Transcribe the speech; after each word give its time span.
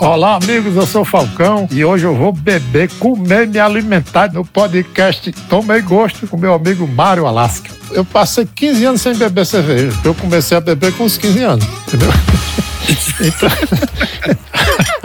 Olá, 0.00 0.36
amigos, 0.36 0.74
eu 0.76 0.86
sou 0.86 1.04
Falcão 1.04 1.68
e 1.70 1.84
hoje 1.84 2.06
eu 2.06 2.16
vou 2.16 2.32
beber, 2.32 2.88
comer, 2.98 3.46
me 3.46 3.58
alimentar 3.58 4.32
no 4.32 4.42
podcast 4.46 5.30
Tomei 5.46 5.82
Gosto 5.82 6.26
com 6.26 6.38
meu 6.38 6.54
amigo 6.54 6.88
Mário 6.88 7.26
Alasca. 7.26 7.70
Eu 7.90 8.02
passei 8.02 8.46
15 8.46 8.84
anos 8.86 9.02
sem 9.02 9.14
beber 9.14 9.44
cerveja. 9.44 9.92
Eu 10.02 10.14
comecei 10.14 10.56
a 10.56 10.60
beber 10.62 10.96
com 10.96 11.04
uns 11.04 11.18
15 11.18 11.42
anos, 11.42 11.66
entendeu? 11.86 12.08
então... 13.20 13.50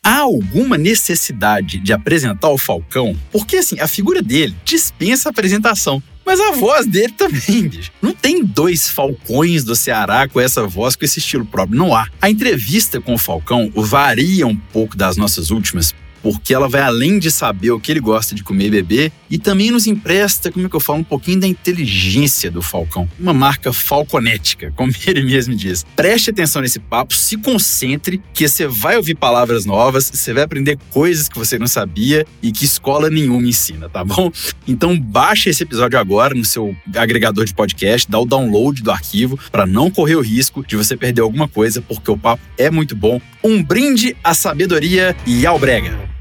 Há 0.02 0.20
alguma 0.20 0.78
necessidade 0.78 1.78
de 1.78 1.92
apresentar 1.92 2.48
o 2.48 2.56
Falcão? 2.56 3.14
Porque 3.30 3.56
assim, 3.56 3.78
a 3.80 3.86
figura 3.86 4.22
dele 4.22 4.56
dispensa 4.64 5.28
apresentação. 5.28 6.02
Mas 6.26 6.40
a 6.40 6.50
voz 6.50 6.86
dele 6.86 7.12
também, 7.12 7.68
bicho. 7.68 7.92
Não 8.02 8.12
tem 8.12 8.44
dois 8.44 8.88
falcões 8.88 9.62
do 9.62 9.76
Ceará 9.76 10.26
com 10.26 10.40
essa 10.40 10.66
voz, 10.66 10.96
com 10.96 11.04
esse 11.04 11.20
estilo 11.20 11.46
próprio. 11.46 11.78
Não 11.78 11.94
há. 11.94 12.08
A 12.20 12.28
entrevista 12.28 13.00
com 13.00 13.14
o 13.14 13.18
Falcão 13.18 13.70
varia 13.72 14.44
um 14.44 14.56
pouco 14.56 14.96
das 14.96 15.16
nossas 15.16 15.52
últimas, 15.52 15.94
porque 16.26 16.52
ela 16.52 16.68
vai 16.68 16.80
além 16.80 17.20
de 17.20 17.30
saber 17.30 17.70
o 17.70 17.78
que 17.78 17.92
ele 17.92 18.00
gosta 18.00 18.34
de 18.34 18.42
comer 18.42 18.66
e 18.66 18.70
beber 18.70 19.12
e 19.30 19.38
também 19.38 19.70
nos 19.70 19.86
empresta, 19.86 20.50
como 20.50 20.66
é 20.66 20.68
que 20.68 20.74
eu 20.74 20.80
falo, 20.80 20.98
um 20.98 21.04
pouquinho 21.04 21.38
da 21.38 21.46
inteligência 21.46 22.50
do 22.50 22.60
Falcão. 22.60 23.08
Uma 23.16 23.32
marca 23.32 23.72
falconética, 23.72 24.72
como 24.74 24.92
ele 25.06 25.22
mesmo 25.22 25.54
diz. 25.54 25.86
Preste 25.94 26.30
atenção 26.30 26.62
nesse 26.62 26.80
papo, 26.80 27.14
se 27.14 27.36
concentre, 27.36 28.20
que 28.34 28.48
você 28.48 28.66
vai 28.66 28.96
ouvir 28.96 29.14
palavras 29.14 29.64
novas, 29.64 30.10
você 30.12 30.32
vai 30.32 30.42
aprender 30.42 30.76
coisas 30.90 31.28
que 31.28 31.38
você 31.38 31.60
não 31.60 31.68
sabia 31.68 32.26
e 32.42 32.50
que 32.50 32.64
escola 32.64 33.08
nenhuma 33.08 33.46
ensina, 33.46 33.88
tá 33.88 34.02
bom? 34.02 34.32
Então 34.66 34.98
baixa 34.98 35.48
esse 35.48 35.62
episódio 35.62 35.96
agora 35.96 36.34
no 36.34 36.44
seu 36.44 36.76
agregador 36.96 37.44
de 37.44 37.54
podcast, 37.54 38.10
dá 38.10 38.18
o 38.18 38.26
download 38.26 38.82
do 38.82 38.90
arquivo 38.90 39.38
para 39.52 39.64
não 39.64 39.92
correr 39.92 40.16
o 40.16 40.22
risco 40.22 40.66
de 40.66 40.76
você 40.76 40.96
perder 40.96 41.20
alguma 41.20 41.46
coisa, 41.46 41.80
porque 41.80 42.10
o 42.10 42.18
papo 42.18 42.42
é 42.58 42.68
muito 42.68 42.96
bom. 42.96 43.20
Um 43.44 43.62
brinde 43.62 44.16
à 44.24 44.34
sabedoria 44.34 45.16
e 45.24 45.46
ao 45.46 45.56
brega. 45.56 46.15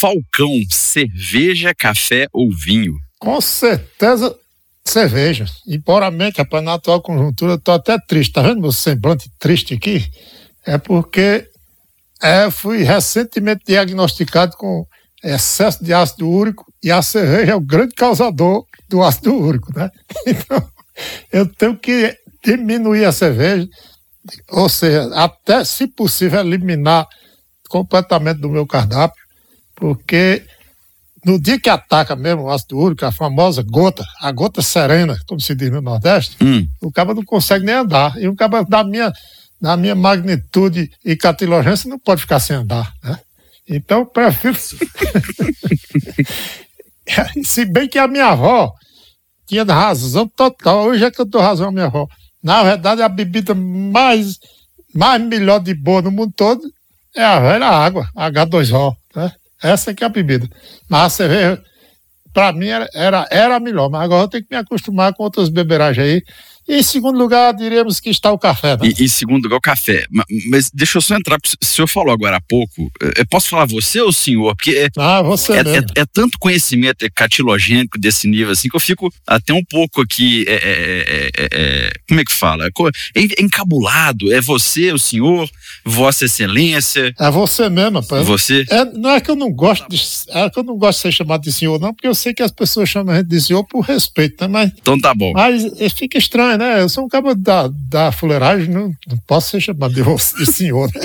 Falcão, 0.00 0.60
cerveja, 0.70 1.74
café 1.74 2.28
ou 2.32 2.52
vinho? 2.52 3.00
Com 3.18 3.40
certeza, 3.40 4.32
cerveja. 4.84 5.44
E 5.66 5.76
poramente, 5.76 6.38
rapaz, 6.38 6.62
na 6.62 6.74
atual 6.74 7.02
conjuntura, 7.02 7.54
eu 7.54 7.58
tô 7.58 7.72
até 7.72 7.98
triste. 8.06 8.32
Tá 8.32 8.42
vendo 8.42 8.60
meu 8.60 8.70
semblante 8.70 9.28
triste 9.40 9.74
aqui? 9.74 10.08
É 10.64 10.78
porque 10.78 11.48
é, 12.22 12.48
fui 12.48 12.84
recentemente 12.84 13.64
diagnosticado 13.66 14.56
com 14.56 14.86
excesso 15.24 15.82
de 15.82 15.92
ácido 15.92 16.28
úrico 16.28 16.64
e 16.80 16.92
a 16.92 17.02
cerveja 17.02 17.52
é 17.52 17.56
o 17.56 17.60
grande 17.60 17.94
causador 17.96 18.64
do 18.88 19.02
ácido 19.02 19.34
úrico, 19.34 19.76
né? 19.76 19.90
Então, 20.26 20.68
eu 21.32 21.46
tenho 21.46 21.76
que 21.76 22.16
diminuir 22.44 23.04
a 23.04 23.12
cerveja, 23.12 23.68
ou 24.50 24.68
seja, 24.68 25.08
até, 25.14 25.64
se 25.64 25.86
possível, 25.86 26.40
eliminar 26.40 27.06
completamente 27.68 28.40
do 28.40 28.48
meu 28.48 28.66
cardápio 28.66 29.27
porque 29.78 30.44
no 31.24 31.40
dia 31.40 31.58
que 31.58 31.70
ataca 31.70 32.14
mesmo 32.16 32.42
o 32.42 32.50
ácido 32.50 32.78
úrico, 32.78 33.04
a 33.04 33.12
famosa 33.12 33.62
gota, 33.62 34.04
a 34.20 34.30
gota 34.32 34.60
serena, 34.62 35.16
como 35.26 35.40
se 35.40 35.54
diz 35.54 35.70
no 35.70 35.80
Nordeste, 35.80 36.36
hum. 36.42 36.66
o 36.80 36.90
cabo 36.90 37.14
não 37.14 37.24
consegue 37.24 37.64
nem 37.64 37.76
andar. 37.76 38.16
E 38.18 38.28
o 38.28 38.34
cabo 38.34 38.64
da 38.64 38.82
minha, 38.84 39.12
da 39.60 39.76
minha 39.76 39.94
magnitude 39.94 40.90
e 41.04 41.16
catilogência 41.16 41.88
não 41.88 41.98
pode 41.98 42.22
ficar 42.22 42.40
sem 42.40 42.56
andar, 42.56 42.92
né? 43.02 43.18
Então, 43.68 44.04
prefiro... 44.06 44.56
se 47.44 47.64
bem 47.66 47.88
que 47.88 47.98
a 47.98 48.08
minha 48.08 48.28
avó 48.28 48.72
tinha 49.46 49.64
razão 49.64 50.26
total, 50.28 50.86
hoje 50.86 51.04
é 51.04 51.10
que 51.10 51.20
eu 51.20 51.24
dou 51.24 51.40
razão 51.40 51.68
à 51.68 51.72
minha 51.72 51.86
avó. 51.86 52.08
Na 52.42 52.62
verdade, 52.62 53.02
a 53.02 53.08
bebida 53.08 53.54
mais, 53.54 54.38
mais 54.94 55.20
melhor 55.22 55.60
de 55.60 55.74
boa 55.74 56.00
no 56.00 56.10
mundo 56.10 56.32
todo 56.34 56.62
é 57.14 57.24
a 57.24 57.40
velha 57.40 57.66
água, 57.66 58.08
H2O, 58.16 58.96
né? 59.14 59.32
Essa 59.62 59.94
que 59.94 60.04
é 60.04 60.06
a 60.06 60.10
bebida. 60.10 60.48
Mas 60.88 61.06
a 61.06 61.10
cerveja, 61.10 61.62
para 62.32 62.52
mim, 62.52 62.68
era, 62.68 62.88
era, 62.94 63.26
era 63.30 63.60
melhor. 63.60 63.90
Mas 63.90 64.02
agora 64.02 64.24
eu 64.24 64.28
tenho 64.28 64.44
que 64.44 64.54
me 64.54 64.60
acostumar 64.60 65.12
com 65.14 65.22
outras 65.24 65.48
beberagens 65.48 66.06
aí. 66.06 66.22
E 66.68 66.76
em 66.76 66.82
segundo 66.82 67.18
lugar, 67.18 67.54
diríamos 67.54 67.98
que 67.98 68.10
está 68.10 68.30
o 68.30 68.38
café. 68.38 68.76
Né? 68.76 68.92
E, 68.98 69.04
em 69.04 69.08
segundo 69.08 69.44
lugar, 69.44 69.56
o 69.56 69.60
café. 69.60 70.04
Mas 70.50 70.70
deixa 70.72 70.98
eu 70.98 71.02
só 71.02 71.16
entrar, 71.16 71.38
o 71.38 71.64
senhor 71.64 71.86
falou 71.86 72.12
agora 72.12 72.36
há 72.36 72.40
pouco. 72.40 72.92
Eu 73.16 73.26
posso 73.26 73.48
falar 73.48 73.66
você 73.66 74.00
ou 74.02 74.10
o 74.10 74.12
senhor? 74.12 74.54
Porque 74.54 74.72
é, 74.72 74.88
ah, 74.98 75.22
você 75.22 75.54
é, 75.54 75.60
é, 75.60 76.02
é, 76.02 76.04
tanto 76.12 76.38
conhecimento 76.38 77.04
é 77.04 77.08
catilogênico 77.08 77.98
desse 77.98 78.28
nível 78.28 78.52
assim 78.52 78.68
que 78.68 78.76
eu 78.76 78.80
fico 78.80 79.10
até 79.26 79.54
um 79.54 79.64
pouco 79.64 80.02
aqui. 80.02 80.44
É, 80.46 81.30
é, 81.34 81.48
é 81.52 81.92
como 82.06 82.20
é 82.20 82.24
que 82.24 82.34
fala? 82.34 82.66
É 82.66 83.42
encabulado. 83.42 84.30
É 84.30 84.40
você, 84.40 84.92
o 84.92 84.98
senhor, 84.98 85.48
Vossa 85.84 86.26
Excelência. 86.26 87.14
É 87.18 87.30
você 87.30 87.70
mesmo, 87.70 88.00
rapaz. 88.00 88.26
Você? 88.26 88.66
não 88.94 89.10
é 89.10 89.20
que 89.20 89.30
eu 89.30 89.36
não 89.36 89.50
gosto 89.50 89.88
de, 89.88 89.98
é 90.28 90.50
que 90.50 90.58
eu 90.58 90.64
não 90.64 90.76
gosto 90.76 90.98
de 90.98 91.02
ser 91.02 91.12
chamado 91.12 91.42
de 91.42 91.52
senhor, 91.52 91.80
não, 91.80 91.94
porque 91.94 92.06
eu 92.06 92.14
sei 92.14 92.34
que 92.34 92.42
as 92.42 92.50
pessoas 92.50 92.88
chamam 92.88 93.14
a 93.14 93.18
gente 93.18 93.28
de 93.28 93.40
senhor 93.40 93.64
por 93.64 93.80
respeito, 93.80 94.42
né? 94.42 94.48
Mas, 94.48 94.72
então 94.76 94.98
tá 94.98 95.14
bom. 95.14 95.32
Mas 95.32 95.64
fica 95.94 96.18
estranho, 96.18 96.57
né? 96.58 96.82
Eu 96.82 96.88
sou 96.88 97.04
um 97.04 97.08
cabo 97.08 97.34
da, 97.34 97.70
da 97.88 98.12
fuleiragem, 98.12 98.68
não, 98.68 98.92
não 99.06 99.16
posso 99.26 99.50
ser 99.50 99.60
chamado 99.60 99.94
de, 99.94 100.02
de 100.02 100.46
senhor, 100.52 100.90
né? 100.94 101.00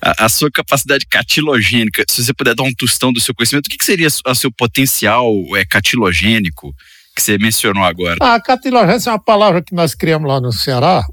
A, 0.00 0.24
a, 0.24 0.28
sua 0.28 0.50
capacidade 0.50 1.06
catilogênica, 1.06 2.04
se 2.08 2.24
você 2.24 2.32
puder 2.32 2.54
dar 2.54 2.64
um 2.64 2.72
tostão 2.72 3.12
do 3.12 3.20
seu 3.20 3.34
conhecimento, 3.34 3.66
o 3.66 3.70
que, 3.70 3.76
que 3.76 3.84
seria 3.84 4.08
o 4.08 4.34
seu 4.34 4.50
potencial 4.50 5.30
é, 5.54 5.64
catilogênico 5.64 6.74
que 7.14 7.22
você 7.22 7.38
mencionou 7.38 7.84
agora? 7.84 8.16
A 8.20 8.40
catilogência 8.40 9.10
é 9.10 9.12
uma 9.12 9.18
palavra 9.18 9.62
que 9.62 9.74
nós 9.74 9.94
criamos 9.94 10.28
lá 10.28 10.40
no 10.40 10.52
Ceará. 10.52 11.04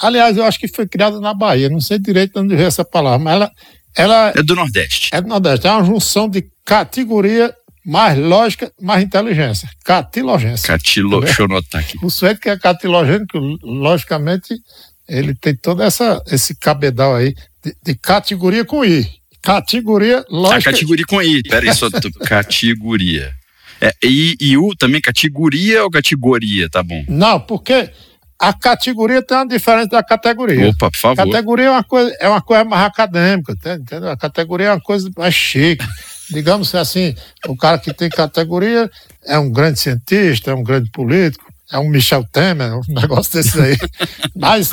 Aliás, 0.00 0.36
eu 0.36 0.44
acho 0.44 0.58
que 0.58 0.68
foi 0.68 0.86
criada 0.86 1.20
na 1.20 1.34
Bahia, 1.34 1.68
não 1.68 1.80
sei 1.80 1.98
direito 1.98 2.40
onde 2.40 2.56
veio 2.56 2.68
essa 2.68 2.84
palavra, 2.84 3.18
mas 3.18 3.34
ela, 3.34 3.52
ela. 3.96 4.32
É 4.36 4.42
do 4.42 4.54
Nordeste. 4.54 5.10
É 5.12 5.20
do 5.20 5.28
Nordeste. 5.28 5.66
É 5.66 5.72
uma 5.72 5.84
junção 5.84 6.28
de 6.28 6.44
categoria 6.64 7.54
mais 7.84 8.18
lógica, 8.18 8.72
mais 8.80 9.04
inteligência. 9.04 9.68
Catilogência. 9.84 10.66
Catilo, 10.66 11.20
deixa 11.20 11.42
eu 11.42 11.48
notar 11.48 11.82
aqui. 11.82 11.98
O 12.02 12.08
sujeito 12.08 12.40
que 12.40 12.48
é 12.48 12.58
catilogênico, 12.58 13.38
logicamente, 13.62 14.54
ele 15.06 15.34
tem 15.34 15.54
todo 15.54 15.82
essa, 15.82 16.22
esse 16.28 16.56
cabedal 16.56 17.14
aí 17.14 17.34
de, 17.62 17.76
de 17.82 17.94
categoria 17.94 18.64
com 18.64 18.84
I. 18.84 19.06
Categoria 19.42 20.24
lógica. 20.30 20.70
A 20.70 20.72
categoria 20.72 21.04
com 21.06 21.20
I. 21.20 21.42
Peraí, 21.42 21.74
só 21.74 21.88
categoria. 22.24 23.30
É, 23.80 23.92
I 24.02 24.36
e 24.40 24.56
U 24.56 24.74
também, 24.74 25.00
categoria 25.00 25.84
ou 25.84 25.90
categoria, 25.90 26.70
tá 26.70 26.82
bom? 26.82 27.04
Não, 27.06 27.38
porque 27.38 27.90
a 28.40 28.52
categoria 28.54 29.20
tem 29.20 29.36
uma 29.36 29.46
diferença 29.46 29.88
da 29.88 30.02
categoria. 30.02 30.70
Opa, 30.70 30.90
por 30.90 30.96
favor. 30.96 31.26
Categoria 31.26 31.66
é 31.66 31.70
uma 31.70 31.84
coisa, 31.84 32.16
é 32.18 32.28
uma 32.28 32.40
coisa 32.40 32.64
mais 32.64 32.86
acadêmica, 32.86 33.52
entendeu? 33.52 34.08
A 34.08 34.16
categoria 34.16 34.68
é 34.68 34.70
uma 34.70 34.80
coisa 34.80 35.10
mais 35.18 35.34
chique 35.34 35.84
digamos 36.30 36.74
assim, 36.74 37.14
o 37.46 37.56
cara 37.56 37.78
que 37.78 37.92
tem 37.92 38.08
categoria 38.08 38.90
é 39.24 39.38
um 39.38 39.50
grande 39.50 39.78
cientista, 39.78 40.50
é 40.50 40.54
um 40.54 40.62
grande 40.62 40.90
político, 40.90 41.44
é 41.72 41.78
um 41.78 41.88
Michel 41.88 42.24
Temer, 42.30 42.74
um 42.74 42.82
negócio 42.88 43.32
desse 43.32 43.60
aí. 43.60 43.76
Mas 44.34 44.70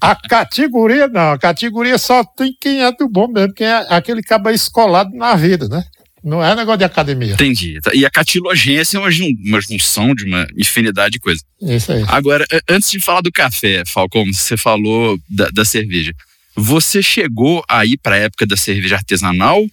a 0.00 0.14
categoria 0.14 1.08
não, 1.08 1.32
a 1.32 1.38
categoria 1.38 1.98
só 1.98 2.24
tem 2.24 2.54
quem 2.60 2.82
é 2.82 2.92
do 2.92 3.08
bom 3.08 3.28
mesmo, 3.28 3.54
quem 3.54 3.66
é 3.66 3.86
aquele 3.88 4.22
que 4.22 4.32
acaba 4.32 4.52
escolado 4.52 5.14
na 5.14 5.34
vida, 5.34 5.68
né? 5.68 5.84
Não 6.22 6.44
é 6.44 6.54
negócio 6.54 6.78
de 6.78 6.84
academia. 6.84 7.34
Entendi. 7.34 7.78
E 7.94 8.04
a 8.04 8.10
catilogência 8.10 8.98
é 8.98 9.00
uma, 9.00 9.08
uma 9.46 9.60
junção 9.60 10.14
de 10.14 10.24
uma 10.24 10.46
infinidade 10.56 11.12
de 11.12 11.20
coisas. 11.20 11.44
Isso 11.62 11.92
aí. 11.92 12.04
Agora, 12.08 12.44
antes 12.68 12.90
de 12.90 12.98
falar 12.98 13.20
do 13.20 13.30
café, 13.30 13.84
Falcão, 13.86 14.24
você 14.26 14.56
falou 14.56 15.18
da, 15.30 15.48
da 15.50 15.64
cerveja. 15.64 16.12
Você 16.56 17.02
chegou 17.02 17.64
aí 17.68 17.96
para 17.96 18.16
a 18.16 18.18
época 18.18 18.44
da 18.44 18.56
cerveja 18.56 18.96
artesanal 18.96 19.64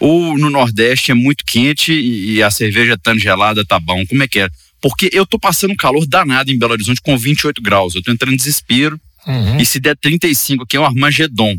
ou 0.00 0.38
no 0.38 0.50
Nordeste 0.50 1.10
é 1.10 1.14
muito 1.14 1.44
quente 1.44 1.92
e 1.92 2.42
a 2.42 2.50
cerveja 2.50 2.94
estando 2.94 3.18
gelada 3.18 3.64
tá 3.64 3.78
bom? 3.80 4.04
Como 4.06 4.22
é 4.22 4.28
que 4.28 4.40
é? 4.40 4.48
Porque 4.80 5.10
eu 5.12 5.26
tô 5.26 5.38
passando 5.38 5.72
um 5.72 5.76
calor 5.76 6.06
danado 6.06 6.50
em 6.50 6.58
Belo 6.58 6.72
Horizonte 6.72 7.00
com 7.00 7.16
28 7.16 7.60
graus. 7.60 7.94
Eu 7.94 8.02
tô 8.02 8.12
entrando 8.12 8.34
em 8.34 8.36
desespero. 8.36 8.98
Uhum. 9.26 9.58
E 9.58 9.66
se 9.66 9.80
der 9.80 9.96
35 9.96 10.62
aqui 10.62 10.76
é 10.76 10.80
um 10.80 10.84
Armagedon. 10.84 11.56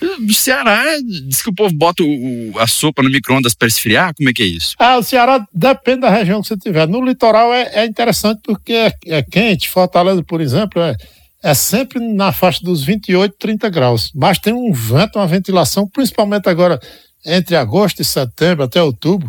O 0.00 0.32
Ceará, 0.32 0.84
diz 1.00 1.42
que 1.42 1.48
o 1.48 1.54
povo 1.54 1.74
bota 1.74 2.02
o, 2.02 2.52
a 2.58 2.66
sopa 2.66 3.02
no 3.02 3.10
micro-ondas 3.10 3.54
para 3.54 3.66
esfriar? 3.66 4.14
Como 4.14 4.28
é 4.28 4.32
que 4.32 4.42
é 4.42 4.46
isso? 4.46 4.74
Ah, 4.78 4.98
o 4.98 5.02
Ceará 5.02 5.44
depende 5.52 6.02
da 6.02 6.10
região 6.10 6.42
que 6.42 6.48
você 6.48 6.56
tiver. 6.56 6.86
No 6.86 7.04
litoral 7.04 7.52
é, 7.52 7.70
é 7.72 7.86
interessante 7.86 8.40
porque 8.44 8.72
é, 8.72 8.92
é, 9.06 9.22
quente. 9.22 9.68
Fortaleza, 9.68 10.22
por 10.22 10.40
exemplo, 10.40 10.82
é, 10.82 10.94
é 11.42 11.54
sempre 11.54 11.98
na 11.98 12.30
faixa 12.30 12.60
dos 12.62 12.84
28, 12.84 13.34
30 13.38 13.70
graus. 13.70 14.12
Mas 14.14 14.38
tem 14.38 14.52
um 14.52 14.72
vento, 14.72 15.18
uma 15.18 15.26
ventilação, 15.26 15.88
principalmente 15.88 16.48
agora 16.48 16.78
entre 17.26 17.56
agosto 17.56 18.00
e 18.00 18.04
setembro 18.04 18.64
até 18.64 18.80
outubro, 18.80 19.28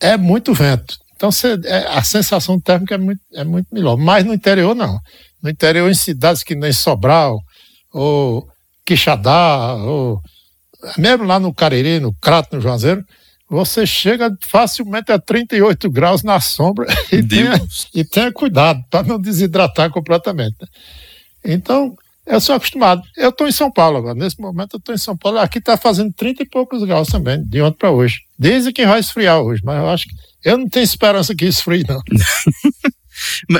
é 0.00 0.16
muito 0.16 0.54
vento. 0.54 0.96
Então 1.16 1.28
é, 1.64 1.86
a 1.88 2.02
sensação 2.02 2.58
térmica 2.58 2.94
é 2.94 2.98
muito, 2.98 3.20
é 3.34 3.44
muito 3.44 3.66
melhor. 3.72 3.96
Mas 3.96 4.24
no 4.24 4.32
interior, 4.32 4.74
não. 4.74 4.98
No 5.42 5.50
interior, 5.50 5.90
em 5.90 5.94
cidades 5.94 6.42
que 6.42 6.54
nem 6.54 6.72
Sobral, 6.72 7.40
ou 7.92 8.48
Quixadá, 8.84 9.74
ou 9.74 10.20
mesmo 10.96 11.24
lá 11.24 11.38
no 11.38 11.52
Cariri, 11.52 12.00
no 12.00 12.12
Crato, 12.14 12.56
no 12.56 12.62
Juazeiro, 12.62 13.04
você 13.48 13.86
chega 13.86 14.34
facilmente 14.40 15.12
a 15.12 15.18
38 15.18 15.90
graus 15.90 16.22
na 16.22 16.40
sombra 16.40 16.86
e, 17.12 17.22
tenha, 17.22 17.62
e 17.94 18.04
tenha, 18.04 18.32
cuidado 18.32 18.82
para 18.90 19.06
não 19.06 19.20
desidratar 19.20 19.90
completamente. 19.90 20.56
Né? 20.60 20.66
Então, 21.44 21.94
eu 22.26 22.40
sou 22.40 22.54
acostumado. 22.54 23.02
Eu 23.16 23.30
estou 23.30 23.48
em 23.48 23.52
São 23.52 23.70
Paulo 23.70 23.98
agora. 23.98 24.14
Nesse 24.14 24.40
momento 24.40 24.74
eu 24.74 24.78
estou 24.78 24.94
em 24.94 24.98
São 24.98 25.16
Paulo. 25.16 25.38
Aqui 25.38 25.58
está 25.58 25.76
fazendo 25.76 26.12
30 26.12 26.42
e 26.42 26.48
poucos 26.48 26.84
graus 26.84 27.08
também, 27.08 27.42
de 27.44 27.60
ontem 27.60 27.78
para 27.78 27.90
hoje. 27.90 28.20
Dizem 28.38 28.72
que 28.72 28.86
vai 28.86 29.00
esfriar 29.00 29.40
hoje, 29.40 29.62
mas 29.64 29.78
eu 29.78 29.88
acho 29.88 30.06
que. 30.06 30.14
Eu 30.44 30.58
não 30.58 30.68
tenho 30.68 30.82
esperança 30.82 31.34
que 31.34 31.44
esfrie, 31.44 31.84
não. 31.88 32.00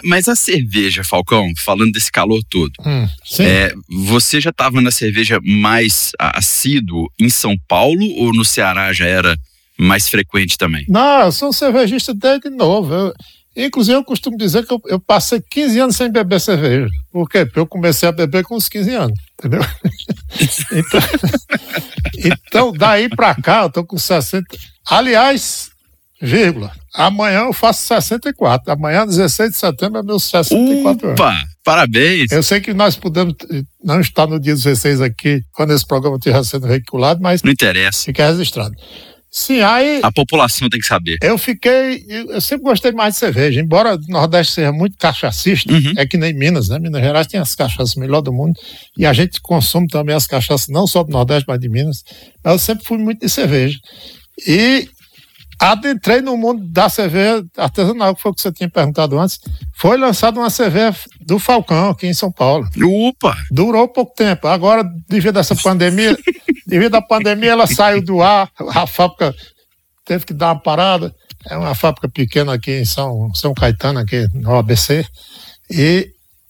Mas 0.04 0.28
a 0.28 0.34
cerveja, 0.34 1.04
Falcão, 1.04 1.52
falando 1.56 1.92
desse 1.92 2.10
calor 2.10 2.42
todo, 2.48 2.72
hum, 2.84 3.06
é, 3.38 3.72
você 3.88 4.40
já 4.40 4.50
estava 4.50 4.80
na 4.80 4.90
cerveja 4.90 5.38
mais 5.42 6.10
assíduo 6.18 7.08
em 7.18 7.28
São 7.28 7.56
Paulo 7.68 8.04
ou 8.16 8.32
no 8.32 8.44
Ceará 8.44 8.92
já 8.92 9.06
era 9.06 9.36
mais 9.78 10.08
frequente 10.08 10.56
também? 10.56 10.84
Não, 10.88 11.20
eu 11.20 11.32
sou 11.32 11.52
cervejista 11.52 12.14
desde 12.14 12.50
novo. 12.50 12.92
Eu, 12.92 13.14
inclusive, 13.56 13.96
eu 13.96 14.04
costumo 14.04 14.36
dizer 14.36 14.66
que 14.66 14.72
eu, 14.72 14.80
eu, 14.86 15.00
passei 15.00 15.40
15 15.40 15.78
anos 15.80 15.96
sem 15.96 16.10
beber 16.10 16.40
cerveja. 16.40 16.88
Por 17.10 17.28
quê? 17.28 17.44
Porque 17.44 17.60
eu 17.60 17.66
comecei 17.66 18.08
a 18.08 18.12
beber 18.12 18.44
com 18.44 18.56
uns 18.56 18.68
15 18.68 18.94
anos, 18.94 19.18
entendeu? 19.38 19.60
então, 20.72 21.00
então, 22.24 22.72
daí 22.72 23.08
para 23.08 23.34
cá, 23.34 23.62
eu 23.62 23.70
tô 23.70 23.84
com 23.84 23.98
60. 23.98 24.44
Aliás, 24.86 25.70
vírgula, 26.20 26.72
Amanhã 26.94 27.44
eu 27.44 27.52
faço 27.52 27.86
64. 27.86 28.70
Amanhã, 28.70 29.06
16 29.06 29.52
de 29.52 29.56
setembro, 29.56 29.98
é 29.98 30.02
meus 30.02 30.24
64 30.24 31.10
Opa, 31.10 31.30
anos. 31.30 31.44
Parabéns! 31.64 32.30
Eu 32.30 32.42
sei 32.42 32.60
que 32.60 32.74
nós 32.74 32.96
podemos 32.96 33.34
não 33.82 34.00
estar 34.00 34.26
no 34.26 34.38
dia 34.38 34.54
16 34.54 35.00
aqui, 35.00 35.40
quando 35.52 35.72
esse 35.72 35.86
programa 35.86 36.16
estiver 36.16 36.44
sendo 36.44 36.66
veiculado, 36.66 37.20
mas. 37.22 37.42
Não 37.42 37.50
interessa. 37.50 38.04
Fica 38.04 38.30
registrado. 38.30 38.74
Sim, 39.34 39.62
aí. 39.62 40.00
A 40.02 40.12
população 40.12 40.68
tem 40.68 40.78
que 40.78 40.86
saber. 40.86 41.16
Eu 41.22 41.38
fiquei. 41.38 42.04
Eu 42.06 42.38
sempre 42.38 42.64
gostei 42.64 42.92
mais 42.92 43.14
de 43.14 43.20
cerveja. 43.20 43.58
Embora 43.62 43.96
o 43.96 44.00
Nordeste 44.06 44.52
seja 44.52 44.70
muito 44.70 44.98
cachacista, 44.98 45.72
uhum. 45.72 45.94
é 45.96 46.06
que 46.06 46.18
nem 46.18 46.34
Minas, 46.34 46.68
né? 46.68 46.78
Minas 46.78 47.00
Gerais 47.00 47.26
tem 47.26 47.40
as 47.40 47.54
cachaças 47.54 47.94
melhor 47.94 48.20
do 48.20 48.30
mundo. 48.30 48.52
E 48.94 49.06
a 49.06 49.12
gente 49.14 49.40
consome 49.40 49.88
também 49.88 50.14
as 50.14 50.26
cachaças, 50.26 50.68
não 50.68 50.86
só 50.86 51.02
do 51.02 51.10
Nordeste, 51.10 51.46
mas 51.48 51.58
de 51.58 51.70
Minas. 51.70 52.04
Mas 52.44 52.52
eu 52.52 52.58
sempre 52.58 52.84
fui 52.84 52.98
muito 52.98 53.20
de 53.20 53.28
cerveja. 53.30 53.78
E 54.46 54.86
adentrei 55.58 56.20
no 56.20 56.36
mundo 56.36 56.66
da 56.68 56.88
cerveja 56.88 57.44
artesanal, 57.56 58.14
que 58.14 58.22
foi 58.22 58.32
o 58.32 58.34
que 58.34 58.42
você 58.42 58.52
tinha 58.52 58.68
perguntado 58.68 59.18
antes. 59.18 59.38
Foi 59.74 59.96
lançada 59.96 60.38
uma 60.38 60.50
cerveja 60.50 60.96
do 61.20 61.38
Falcão 61.38 61.90
aqui 61.90 62.06
em 62.06 62.14
São 62.14 62.32
Paulo. 62.32 62.68
Opa! 63.08 63.36
Durou 63.50 63.88
pouco 63.88 64.14
tempo. 64.14 64.48
Agora, 64.48 64.84
devido 65.08 65.36
a 65.36 65.40
essa 65.40 65.54
pandemia, 65.56 66.16
devido 66.66 66.94
à 66.94 67.02
pandemia, 67.02 67.52
ela 67.52 67.66
saiu 67.66 68.02
do 68.04 68.22
ar, 68.22 68.50
a 68.70 68.86
fábrica 68.86 69.34
teve 70.04 70.24
que 70.24 70.34
dar 70.34 70.52
uma 70.52 70.60
parada. 70.60 71.14
É 71.48 71.56
uma 71.56 71.74
fábrica 71.74 72.08
pequena 72.08 72.54
aqui 72.54 72.70
em 72.70 72.84
São, 72.84 73.32
São 73.34 73.52
Caetano, 73.52 73.98
aqui 73.98 74.26
no 74.34 74.56
ABC. 74.56 75.04
E 75.70 76.08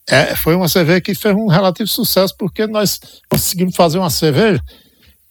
é, 0.08 0.34
foi 0.34 0.54
uma 0.54 0.68
cerveja 0.68 1.00
que 1.00 1.14
fez 1.14 1.34
um 1.34 1.46
relativo 1.46 1.88
sucesso, 1.88 2.34
porque 2.36 2.66
nós 2.66 3.00
conseguimos 3.28 3.74
fazer 3.74 3.98
uma 3.98 4.10
cerveja. 4.10 4.60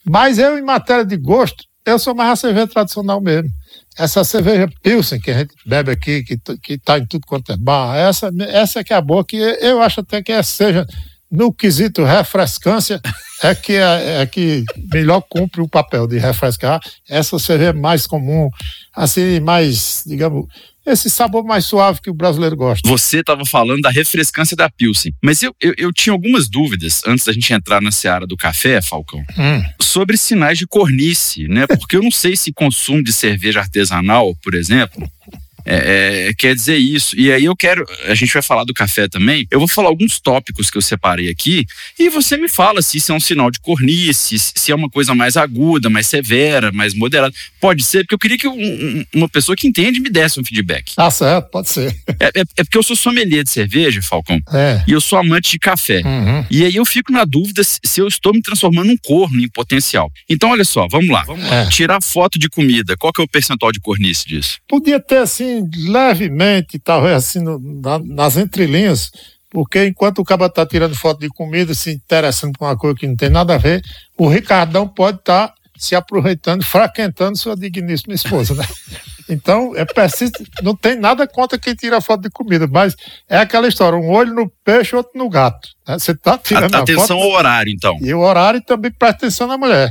Mas 0.04 0.38
eu, 0.38 0.58
em 0.58 0.62
matéria 0.62 1.04
de 1.04 1.16
gosto, 1.16 1.64
eu 1.84 1.98
sou 1.98 2.14
mais 2.14 2.30
a 2.30 2.36
cerveja 2.36 2.66
tradicional 2.66 3.20
mesmo. 3.20 3.50
Essa 3.96 4.24
cerveja 4.24 4.68
Pilsen 4.82 5.20
que 5.20 5.30
a 5.30 5.38
gente 5.38 5.54
bebe 5.66 5.90
aqui, 5.90 6.22
que, 6.22 6.38
que 6.62 6.78
tá 6.78 6.98
em 6.98 7.06
tudo 7.06 7.26
quanto 7.26 7.52
é 7.52 7.56
bar, 7.56 7.96
essa, 7.96 8.30
essa 8.48 8.80
é 8.80 8.84
que 8.84 8.92
é 8.92 8.96
a 8.96 9.00
boa, 9.00 9.24
que 9.24 9.36
eu 9.36 9.82
acho 9.82 10.00
até 10.00 10.22
que 10.22 10.42
seja, 10.42 10.86
no 11.30 11.52
quesito 11.52 12.04
refrescância, 12.04 13.00
é 13.42 13.54
que, 13.54 13.72
é, 13.72 14.22
é 14.22 14.26
que 14.26 14.64
melhor 14.92 15.22
cumpre 15.22 15.62
o 15.62 15.68
papel 15.68 16.06
de 16.06 16.18
refrescar. 16.18 16.80
Essa 17.08 17.38
cerveja 17.38 17.70
é 17.70 17.72
mais 17.72 18.06
comum, 18.06 18.50
assim, 18.94 19.40
mais, 19.40 20.04
digamos, 20.06 20.46
esse 20.86 21.08
sabor 21.08 21.44
mais 21.44 21.64
suave 21.64 22.00
que 22.00 22.10
o 22.10 22.14
brasileiro 22.14 22.56
gosta. 22.56 22.88
Você 22.88 23.20
estava 23.20 23.44
falando 23.44 23.82
da 23.82 23.90
refrescância 23.90 24.56
da 24.56 24.68
Pilsen, 24.68 25.12
mas 25.22 25.42
eu, 25.42 25.54
eu, 25.60 25.74
eu, 25.76 25.92
tinha 25.92 26.12
algumas 26.12 26.48
dúvidas 26.48 27.02
antes 27.06 27.24
da 27.24 27.32
gente 27.32 27.52
entrar 27.52 27.80
na 27.80 27.90
seara 27.90 28.26
do 28.26 28.36
café, 28.36 28.80
Falcão, 28.82 29.20
hum. 29.38 29.62
sobre 29.80 30.16
sinais 30.16 30.58
de 30.58 30.66
cornice, 30.66 31.46
né? 31.48 31.66
Porque 31.66 31.96
eu 31.96 32.02
não 32.02 32.10
sei 32.10 32.36
se 32.36 32.52
consumo 32.52 33.02
de 33.02 33.12
cerveja 33.12 33.60
artesanal, 33.60 34.34
por 34.42 34.54
exemplo, 34.54 35.08
é, 35.64 36.28
é, 36.28 36.34
quer 36.34 36.54
dizer 36.54 36.76
isso. 36.76 37.18
E 37.18 37.32
aí 37.32 37.44
eu 37.44 37.56
quero, 37.56 37.84
a 38.04 38.14
gente 38.14 38.32
vai 38.32 38.42
falar 38.42 38.64
do 38.64 38.74
café 38.74 39.08
também. 39.08 39.46
Eu 39.50 39.58
vou 39.58 39.68
falar 39.68 39.88
alguns 39.88 40.20
tópicos 40.20 40.70
que 40.70 40.78
eu 40.78 40.82
separei 40.82 41.28
aqui 41.28 41.66
e 41.98 42.08
você 42.08 42.36
me 42.36 42.48
fala 42.48 42.82
se 42.82 42.98
isso 42.98 43.12
é 43.12 43.14
um 43.14 43.20
sinal 43.20 43.50
de 43.50 43.60
cornice, 43.60 44.38
se 44.38 44.72
é 44.72 44.74
uma 44.74 44.88
coisa 44.88 45.14
mais 45.14 45.36
aguda, 45.36 45.88
mais 45.90 46.06
severa, 46.06 46.70
mais 46.72 46.94
moderada. 46.94 47.34
Pode 47.60 47.82
ser, 47.82 48.00
porque 48.00 48.14
eu 48.14 48.18
queria 48.18 48.38
que 48.38 48.48
um, 48.48 49.04
uma 49.14 49.28
pessoa 49.28 49.56
que 49.56 49.66
entende 49.66 50.00
me 50.00 50.10
desse 50.10 50.40
um 50.40 50.44
feedback. 50.44 50.92
Ah, 50.96 51.10
certo, 51.10 51.50
pode 51.50 51.68
ser. 51.68 51.94
É, 52.20 52.40
é, 52.40 52.42
é 52.58 52.64
porque 52.64 52.78
eu 52.78 52.82
sou 52.82 52.96
sommelier 52.96 53.44
de 53.44 53.50
cerveja, 53.50 54.00
Falcão, 54.02 54.40
é. 54.52 54.82
e 54.86 54.92
eu 54.92 55.00
sou 55.00 55.18
amante 55.18 55.52
de 55.52 55.58
café. 55.58 56.02
Uhum. 56.04 56.44
E 56.50 56.64
aí 56.64 56.76
eu 56.76 56.84
fico 56.84 57.12
na 57.12 57.24
dúvida 57.24 57.62
se 57.64 58.00
eu 58.00 58.08
estou 58.08 58.32
me 58.32 58.42
transformando 58.42 58.88
num 58.88 58.96
corno 58.96 59.40
em 59.40 59.48
potencial. 59.48 60.10
Então, 60.28 60.50
olha 60.50 60.64
só, 60.64 60.86
vamos 60.88 61.10
lá. 61.10 61.24
Vamos 61.24 61.48
lá. 61.48 61.66
Tirar 61.68 62.00
foto 62.02 62.38
de 62.38 62.48
comida, 62.48 62.96
qual 62.96 63.12
que 63.12 63.20
é 63.20 63.24
o 63.24 63.28
percentual 63.28 63.72
de 63.72 63.80
cornice 63.80 64.26
disso? 64.26 64.58
Podia 64.68 65.00
ter 65.00 65.18
assim 65.18 65.51
assim, 65.58 65.90
levemente, 65.90 66.78
talvez 66.78 67.16
assim, 67.16 67.40
no, 67.40 67.58
na, 67.58 67.98
nas 67.98 68.36
entrelinhas, 68.36 69.10
porque 69.50 69.86
enquanto 69.86 70.20
o 70.20 70.24
cara 70.24 70.46
está 70.46 70.64
tirando 70.64 70.94
foto 70.94 71.20
de 71.20 71.28
comida, 71.28 71.74
se 71.74 71.92
interessando 71.92 72.52
por 72.58 72.66
uma 72.66 72.76
coisa 72.76 72.96
que 72.96 73.06
não 73.06 73.16
tem 73.16 73.28
nada 73.28 73.54
a 73.54 73.58
ver, 73.58 73.82
o 74.16 74.28
Ricardão 74.28 74.88
pode 74.88 75.18
estar 75.18 75.48
tá 75.48 75.54
se 75.76 75.94
aproveitando, 75.94 76.64
fraquentando 76.64 77.36
sua 77.36 77.56
digníssima 77.56 78.14
esposa, 78.14 78.54
né? 78.54 78.64
Então, 79.28 79.74
é 79.76 79.84
preciso, 79.84 80.32
não 80.62 80.74
tem 80.76 80.96
nada 80.96 81.26
contra 81.28 81.58
quem 81.58 81.74
tira 81.74 82.00
foto 82.00 82.22
de 82.22 82.28
comida, 82.28 82.66
mas 82.66 82.94
é 83.28 83.38
aquela 83.38 83.68
história, 83.68 83.96
um 83.96 84.10
olho 84.10 84.34
no 84.34 84.50
peixe, 84.64 84.96
outro 84.96 85.12
no 85.14 85.30
gato. 85.30 85.68
Né? 85.86 85.96
Você 85.98 86.10
está 86.10 86.36
tirando 86.36 86.74
a, 86.74 86.80
atenção 86.80 87.16
foto, 87.16 87.22
ao 87.22 87.30
horário, 87.30 87.72
então. 87.72 87.96
E 88.00 88.12
o 88.12 88.18
horário 88.18 88.60
também 88.60 88.90
presta 88.90 89.18
atenção 89.18 89.46
na 89.46 89.56
mulher, 89.56 89.90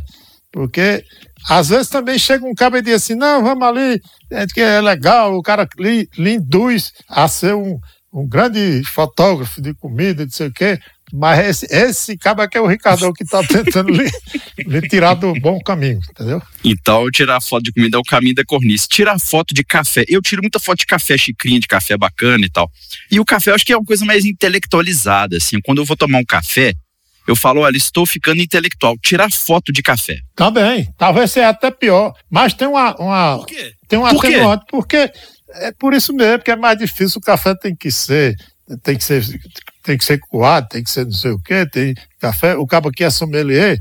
porque 0.51 1.03
às 1.47 1.69
vezes 1.69 1.89
também 1.89 2.17
chega 2.17 2.45
um 2.45 2.53
cara 2.53 2.79
e 2.79 2.81
diz 2.81 2.95
assim, 2.95 3.15
não, 3.15 3.43
vamos 3.43 3.63
ali, 3.63 4.01
é 4.29 4.45
que 4.47 4.61
é 4.61 4.81
legal, 4.81 5.35
o 5.35 5.41
cara 5.41 5.67
lhe, 5.77 6.07
lhe 6.17 6.35
induz 6.35 6.93
a 7.07 7.27
ser 7.27 7.55
um, 7.55 7.79
um 8.13 8.27
grande 8.27 8.83
fotógrafo 8.85 9.61
de 9.61 9.73
comida, 9.73 10.23
não 10.23 10.31
sei 10.31 10.47
o 10.47 10.53
quê, 10.53 10.79
mas 11.13 11.39
esse, 11.39 11.65
esse 11.69 12.17
cara 12.17 12.47
que 12.47 12.57
é 12.57 12.61
o 12.61 12.67
Ricardão 12.67 13.11
que 13.11 13.23
está 13.23 13.43
tentando 13.43 13.91
lhe, 13.91 14.09
lhe, 14.65 14.81
tirar 14.87 15.13
do 15.13 15.33
bom 15.33 15.59
caminho, 15.59 15.99
entendeu? 16.09 16.41
Então, 16.63 17.09
tirar 17.11 17.41
foto 17.41 17.63
de 17.63 17.73
comida 17.73 17.97
é 17.97 17.99
o 17.99 18.03
caminho 18.03 18.35
da 18.35 18.45
cornice. 18.45 18.87
Tirar 18.87 19.19
foto 19.19 19.53
de 19.53 19.63
café. 19.63 20.05
Eu 20.07 20.21
tiro 20.21 20.41
muita 20.41 20.59
foto 20.59 20.79
de 20.79 20.85
café, 20.85 21.17
xicrinha 21.17 21.59
de 21.59 21.67
café 21.67 21.97
bacana 21.97 22.45
e 22.45 22.49
tal. 22.49 22.71
E 23.09 23.19
o 23.19 23.25
café 23.25 23.51
eu 23.51 23.55
acho 23.55 23.65
que 23.65 23.73
é 23.73 23.77
uma 23.77 23.85
coisa 23.85 24.05
mais 24.05 24.23
intelectualizada, 24.25 25.37
assim. 25.37 25.59
Quando 25.61 25.79
eu 25.79 25.85
vou 25.85 25.97
tomar 25.97 26.19
um 26.19 26.25
café, 26.25 26.73
eu 27.27 27.35
falo, 27.35 27.61
olha, 27.61 27.77
estou 27.77 28.05
ficando 28.05 28.41
intelectual. 28.41 28.97
Tirar 28.97 29.31
foto 29.31 29.71
de 29.71 29.81
café. 29.81 30.19
Também. 30.35 30.91
Talvez 30.97 31.31
seja 31.31 31.49
até 31.49 31.71
pior. 31.71 32.13
Mas 32.29 32.53
tem 32.53 32.67
uma. 32.67 32.95
uma 32.99 33.37
por 33.37 33.47
quê? 33.47 33.73
Tem 33.87 33.99
um 33.99 34.07
por 34.09 34.25
atenuante. 34.25 34.65
Porque 34.69 35.11
é 35.55 35.71
por 35.71 35.93
isso 35.93 36.13
mesmo, 36.13 36.39
porque 36.39 36.51
é 36.51 36.55
mais 36.55 36.77
difícil. 36.77 37.19
O 37.19 37.25
café 37.25 37.55
tem 37.55 37.75
que 37.75 37.91
ser. 37.91 38.35
Tem 38.83 38.97
que 38.97 39.03
ser 39.03 39.23
tem 39.83 39.97
que 39.97 40.05
ser 40.05 40.19
coado, 40.19 40.67
tem 40.69 40.83
que 40.83 40.91
ser 40.91 41.05
não 41.05 41.11
sei 41.11 41.31
o 41.31 41.39
quê, 41.39 41.65
tem 41.65 41.95
café. 42.19 42.55
O 42.55 42.67
cabo 42.67 42.91
que 42.91 43.03
é 43.03 43.09
sommelier 43.09 43.79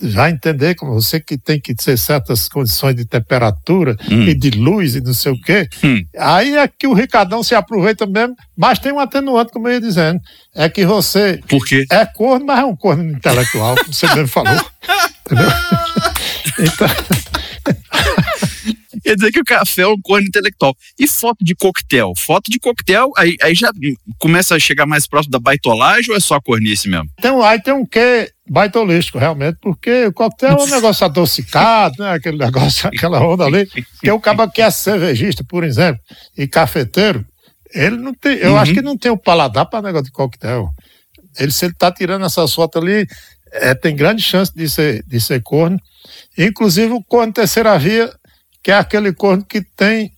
já 0.00 0.30
entender 0.30 0.74
como 0.74 0.94
você 0.94 1.20
que 1.20 1.36
tem 1.36 1.60
que 1.60 1.74
ter 1.74 1.98
certas 1.98 2.48
condições 2.48 2.96
de 2.96 3.04
temperatura 3.04 3.96
hum. 4.10 4.22
e 4.22 4.34
de 4.34 4.50
luz 4.50 4.94
e 4.94 5.00
não 5.00 5.12
sei 5.12 5.32
o 5.32 5.40
quê. 5.40 5.68
Hum. 5.82 6.02
Aí 6.18 6.56
é 6.56 6.66
que 6.66 6.86
o 6.86 6.94
Ricardão 6.94 7.42
se 7.42 7.54
aproveita 7.54 8.06
mesmo, 8.06 8.34
mas 8.56 8.78
tem 8.78 8.92
um 8.92 8.98
atenuante, 8.98 9.52
como 9.52 9.68
eu 9.68 9.74
ia 9.74 9.80
dizendo, 9.80 10.20
é 10.54 10.68
que 10.68 10.86
você 10.86 11.40
Por 11.46 11.64
quê? 11.66 11.84
é 11.90 12.06
corno, 12.06 12.46
mas 12.46 12.60
é 12.60 12.64
um 12.64 12.76
corno 12.76 13.04
intelectual, 13.04 13.76
como 13.76 13.92
você 13.92 14.06
mesmo 14.08 14.28
falou. 14.28 14.54
Entendeu? 15.26 15.50
então... 16.58 16.88
Quer 19.02 19.16
dizer 19.16 19.32
que 19.32 19.40
o 19.40 19.44
café 19.44 19.82
é 19.82 19.86
um 19.86 20.00
corno 20.00 20.26
intelectual. 20.26 20.74
E 20.98 21.06
foto 21.06 21.44
de 21.44 21.54
coquetel? 21.54 22.12
Foto 22.16 22.50
de 22.50 22.58
coquetel, 22.58 23.12
aí, 23.16 23.36
aí 23.42 23.54
já 23.54 23.70
começa 24.18 24.54
a 24.54 24.58
chegar 24.58 24.86
mais 24.86 25.06
próximo 25.06 25.32
da 25.32 25.38
baitolagem 25.38 26.10
ou 26.10 26.16
é 26.16 26.20
só 26.20 26.36
a 26.36 26.40
cornice 26.40 26.88
mesmo? 26.88 27.08
Tem, 27.20 27.30
aí 27.42 27.60
tem 27.60 27.74
um 27.74 27.86
quê 27.86 28.30
baitolístico, 28.48 29.18
realmente, 29.18 29.58
porque 29.60 30.06
o 30.06 30.12
coquetel 30.12 30.58
é 30.58 30.62
um 30.62 30.66
negócio 30.74 31.04
adocicado, 31.04 31.96
né? 31.98 32.12
Aquele 32.12 32.38
negócio, 32.38 32.88
aquela 32.88 33.20
onda 33.20 33.44
ali. 33.44 33.66
Que 34.00 34.10
o 34.10 34.20
cara 34.20 34.48
que 34.48 34.62
é 34.62 34.70
cervejista, 34.70 35.44
por 35.44 35.64
exemplo, 35.64 36.00
e 36.36 36.46
cafeteiro, 36.46 37.24
ele 37.72 37.96
não 37.96 38.14
tem, 38.14 38.36
eu 38.38 38.52
uhum. 38.52 38.58
acho 38.58 38.72
que 38.72 38.82
não 38.82 38.96
tem 38.96 39.10
o 39.10 39.18
paladar 39.18 39.66
para 39.66 39.82
negócio 39.82 40.06
de 40.06 40.12
coquetel. 40.12 40.68
Ele, 41.38 41.50
se 41.50 41.64
ele 41.64 41.74
tá 41.74 41.90
tirando 41.90 42.24
essas 42.24 42.54
fotos 42.54 42.80
ali, 42.80 43.06
é, 43.52 43.74
tem 43.74 43.96
grande 43.96 44.22
chance 44.22 44.54
de 44.54 44.68
ser, 44.68 45.04
de 45.06 45.20
ser 45.20 45.42
corno. 45.42 45.78
Inclusive 46.36 46.92
o 46.92 47.02
corno 47.02 47.32
terceira 47.32 47.76
via 47.78 48.12
que 48.64 48.70
é 48.70 48.74
aquele 48.74 49.12
corno 49.12 49.44
que 49.44 49.60
tem 49.60 50.10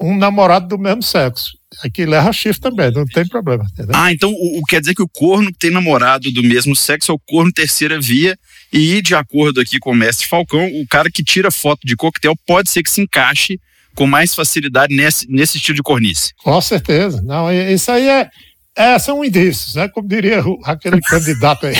um 0.00 0.16
namorado 0.16 0.66
do 0.66 0.78
mesmo 0.78 1.02
sexo. 1.02 1.50
Aqui 1.84 2.06
leva 2.06 2.32
chifre 2.32 2.60
também, 2.60 2.90
não 2.90 3.04
tem 3.04 3.26
problema. 3.28 3.64
Entendeu? 3.72 3.92
Ah, 3.94 4.10
então 4.10 4.30
o, 4.32 4.58
o, 4.58 4.62
quer 4.64 4.80
dizer 4.80 4.94
que 4.94 5.02
o 5.02 5.08
corno 5.08 5.52
que 5.52 5.58
tem 5.58 5.70
namorado 5.70 6.32
do 6.32 6.42
mesmo 6.42 6.74
sexo 6.74 7.12
é 7.12 7.14
o 7.14 7.18
corno 7.18 7.52
terceira 7.52 8.00
via, 8.00 8.38
e 8.72 9.02
de 9.02 9.14
acordo 9.14 9.60
aqui 9.60 9.78
com 9.78 9.90
o 9.90 9.94
mestre 9.94 10.26
Falcão, 10.26 10.66
o 10.80 10.86
cara 10.88 11.10
que 11.10 11.22
tira 11.22 11.50
foto 11.50 11.80
de 11.86 11.94
coquetel 11.94 12.34
pode 12.46 12.70
ser 12.70 12.82
que 12.82 12.90
se 12.90 13.02
encaixe 13.02 13.60
com 13.94 14.06
mais 14.06 14.34
facilidade 14.34 14.94
nesse, 14.94 15.30
nesse 15.30 15.58
estilo 15.58 15.76
de 15.76 15.82
cornice. 15.82 16.32
Com 16.42 16.60
certeza. 16.60 17.22
Não, 17.22 17.52
isso 17.52 17.90
aí 17.90 18.08
é, 18.08 18.30
É, 18.76 18.98
são 18.98 19.24
indícios, 19.24 19.74
né? 19.74 19.88
Como 19.88 20.08
diria 20.08 20.42
aquele 20.64 21.00
candidato 21.02 21.66
aí. 21.66 21.76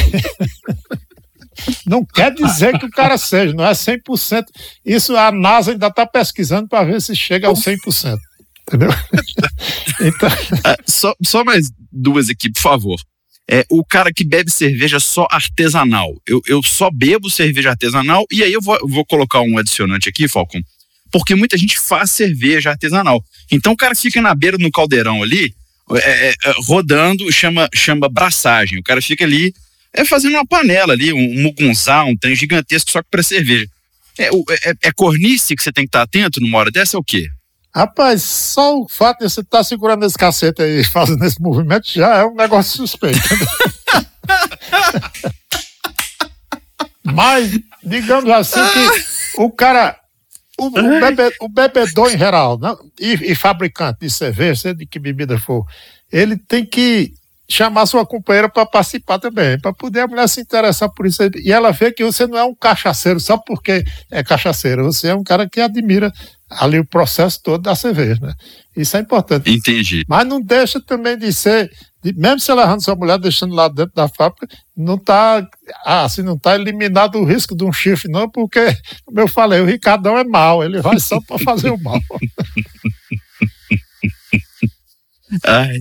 Não 1.86 2.04
quer 2.04 2.32
dizer 2.32 2.78
que 2.78 2.86
o 2.86 2.90
cara 2.90 3.16
seja, 3.18 3.52
não 3.52 3.64
é 3.64 3.72
100%. 3.72 4.44
Isso 4.84 5.16
a 5.16 5.30
NASA 5.30 5.72
ainda 5.72 5.88
está 5.88 6.06
pesquisando 6.06 6.68
para 6.68 6.84
ver 6.84 7.00
se 7.00 7.14
chega 7.14 7.48
ao 7.48 7.54
100%. 7.54 8.18
Entendeu? 8.66 8.90
então... 10.00 10.28
É, 10.64 10.76
só, 10.86 11.14
só 11.22 11.44
mais 11.44 11.70
duas 11.92 12.28
aqui, 12.28 12.50
por 12.50 12.60
favor. 12.60 12.96
É, 13.48 13.64
o 13.70 13.84
cara 13.84 14.10
que 14.12 14.24
bebe 14.24 14.50
cerveja 14.50 14.98
só 14.98 15.26
artesanal. 15.30 16.14
Eu, 16.26 16.40
eu 16.46 16.62
só 16.62 16.90
bebo 16.90 17.28
cerveja 17.28 17.70
artesanal 17.70 18.24
e 18.32 18.42
aí 18.42 18.52
eu 18.52 18.60
vou, 18.60 18.78
vou 18.88 19.04
colocar 19.04 19.42
um 19.42 19.58
adicionante 19.58 20.08
aqui, 20.08 20.26
Falcon, 20.26 20.60
porque 21.12 21.34
muita 21.34 21.58
gente 21.58 21.78
faz 21.78 22.10
cerveja 22.10 22.70
artesanal. 22.70 23.22
Então 23.52 23.72
o 23.72 23.76
cara 23.76 23.94
fica 23.94 24.20
na 24.22 24.34
beira 24.34 24.56
no 24.58 24.70
caldeirão 24.70 25.22
ali, 25.22 25.54
é, 25.92 26.28
é, 26.28 26.30
é, 26.30 26.54
rodando, 26.66 27.30
chama, 27.30 27.68
chama 27.74 28.08
braçagem. 28.08 28.78
O 28.78 28.82
cara 28.82 29.02
fica 29.02 29.24
ali 29.24 29.52
é 29.94 30.04
fazendo 30.04 30.34
uma 30.34 30.46
panela 30.46 30.92
ali, 30.92 31.12
um 31.12 31.42
mugunzá, 31.42 32.04
um 32.04 32.16
trem 32.16 32.34
gigantesco 32.34 32.90
só 32.90 33.00
que 33.00 33.08
para 33.10 33.22
cerveja. 33.22 33.66
É, 34.18 34.26
é, 34.26 34.74
é, 34.82 34.92
cornice 34.92 35.56
que 35.56 35.62
você 35.62 35.72
tem 35.72 35.84
que 35.84 35.88
estar 35.88 36.02
atento 36.02 36.40
numa 36.40 36.58
hora 36.58 36.70
dessa 36.70 36.96
é 36.96 37.00
o 37.00 37.04
quê? 37.04 37.28
Rapaz, 37.74 38.22
só 38.22 38.78
o 38.78 38.88
fato 38.88 39.18
de 39.18 39.24
você 39.24 39.40
estar 39.40 39.58
tá 39.58 39.64
segurando 39.64 40.04
esse 40.04 40.16
cacete 40.16 40.62
aí 40.62 40.84
fazendo 40.90 41.24
esse 41.24 41.40
movimento 41.40 41.90
já 41.90 42.18
é 42.18 42.24
um 42.24 42.34
negócio 42.34 42.76
suspeito. 42.76 43.18
Mas, 47.02 47.58
digamos 47.82 48.30
assim, 48.30 48.60
que 48.72 49.40
o 49.42 49.50
cara 49.50 49.98
o, 50.58 50.66
o, 50.66 51.00
bebe, 51.00 51.36
o, 51.40 51.48
bebedor 51.48 52.12
em 52.12 52.18
geral, 52.18 52.58
não, 52.58 52.78
e, 52.98 53.32
e, 53.32 53.34
fabricante 53.34 54.00
de 54.00 54.10
cerveja, 54.10 54.60
seja 54.62 54.74
de 54.74 54.86
que 54.86 54.98
bebida 54.98 55.36
for, 55.36 55.66
ele 56.10 56.36
tem 56.36 56.64
que 56.64 57.12
chamar 57.48 57.86
sua 57.86 58.06
companheira 58.06 58.48
para 58.48 58.66
participar 58.66 59.18
também, 59.18 59.58
para 59.58 59.72
poder 59.72 60.00
a 60.00 60.06
mulher 60.06 60.28
se 60.28 60.40
interessar 60.40 60.88
por 60.90 61.06
isso. 61.06 61.22
E 61.36 61.52
ela 61.52 61.72
vê 61.72 61.92
que 61.92 62.04
você 62.04 62.26
não 62.26 62.38
é 62.38 62.44
um 62.44 62.54
cachaceiro 62.54 63.20
só 63.20 63.36
porque 63.36 63.84
é 64.10 64.24
cachaceiro, 64.24 64.84
você 64.84 65.08
é 65.08 65.14
um 65.14 65.22
cara 65.22 65.48
que 65.48 65.60
admira 65.60 66.10
ali 66.48 66.78
o 66.78 66.86
processo 66.86 67.42
todo 67.42 67.62
da 67.62 67.74
cerveja, 67.74 68.20
né? 68.20 68.34
Isso 68.76 68.96
é 68.96 69.00
importante. 69.00 69.50
Entendi. 69.50 70.04
Mas 70.08 70.26
não 70.26 70.40
deixa 70.40 70.80
também 70.80 71.18
de 71.18 71.32
ser, 71.32 71.70
de, 72.02 72.12
mesmo 72.12 72.40
se 72.40 72.50
ela 72.50 72.62
arranja 72.62 72.80
sua 72.80 72.96
mulher 72.96 73.18
deixando 73.18 73.54
lá 73.54 73.68
dentro 73.68 73.94
da 73.94 74.08
fábrica, 74.08 74.48
não 74.76 74.94
está 74.94 75.46
assim, 75.84 76.22
não 76.22 76.38
tá 76.38 76.54
eliminado 76.54 77.16
o 77.16 77.24
risco 77.24 77.56
de 77.56 77.64
um 77.64 77.72
chifre, 77.72 78.10
não, 78.10 78.28
porque, 78.28 78.76
como 79.04 79.20
eu 79.20 79.28
falei, 79.28 79.60
o 79.60 79.66
Ricardão 79.66 80.18
é 80.18 80.24
mau, 80.24 80.64
ele 80.64 80.80
vai 80.80 80.98
só 80.98 81.20
para 81.20 81.38
fazer 81.38 81.70
o 81.70 81.78
mal. 81.78 82.00
Ai, 85.44 85.80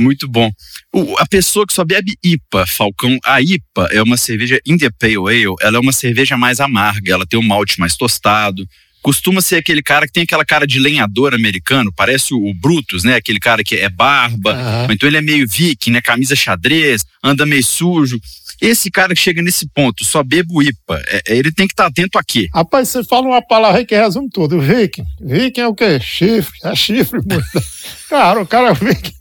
muito 0.00 0.26
bom. 0.26 0.50
O, 0.92 1.16
a 1.18 1.26
pessoa 1.26 1.66
que 1.66 1.72
só 1.72 1.84
bebe 1.84 2.16
IPA, 2.24 2.66
Falcão, 2.66 3.18
a 3.24 3.40
IPA 3.40 3.88
é 3.92 4.02
uma 4.02 4.16
cerveja 4.16 4.60
India 4.66 4.90
Pale 4.98 5.16
Ale, 5.16 5.54
ela 5.60 5.76
é 5.76 5.80
uma 5.80 5.92
cerveja 5.92 6.36
mais 6.36 6.60
amarga, 6.60 7.12
ela 7.12 7.26
tem 7.26 7.38
um 7.38 7.42
malte 7.42 7.78
mais 7.78 7.96
tostado, 7.96 8.66
costuma 9.02 9.40
ser 9.40 9.56
aquele 9.56 9.82
cara 9.82 10.06
que 10.06 10.12
tem 10.12 10.22
aquela 10.22 10.44
cara 10.44 10.66
de 10.66 10.78
lenhador 10.78 11.34
americano, 11.34 11.92
parece 11.94 12.34
o, 12.34 12.54
Brutus, 12.54 13.04
né? 13.04 13.16
Aquele 13.16 13.40
cara 13.40 13.64
que 13.64 13.76
é 13.76 13.88
barba, 13.88 14.54
uhum. 14.54 14.92
então 14.92 15.08
ele 15.08 15.16
é 15.16 15.22
meio 15.22 15.46
viking, 15.48 15.90
né? 15.90 16.00
Camisa 16.00 16.36
xadrez, 16.36 17.04
anda 17.22 17.46
meio 17.46 17.64
sujo. 17.64 18.20
Esse 18.60 18.90
cara 18.90 19.14
que 19.14 19.20
chega 19.20 19.40
nesse 19.40 19.66
ponto, 19.68 20.04
só 20.04 20.22
bebo 20.22 20.62
IPA, 20.62 21.02
é, 21.08 21.22
é, 21.28 21.36
ele 21.36 21.50
tem 21.50 21.66
que 21.66 21.72
estar 21.72 21.84
tá 21.84 21.88
atento 21.88 22.18
a 22.18 22.22
quê? 22.22 22.48
Rapaz, 22.54 22.88
você 22.88 23.02
fala 23.02 23.26
uma 23.26 23.42
palavra 23.42 23.78
aí 23.78 23.86
que 23.86 23.96
resume 23.96 24.28
tudo. 24.30 24.60
Viking. 24.60 25.04
Viking 25.20 25.60
é 25.60 25.66
o 25.66 25.74
quê? 25.74 25.98
Chifre. 25.98 26.58
É 26.64 26.74
chifre. 26.74 27.20
Cara, 28.10 28.42
o 28.42 28.46
cara 28.46 28.70
é 28.70 28.74
viking. 28.74 29.14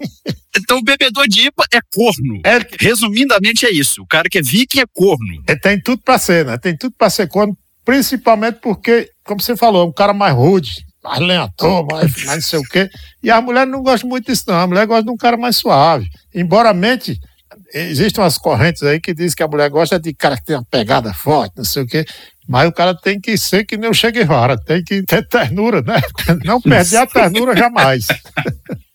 Então 0.57 0.79
o 0.79 0.83
bebedor 0.83 1.27
de 1.27 1.47
IPA 1.47 1.63
é 1.71 1.79
corno. 1.93 2.41
É... 2.43 2.59
Resumidamente 2.79 3.67
é 3.67 3.71
isso. 3.71 4.01
O 4.01 4.07
cara 4.07 4.27
que 4.27 4.39
é 4.39 4.41
viking 4.41 4.79
é 4.79 4.85
corno. 4.91 5.43
É, 5.47 5.55
tem 5.55 5.79
tudo 5.79 6.01
para 6.01 6.17
ser, 6.17 6.43
né? 6.43 6.57
Tem 6.57 6.75
tudo 6.75 6.95
para 6.97 7.09
ser 7.09 7.27
corno, 7.27 7.55
principalmente 7.85 8.57
porque, 8.59 9.11
como 9.23 9.39
você 9.39 9.55
falou, 9.55 9.83
é 9.83 9.87
um 9.87 9.93
cara 9.93 10.11
mais 10.11 10.33
rude, 10.33 10.83
mais 11.03 11.19
lenhador, 11.19 11.85
mais, 11.85 12.25
mais 12.25 12.35
não 12.35 12.41
sei 12.41 12.59
o 12.59 12.63
quê. 12.63 12.89
E 13.21 13.29
a 13.29 13.39
mulher 13.39 13.67
não 13.67 13.83
gosta 13.83 14.05
muito 14.07 14.25
disso, 14.25 14.45
não. 14.47 14.55
A 14.55 14.67
mulher 14.67 14.87
gosta 14.87 15.03
de 15.03 15.11
um 15.11 15.17
cara 15.17 15.37
mais 15.37 15.55
suave. 15.55 16.07
Embora 16.33 16.69
a 16.71 16.73
mente 16.73 17.19
existem 17.73 18.23
umas 18.23 18.37
correntes 18.37 18.83
aí 18.83 18.99
que 18.99 19.13
dizem 19.13 19.35
que 19.35 19.43
a 19.43 19.47
mulher 19.47 19.69
gosta 19.69 19.99
de 19.99 20.13
cara 20.13 20.37
que 20.37 20.45
tem 20.45 20.55
uma 20.55 20.65
pegada 20.65 21.13
forte, 21.13 21.53
não 21.57 21.63
sei 21.63 21.83
o 21.83 21.87
quê. 21.87 22.05
Mas 22.49 22.67
o 22.67 22.71
cara 22.71 22.95
tem 22.95 23.21
que 23.21 23.37
ser 23.37 23.63
que 23.63 23.77
nem 23.77 23.87
o 23.87 23.93
Che 23.93 24.11
Guevara, 24.11 24.57
tem 24.57 24.83
que 24.83 25.03
ter 25.03 25.23
ternura, 25.27 25.83
né? 25.83 26.01
Não 26.43 26.59
perder 26.59 26.97
a 26.97 27.05
ternura 27.05 27.55
jamais. 27.55 28.07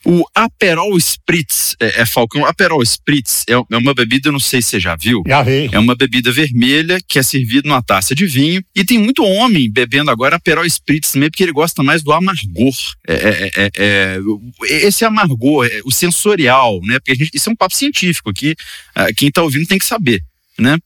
O 0.06 0.22
Aperol 0.34 0.94
Spritz, 0.98 1.74
é, 1.80 2.02
é 2.02 2.04
Falcão, 2.04 2.44
Aperol 2.44 2.82
Spritz 2.82 3.42
é, 3.48 3.54
é, 3.54 3.78
uma 3.78 3.94
bebida, 3.94 4.30
não 4.30 4.38
sei 4.38 4.60
se 4.60 4.68
você 4.68 4.80
já 4.80 4.94
viu. 4.94 5.22
Já 5.26 5.42
vi. 5.42 5.70
É 5.72 5.78
uma 5.78 5.94
bebida 5.94 6.30
vermelha 6.30 6.98
que 7.08 7.18
é 7.18 7.22
servida 7.22 7.66
numa 7.66 7.82
taça 7.82 8.14
de 8.14 8.26
vinho. 8.26 8.62
E 8.76 8.84
tem 8.84 8.98
muito 8.98 9.24
homem 9.24 9.72
bebendo 9.72 10.10
agora 10.10 10.36
Aperol 10.36 10.66
Spritz 10.66 11.12
também, 11.12 11.30
porque 11.30 11.42
ele 11.42 11.52
gosta 11.52 11.82
mais 11.82 12.02
do 12.02 12.12
amargor. 12.12 12.74
É, 13.08 13.14
é, 13.14 13.50
é, 13.56 13.70
é 13.78 14.86
esse 14.86 15.06
amargor, 15.06 15.66
o 15.86 15.90
sensorial, 15.90 16.80
né? 16.82 16.98
Porque 16.98 17.14
gente, 17.14 17.30
isso 17.32 17.48
é 17.48 17.52
um 17.52 17.56
papo 17.56 17.74
científico 17.74 18.28
aqui. 18.28 18.54
Ah, 18.94 19.10
quem 19.10 19.28
está 19.28 19.42
ouvindo 19.42 19.66
tem 19.66 19.78
que 19.78 19.86
saber 19.86 20.22
né? 20.58 20.78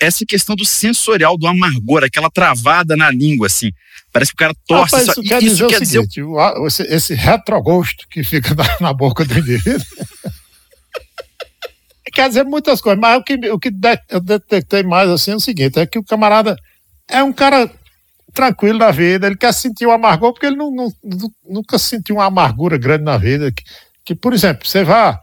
Essa 0.00 0.24
questão 0.26 0.54
do 0.54 0.64
sensorial, 0.64 1.36
do 1.36 1.46
amargor, 1.46 2.04
aquela 2.04 2.30
travada 2.30 2.96
na 2.96 3.10
língua, 3.10 3.46
assim. 3.46 3.70
Parece 4.12 4.30
que 4.32 4.36
o 4.36 4.38
cara 4.38 4.54
torce. 4.66 4.94
Rapaz, 4.94 5.08
isso, 5.08 5.14
só, 5.14 5.22
quer 5.22 5.42
isso 5.42 5.56
dizer 5.56 5.66
quer 5.66 5.82
o 5.82 5.86
seguinte, 5.86 6.20
dizer... 6.20 6.66
esse, 6.66 6.82
esse 6.94 7.14
retrogosto 7.14 8.06
que 8.08 8.22
fica 8.22 8.54
na, 8.54 8.64
na 8.80 8.92
boca 8.92 9.24
do 9.24 9.38
indivíduo. 9.38 9.84
quer 12.14 12.28
dizer 12.28 12.44
muitas 12.44 12.80
coisas, 12.80 13.00
mas 13.00 13.18
o 13.18 13.24
que, 13.24 13.34
o 13.50 13.58
que 13.58 13.72
eu 14.08 14.20
detectei 14.20 14.82
mais 14.82 15.10
assim 15.10 15.32
é 15.32 15.36
o 15.36 15.40
seguinte: 15.40 15.78
é 15.78 15.86
que 15.86 15.98
o 15.98 16.04
camarada 16.04 16.56
é 17.08 17.22
um 17.22 17.32
cara 17.32 17.70
tranquilo 18.32 18.78
na 18.78 18.90
vida, 18.90 19.26
ele 19.26 19.36
quer 19.36 19.52
sentir 19.52 19.86
o 19.86 19.92
amargor, 19.92 20.32
porque 20.32 20.46
ele 20.46 20.56
não, 20.56 20.70
não, 20.70 20.92
nunca 21.48 21.78
sentiu 21.78 22.16
uma 22.16 22.26
amargura 22.26 22.76
grande 22.76 23.04
na 23.04 23.16
vida. 23.16 23.50
Que, 23.52 23.62
que 24.04 24.14
por 24.14 24.32
exemplo, 24.32 24.66
você 24.66 24.82
vá 24.82 25.20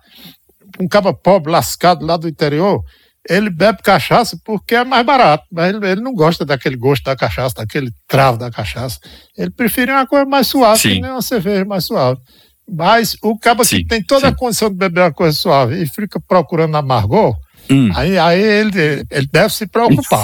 um 0.79 0.87
cara 0.87 1.13
pobre, 1.13 1.51
lascado 1.51 2.05
lá 2.05 2.17
do 2.17 2.27
interior, 2.27 2.83
ele 3.29 3.49
bebe 3.49 3.79
cachaça 3.83 4.37
porque 4.43 4.75
é 4.75 4.83
mais 4.83 5.05
barato, 5.05 5.45
mas 5.51 5.73
ele, 5.73 5.87
ele, 5.87 6.01
não 6.01 6.13
gosta 6.13 6.43
daquele 6.43 6.75
gosto 6.75 7.03
da 7.03 7.15
cachaça, 7.15 7.55
daquele 7.55 7.91
travo 8.07 8.37
da 8.37 8.49
cachaça. 8.49 8.99
Ele 9.37 9.51
prefere 9.51 9.91
uma 9.91 10.07
coisa 10.07 10.25
mais 10.25 10.47
suave, 10.47 10.79
sim. 10.79 10.89
que 10.95 11.01
nem 11.01 11.11
uma 11.11 11.21
cerveja 11.21 11.65
mais 11.65 11.85
suave. 11.85 12.19
Mas 12.67 13.15
o 13.21 13.37
cabo 13.37 13.63
que 13.63 13.85
tem 13.85 14.03
toda 14.03 14.21
sim. 14.21 14.27
a 14.27 14.35
condição 14.35 14.69
de 14.69 14.75
beber 14.75 15.01
uma 15.01 15.13
coisa 15.13 15.37
suave 15.37 15.81
e 15.81 15.87
fica 15.87 16.19
procurando 16.27 16.75
amargor, 16.77 17.35
hum. 17.69 17.91
aí, 17.95 18.17
aí 18.17 18.41
ele, 18.41 19.05
ele 19.11 19.27
deve 19.31 19.53
se 19.53 19.67
preocupar. 19.67 20.23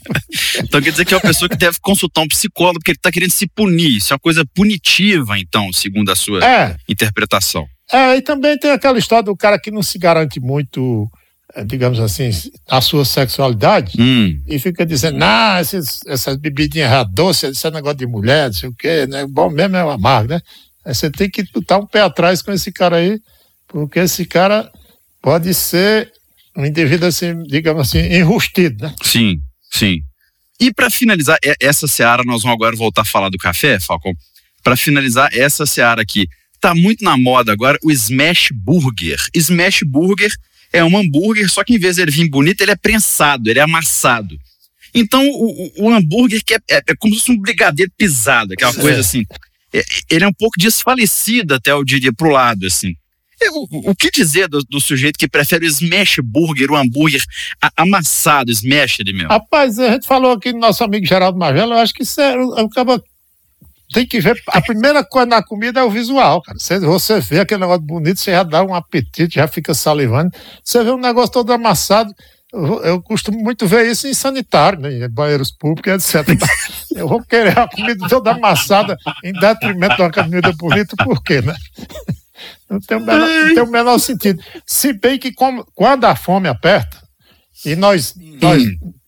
então 0.58 0.82
quer 0.82 0.90
dizer 0.90 1.04
que 1.04 1.14
é 1.14 1.16
uma 1.16 1.22
pessoa 1.22 1.48
que 1.48 1.56
deve 1.56 1.78
consultar 1.80 2.22
um 2.22 2.28
psicólogo 2.28 2.80
porque 2.80 2.90
ele 2.90 2.98
está 2.98 3.10
querendo 3.10 3.30
se 3.30 3.46
punir. 3.46 3.96
Isso 3.96 4.12
é 4.12 4.14
uma 4.14 4.20
coisa 4.20 4.44
punitiva, 4.54 5.38
então, 5.38 5.72
segundo 5.72 6.10
a 6.10 6.16
sua 6.16 6.44
é. 6.44 6.76
interpretação. 6.88 7.66
É, 7.90 8.16
e 8.16 8.22
também 8.22 8.58
tem 8.58 8.72
aquela 8.72 8.98
história 8.98 9.22
do 9.22 9.36
cara 9.36 9.58
que 9.58 9.70
não 9.70 9.82
se 9.82 9.96
garante 9.96 10.40
muito 10.40 11.08
digamos 11.64 11.98
assim, 12.00 12.30
a 12.68 12.80
sua 12.80 13.04
sexualidade 13.04 14.00
hum. 14.00 14.40
e 14.46 14.58
fica 14.58 14.84
dizendo, 14.84 15.18
não, 15.18 15.58
esses, 15.58 16.00
essas 16.06 16.36
bebidinhas 16.36 17.06
doces, 17.10 17.50
esse 17.50 17.70
negócio 17.70 17.96
de 17.98 18.06
mulher, 18.06 18.46
não 18.46 18.52
sei 18.52 18.68
o 18.68 18.74
quê, 18.74 19.06
né? 19.06 19.26
Bom 19.26 19.48
mesmo 19.48 19.76
é 19.76 19.84
o 19.84 19.90
amargo, 19.90 20.30
né? 20.30 20.40
Aí 20.84 20.94
você 20.94 21.10
tem 21.10 21.30
que 21.30 21.42
botar 21.52 21.78
um 21.78 21.86
pé 21.86 22.02
atrás 22.02 22.42
com 22.42 22.52
esse 22.52 22.70
cara 22.70 22.96
aí, 22.96 23.18
porque 23.66 24.00
esse 24.00 24.24
cara 24.26 24.70
pode 25.22 25.52
ser 25.54 26.12
um 26.56 26.64
indivíduo 26.64 27.08
assim, 27.08 27.42
digamos 27.44 27.88
assim, 27.88 27.98
enrustido, 27.98 28.84
né? 28.84 28.94
Sim, 29.02 29.40
sim. 29.70 30.00
E 30.60 30.72
para 30.72 30.90
finalizar 30.90 31.38
essa 31.60 31.86
seara, 31.86 32.22
nós 32.24 32.42
vamos 32.42 32.56
agora 32.56 32.76
voltar 32.76 33.02
a 33.02 33.04
falar 33.04 33.28
do 33.28 33.38
café, 33.38 33.78
Falcon. 33.80 34.12
Para 34.62 34.76
finalizar 34.76 35.28
essa 35.32 35.66
seara 35.66 36.02
aqui, 36.02 36.26
tá 36.60 36.74
muito 36.74 37.04
na 37.04 37.16
moda 37.16 37.52
agora 37.52 37.78
o 37.82 37.90
Smash 37.90 38.48
Burger. 38.52 39.18
Smash 39.34 39.80
Burger 39.84 40.32
é 40.72 40.84
um 40.84 40.96
hambúrguer, 40.96 41.48
só 41.50 41.64
que 41.64 41.74
em 41.74 41.78
vez 41.78 41.96
de 41.96 42.02
ele 42.02 42.10
vir 42.10 42.28
bonito, 42.28 42.60
ele 42.60 42.72
é 42.72 42.76
prensado, 42.76 43.48
ele 43.48 43.58
é 43.58 43.62
amassado. 43.62 44.36
Então, 44.94 45.22
o, 45.28 45.72
o 45.78 45.90
hambúrguer 45.90 46.42
que 46.44 46.54
é, 46.54 46.58
é, 46.70 46.76
é, 46.76 46.96
como 46.98 47.14
se 47.14 47.20
fosse 47.20 47.32
um 47.32 47.38
brigadeiro 47.38 47.92
pisado, 47.96 48.54
aquela 48.54 48.72
é. 48.72 48.80
coisa 48.80 49.00
assim. 49.00 49.24
É, 49.72 49.84
ele 50.10 50.24
é 50.24 50.28
um 50.28 50.32
pouco 50.32 50.58
desfalecido, 50.58 51.54
até 51.54 51.72
eu 51.72 51.84
diria, 51.84 52.12
pro 52.12 52.30
lado, 52.30 52.66
assim. 52.66 52.94
O, 53.52 53.90
o, 53.90 53.94
que 53.94 54.10
dizer 54.10 54.48
do, 54.48 54.60
do, 54.62 54.80
sujeito 54.80 55.18
que 55.18 55.28
prefere 55.28 55.66
o 55.66 55.68
smash 55.68 56.16
burger, 56.22 56.70
o 56.70 56.76
hambúrguer 56.76 57.22
amassado, 57.76 58.50
smash 58.50 58.98
de 59.04 59.12
meu? 59.12 59.28
Rapaz, 59.28 59.78
a 59.78 59.92
gente 59.92 60.06
falou 60.06 60.32
aqui 60.32 60.52
no 60.52 60.58
nosso 60.58 60.82
amigo 60.82 61.04
Geraldo 61.04 61.38
Magela, 61.38 61.74
eu 61.74 61.80
acho 61.80 61.92
que 61.92 62.02
isso 62.02 62.18
é, 62.18 62.34
acaba 62.58 63.02
tem 63.92 64.06
que 64.06 64.20
ver. 64.20 64.40
A 64.48 64.60
primeira 64.60 65.04
coisa 65.04 65.26
na 65.26 65.42
comida 65.42 65.80
é 65.80 65.84
o 65.84 65.90
visual, 65.90 66.42
cara. 66.42 66.58
Você, 66.58 66.78
você 66.78 67.20
vê 67.20 67.40
aquele 67.40 67.60
negócio 67.60 67.82
bonito, 67.82 68.20
você 68.20 68.32
já 68.32 68.42
dá 68.42 68.62
um 68.62 68.74
apetite, 68.74 69.36
já 69.36 69.46
fica 69.46 69.74
salivando. 69.74 70.30
Você 70.62 70.82
vê 70.82 70.90
um 70.90 70.98
negócio 70.98 71.30
todo 71.30 71.52
amassado. 71.52 72.12
Eu, 72.52 73.02
costumo 73.02 73.38
muito 73.38 73.66
ver 73.66 73.90
isso 73.90 74.06
em 74.06 74.14
sanitário, 74.14 74.80
né, 74.80 75.04
em 75.04 75.08
banheiros 75.08 75.50
públicos, 75.50 76.14
etc. 76.14 76.26
Eu 76.94 77.06
vou 77.06 77.22
querer 77.22 77.58
a 77.58 77.68
comida 77.68 78.08
toda 78.08 78.32
amassada 78.32 78.96
em 79.22 79.32
detrimento 79.32 79.96
de 79.96 80.02
uma 80.02 80.10
comida 80.10 80.52
bonita, 80.52 80.96
por 81.04 81.22
quê, 81.22 81.42
né? 81.42 81.54
Não 82.70 82.80
tem 82.80 83.00
menor, 83.00 83.28
não 83.28 83.54
tem 83.54 83.62
o 83.62 83.70
menor 83.70 83.98
sentido. 83.98 84.42
Se 84.66 84.92
bem 84.92 85.18
que 85.18 85.32
como, 85.32 85.64
quando 85.74 86.04
a 86.04 86.14
fome 86.14 86.48
aperta, 86.48 86.98
e 87.64 87.74
nós, 87.74 88.14
nós 88.40 88.62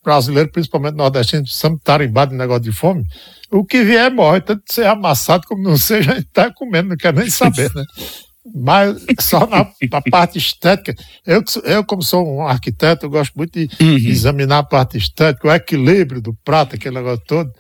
brasileiros, 0.08 0.50
principalmente 0.50 0.94
nordestinos, 0.94 1.50
estamos 1.50 1.80
tarimbados 1.84 2.34
em 2.34 2.38
negócio 2.38 2.62
de 2.62 2.72
fome, 2.72 3.04
o 3.50 3.62
que 3.62 3.84
vier 3.84 4.10
morre, 4.10 4.40
tanto 4.40 4.62
ser 4.66 4.86
amassado 4.86 5.46
como 5.46 5.62
não 5.62 5.76
seja, 5.78 6.12
a 6.12 6.14
gente 6.14 6.28
está 6.28 6.50
comendo, 6.50 6.88
não 6.88 6.96
quer 6.96 7.12
nem 7.12 7.28
saber, 7.28 7.70
né? 7.74 7.84
Mas 8.54 8.96
só 9.20 9.46
na, 9.46 9.70
na, 9.90 10.00
parte 10.10 10.38
estética. 10.38 10.94
Eu, 11.26 11.44
eu, 11.64 11.84
como 11.84 12.02
sou 12.02 12.26
um 12.26 12.46
arquiteto, 12.46 13.04
eu 13.04 13.10
gosto 13.10 13.34
muito 13.36 13.52
de 13.52 13.68
uhum. 13.78 13.96
examinar 13.96 14.58
a 14.60 14.62
parte 14.62 14.96
estética, 14.96 15.48
o 15.48 15.52
equilíbrio 15.52 16.22
do 16.22 16.34
prato, 16.42 16.74
aquele 16.74 16.94
negócio 16.94 17.22
todo. 17.26 17.50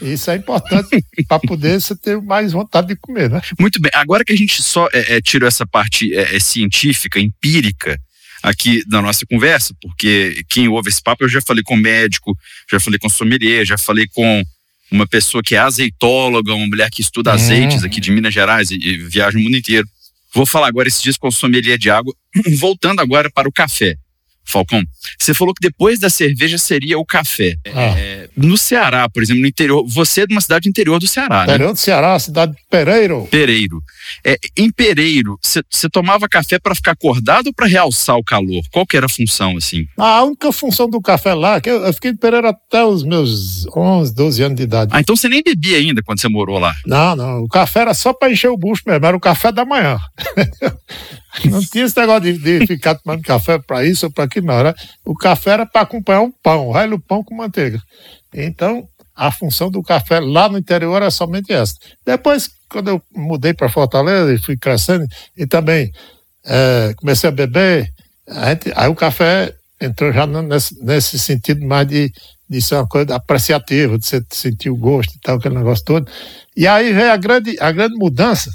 Isso 0.00 0.30
é 0.30 0.36
importante 0.36 1.04
para 1.28 1.38
poder 1.40 1.78
você 1.78 1.94
ter 1.94 2.18
mais 2.22 2.52
vontade 2.52 2.88
de 2.88 2.96
comer, 2.96 3.28
né? 3.28 3.42
Muito 3.60 3.78
bem. 3.78 3.90
Agora 3.92 4.24
que 4.24 4.32
a 4.32 4.36
gente 4.36 4.62
só 4.62 4.88
é, 4.94 5.16
é, 5.16 5.20
tirou 5.20 5.46
essa 5.46 5.66
parte 5.66 6.14
é, 6.14 6.36
é 6.36 6.40
científica, 6.40 7.20
empírica, 7.20 7.98
aqui 8.42 8.82
da 8.86 9.02
nossa 9.02 9.26
conversa, 9.26 9.74
porque 9.80 10.42
quem 10.48 10.68
ouve 10.68 10.88
esse 10.88 11.02
papo, 11.02 11.24
eu 11.24 11.28
já 11.28 11.40
falei 11.40 11.62
com 11.62 11.76
médico, 11.76 12.36
já 12.70 12.78
falei 12.78 12.98
com 12.98 13.08
sommelier, 13.08 13.64
já 13.64 13.76
falei 13.76 14.06
com 14.06 14.44
uma 14.90 15.06
pessoa 15.06 15.42
que 15.42 15.54
é 15.54 15.58
azeitóloga, 15.58 16.54
uma 16.54 16.66
mulher 16.66 16.90
que 16.90 17.02
estuda 17.02 17.32
azeites 17.32 17.84
aqui 17.84 18.00
de 18.00 18.10
Minas 18.10 18.32
Gerais 18.32 18.70
e, 18.70 18.76
e 18.76 18.96
viaja 18.98 19.36
o 19.36 19.40
mundo 19.40 19.56
inteiro. 19.56 19.86
Vou 20.34 20.46
falar 20.46 20.68
agora 20.68 20.88
esses 20.88 21.02
dias 21.02 21.16
com 21.16 21.30
sommelier 21.30 21.78
de 21.78 21.90
água, 21.90 22.14
voltando 22.58 23.00
agora 23.00 23.30
para 23.30 23.48
o 23.48 23.52
café. 23.52 23.96
Falcão, 24.44 24.82
você 25.18 25.34
falou 25.34 25.52
que 25.52 25.60
depois 25.60 25.98
da 25.98 26.08
cerveja 26.08 26.56
seria 26.56 26.98
o 26.98 27.04
café. 27.04 27.54
Ah. 27.66 27.98
É, 27.98 28.27
no 28.38 28.56
Ceará, 28.56 29.08
por 29.08 29.22
exemplo, 29.22 29.42
no 29.42 29.48
interior, 29.48 29.84
você 29.86 30.22
é 30.22 30.26
de 30.26 30.34
uma 30.34 30.40
cidade 30.40 30.68
interior 30.68 30.98
do 30.98 31.06
Ceará, 31.06 31.38
né? 31.38 31.54
Interior 31.54 31.72
do 31.72 31.78
Ceará, 31.78 32.18
cidade 32.18 32.52
de 32.52 32.58
Pereiro. 32.70 33.26
Pereiro. 33.30 33.82
É, 34.24 34.38
em 34.56 34.70
Pereiro, 34.70 35.38
você 35.42 35.88
tomava 35.90 36.28
café 36.28 36.58
para 36.58 36.74
ficar 36.74 36.92
acordado 36.92 37.48
ou 37.48 37.52
para 37.52 37.66
realçar 37.66 38.16
o 38.16 38.24
calor? 38.24 38.62
Qual 38.72 38.86
que 38.86 38.96
era 38.96 39.06
a 39.06 39.08
função, 39.08 39.56
assim? 39.56 39.86
A 39.96 40.22
única 40.22 40.52
função 40.52 40.88
do 40.88 41.00
café 41.00 41.34
lá, 41.34 41.60
que 41.60 41.68
eu, 41.68 41.82
eu 41.82 41.92
fiquei 41.92 42.10
em 42.10 42.16
Pereiro 42.16 42.48
até 42.48 42.84
os 42.84 43.02
meus 43.02 43.66
11, 43.76 44.14
12 44.14 44.42
anos 44.42 44.56
de 44.56 44.62
idade. 44.62 44.92
Ah, 44.94 45.00
então 45.00 45.16
você 45.16 45.28
nem 45.28 45.42
bebia 45.42 45.78
ainda 45.78 46.02
quando 46.02 46.20
você 46.20 46.28
morou 46.28 46.58
lá? 46.58 46.74
Não, 46.86 47.16
não. 47.16 47.42
O 47.42 47.48
café 47.48 47.80
era 47.80 47.94
só 47.94 48.12
para 48.12 48.30
encher 48.30 48.50
o 48.50 48.56
bucho 48.56 48.82
mesmo, 48.86 49.04
era 49.04 49.16
o 49.16 49.20
café 49.20 49.50
da 49.50 49.64
manhã. 49.64 49.98
Não 51.44 51.60
tinha 51.60 51.84
esse 51.84 51.98
negócio 51.98 52.22
de, 52.22 52.38
de 52.38 52.66
ficar 52.66 52.94
tomando 52.94 53.22
café 53.22 53.58
para 53.58 53.84
isso 53.84 54.06
ou 54.06 54.12
para 54.12 54.24
aquilo, 54.24 54.46
não. 54.46 54.54
Era, 54.54 54.74
o 55.04 55.14
café 55.14 55.50
era 55.50 55.66
para 55.66 55.82
acompanhar 55.82 56.20
um 56.20 56.32
pão, 56.42 56.70
raio 56.70 56.94
o 56.94 57.00
pão 57.00 57.22
com 57.22 57.34
manteiga. 57.34 57.80
Então, 58.34 58.88
a 59.14 59.30
função 59.30 59.70
do 59.70 59.82
café 59.82 60.20
lá 60.20 60.48
no 60.48 60.58
interior 60.58 60.96
era 60.96 61.10
somente 61.10 61.52
essa. 61.52 61.74
Depois, 62.04 62.48
quando 62.68 62.88
eu 62.88 63.02
mudei 63.14 63.52
para 63.52 63.68
Fortaleza 63.68 64.32
e 64.32 64.38
fui 64.38 64.56
crescendo, 64.56 65.06
e 65.36 65.46
também 65.46 65.90
é, 66.44 66.94
comecei 66.96 67.28
a 67.28 67.32
beber, 67.32 67.92
a 68.28 68.50
gente, 68.50 68.72
aí 68.76 68.88
o 68.88 68.94
café 68.94 69.54
entrou 69.80 70.12
já 70.12 70.26
nesse, 70.26 70.82
nesse 70.84 71.18
sentido 71.18 71.64
mais 71.66 71.86
de, 71.88 72.12
de 72.48 72.62
ser 72.62 72.76
uma 72.76 72.86
coisa 72.86 73.16
apreciativa, 73.16 73.98
de 73.98 74.06
você 74.06 74.22
sentir 74.30 74.70
o 74.70 74.76
gosto 74.76 75.14
e 75.14 75.20
tal, 75.20 75.36
aquele 75.36 75.56
negócio 75.56 75.84
todo. 75.84 76.10
E 76.56 76.66
aí 76.66 76.92
veio 76.92 77.12
a 77.12 77.16
grande, 77.16 77.56
a 77.60 77.72
grande 77.72 77.96
mudança 77.96 78.50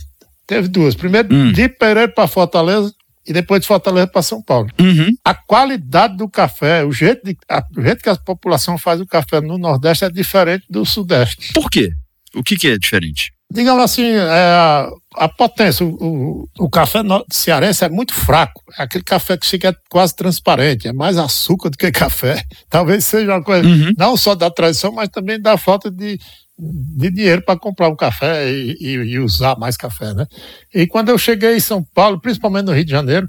Teve 0.54 0.68
duas. 0.68 0.94
Primeiro, 0.94 1.34
hum. 1.34 1.52
de 1.52 1.68
Pereira 1.68 2.08
para 2.08 2.28
Fortaleza 2.28 2.94
e 3.26 3.34
depois 3.34 3.62
de 3.62 3.68
Fortaleza 3.68 4.06
para 4.06 4.22
São 4.22 4.42
Paulo. 4.42 4.70
Uhum. 4.80 5.10
A 5.24 5.34
qualidade 5.34 6.16
do 6.18 6.30
café, 6.30 6.84
o 6.84 6.92
jeito, 6.92 7.26
de, 7.26 7.36
a, 7.50 7.64
o 7.76 7.82
jeito 7.82 8.04
que 8.04 8.10
a 8.10 8.16
população 8.16 8.78
faz 8.78 9.02
o 9.02 9.08
café 9.08 9.42
no 9.42 9.58
Nordeste 9.58 10.06
é 10.06 10.10
diferente 10.10 10.66
do 10.70 10.86
Sudeste. 10.86 11.54
Por 11.54 11.70
quê? 11.72 11.92
O 12.36 12.44
que, 12.44 12.56
que 12.56 12.68
é 12.68 12.78
diferente? 12.78 13.32
Digamos 13.52 13.84
assim, 13.84 14.04
é 14.04 14.20
a, 14.20 14.90
a 15.16 15.30
potência, 15.30 15.86
o, 15.86 15.90
o, 15.90 16.50
o 16.66 16.70
café 16.70 17.00
cearense 17.32 17.86
é 17.86 17.90
muito 17.90 18.14
fraco. 18.14 18.64
É 18.78 18.84
aquele 18.84 19.04
café 19.04 19.38
que 19.38 19.46
fica 19.46 19.76
quase 19.90 20.16
transparente, 20.16 20.88
é 20.88 20.94
mais 20.94 21.18
açúcar 21.18 21.70
do 21.70 21.78
que 21.78 21.92
café. 21.92 22.44
Talvez 22.70 23.06
seja 23.06 23.32
uma 23.32 23.44
coisa 23.44 23.68
uhum. 23.68 23.94
não 23.98 24.18
só 24.18 24.34
da 24.36 24.50
tradição, 24.50 24.92
mas 24.92 25.10
também 25.10 25.40
da 25.40 25.56
falta 25.56 25.92
de, 25.92 26.20
de 26.58 27.10
dinheiro 27.10 27.42
para 27.42 27.60
comprar 27.60 27.90
um 27.90 27.96
café 27.96 28.50
e, 28.52 28.78
e, 28.80 28.92
e, 28.94 29.20
usar 29.20 29.58
mais 29.58 29.76
café, 29.76 30.14
né? 30.14 30.26
E 30.74 30.86
quando 30.86 31.10
eu 31.10 31.18
cheguei 31.18 31.56
em 31.56 31.60
São 31.60 31.84
Paulo, 31.84 32.20
principalmente 32.20 32.66
no 32.66 32.74
Rio 32.74 32.86
de 32.86 32.92
Janeiro, 32.92 33.28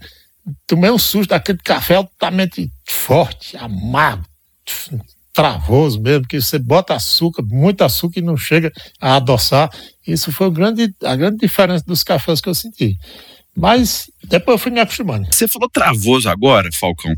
tomei 0.67 0.91
um 0.91 0.99
susto 0.99 1.31
daquele 1.31 1.59
café 1.59 1.97
altamente 1.97 2.71
forte, 2.87 3.57
amargo, 3.57 4.25
travoso 5.33 6.01
mesmo, 6.01 6.27
que 6.29 6.41
você 6.41 6.59
bota 6.59 6.95
açúcar, 6.95 7.43
muito 7.43 7.83
açúcar 7.83 8.21
e 8.21 8.23
não 8.23 8.37
chega 8.37 8.71
a 9.01 9.17
adoçar. 9.17 9.71
Isso 10.07 10.31
foi 10.31 10.51
grande, 10.51 10.95
a 11.03 11.17
grande 11.17 11.39
diferença 11.39 11.85
dos 11.87 12.05
cafés 12.05 12.41
que 12.41 12.49
eu 12.49 12.55
senti. 12.55 12.97
Mas 13.57 14.11
depois 14.23 14.55
eu 14.55 14.59
fui 14.59 14.71
me 14.71 14.81
acostumando. 14.81 15.27
Você 15.31 15.49
falou 15.49 15.69
travoso 15.69 16.29
agora, 16.29 16.69
Falcão. 16.73 17.15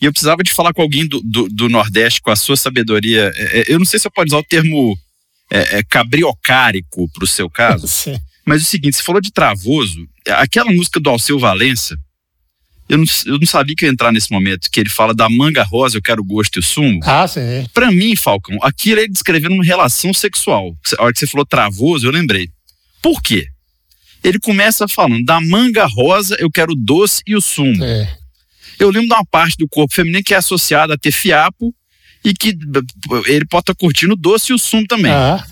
E 0.00 0.04
eu 0.04 0.12
precisava 0.12 0.42
de 0.42 0.52
falar 0.52 0.72
com 0.72 0.80
alguém 0.80 1.06
do, 1.08 1.20
do, 1.20 1.48
do 1.48 1.68
Nordeste, 1.68 2.22
com 2.22 2.30
a 2.30 2.36
sua 2.36 2.56
sabedoria. 2.56 3.32
É, 3.34 3.60
é 3.60 3.64
eu 3.72 3.78
não 3.78 3.86
sei 3.86 3.98
se 3.98 4.06
eu 4.06 4.12
pode 4.12 4.30
usar 4.30 4.38
o 4.38 4.44
termo 4.44 4.96
é, 5.50 5.78
é, 5.78 5.82
cabriocárico 5.82 7.08
para 7.12 7.24
o 7.24 7.26
seu 7.26 7.48
caso. 7.48 7.86
Sim. 7.88 8.18
Mas 8.44 8.62
o 8.62 8.64
seguinte, 8.64 8.96
você 8.96 9.02
falou 9.02 9.20
de 9.20 9.30
Travoso, 9.30 10.06
aquela 10.26 10.72
música 10.72 10.98
do 10.98 11.10
Alceu 11.10 11.38
Valença, 11.38 11.98
eu 12.88 12.96
não, 12.96 13.04
eu 13.26 13.38
não 13.38 13.46
sabia 13.46 13.76
que 13.76 13.84
ia 13.84 13.90
entrar 13.90 14.10
nesse 14.10 14.32
momento, 14.32 14.70
que 14.70 14.80
ele 14.80 14.88
fala 14.88 15.12
da 15.12 15.28
manga 15.28 15.62
rosa, 15.62 15.98
eu 15.98 16.02
quero 16.02 16.22
o 16.22 16.24
gosto 16.24 16.56
e 16.56 16.60
o 16.60 16.62
sumo. 16.62 17.00
Ah, 17.04 17.28
sim. 17.28 17.66
Para 17.74 17.92
mim, 17.92 18.16
Falcão, 18.16 18.56
aquilo 18.62 19.00
é 19.00 19.02
ele 19.02 19.12
descrevendo 19.12 19.54
uma 19.54 19.64
relação 19.64 20.14
sexual. 20.14 20.74
A 20.98 21.04
hora 21.04 21.12
que 21.12 21.18
você 21.18 21.26
falou 21.26 21.44
Travoso, 21.44 22.06
eu 22.06 22.10
lembrei. 22.10 22.48
Por 23.02 23.20
quê? 23.22 23.48
Ele 24.24 24.38
começa 24.38 24.88
falando 24.88 25.24
da 25.24 25.40
manga 25.40 25.84
rosa, 25.84 26.36
eu 26.40 26.50
quero 26.50 26.72
o 26.72 26.76
doce 26.76 27.22
e 27.26 27.36
o 27.36 27.40
sumo. 27.40 27.84
É. 27.84 28.16
Eu 28.78 28.90
lembro 28.90 29.08
de 29.08 29.14
uma 29.14 29.24
parte 29.24 29.56
do 29.58 29.68
corpo 29.68 29.94
feminino 29.94 30.24
que 30.24 30.32
é 30.32 30.38
associada 30.38 30.94
a 30.94 30.98
ter 30.98 31.12
fiapo 31.12 31.74
e 32.24 32.34
que 32.34 32.48
ele 33.26 33.46
pode 33.46 33.62
estar 33.62 33.74
tá 33.74 33.74
curtindo 33.74 34.14
o 34.14 34.16
doce 34.16 34.52
e 34.52 34.54
o 34.54 34.58
sumo 34.58 34.86
também. 34.86 35.12
Ah. 35.12 35.44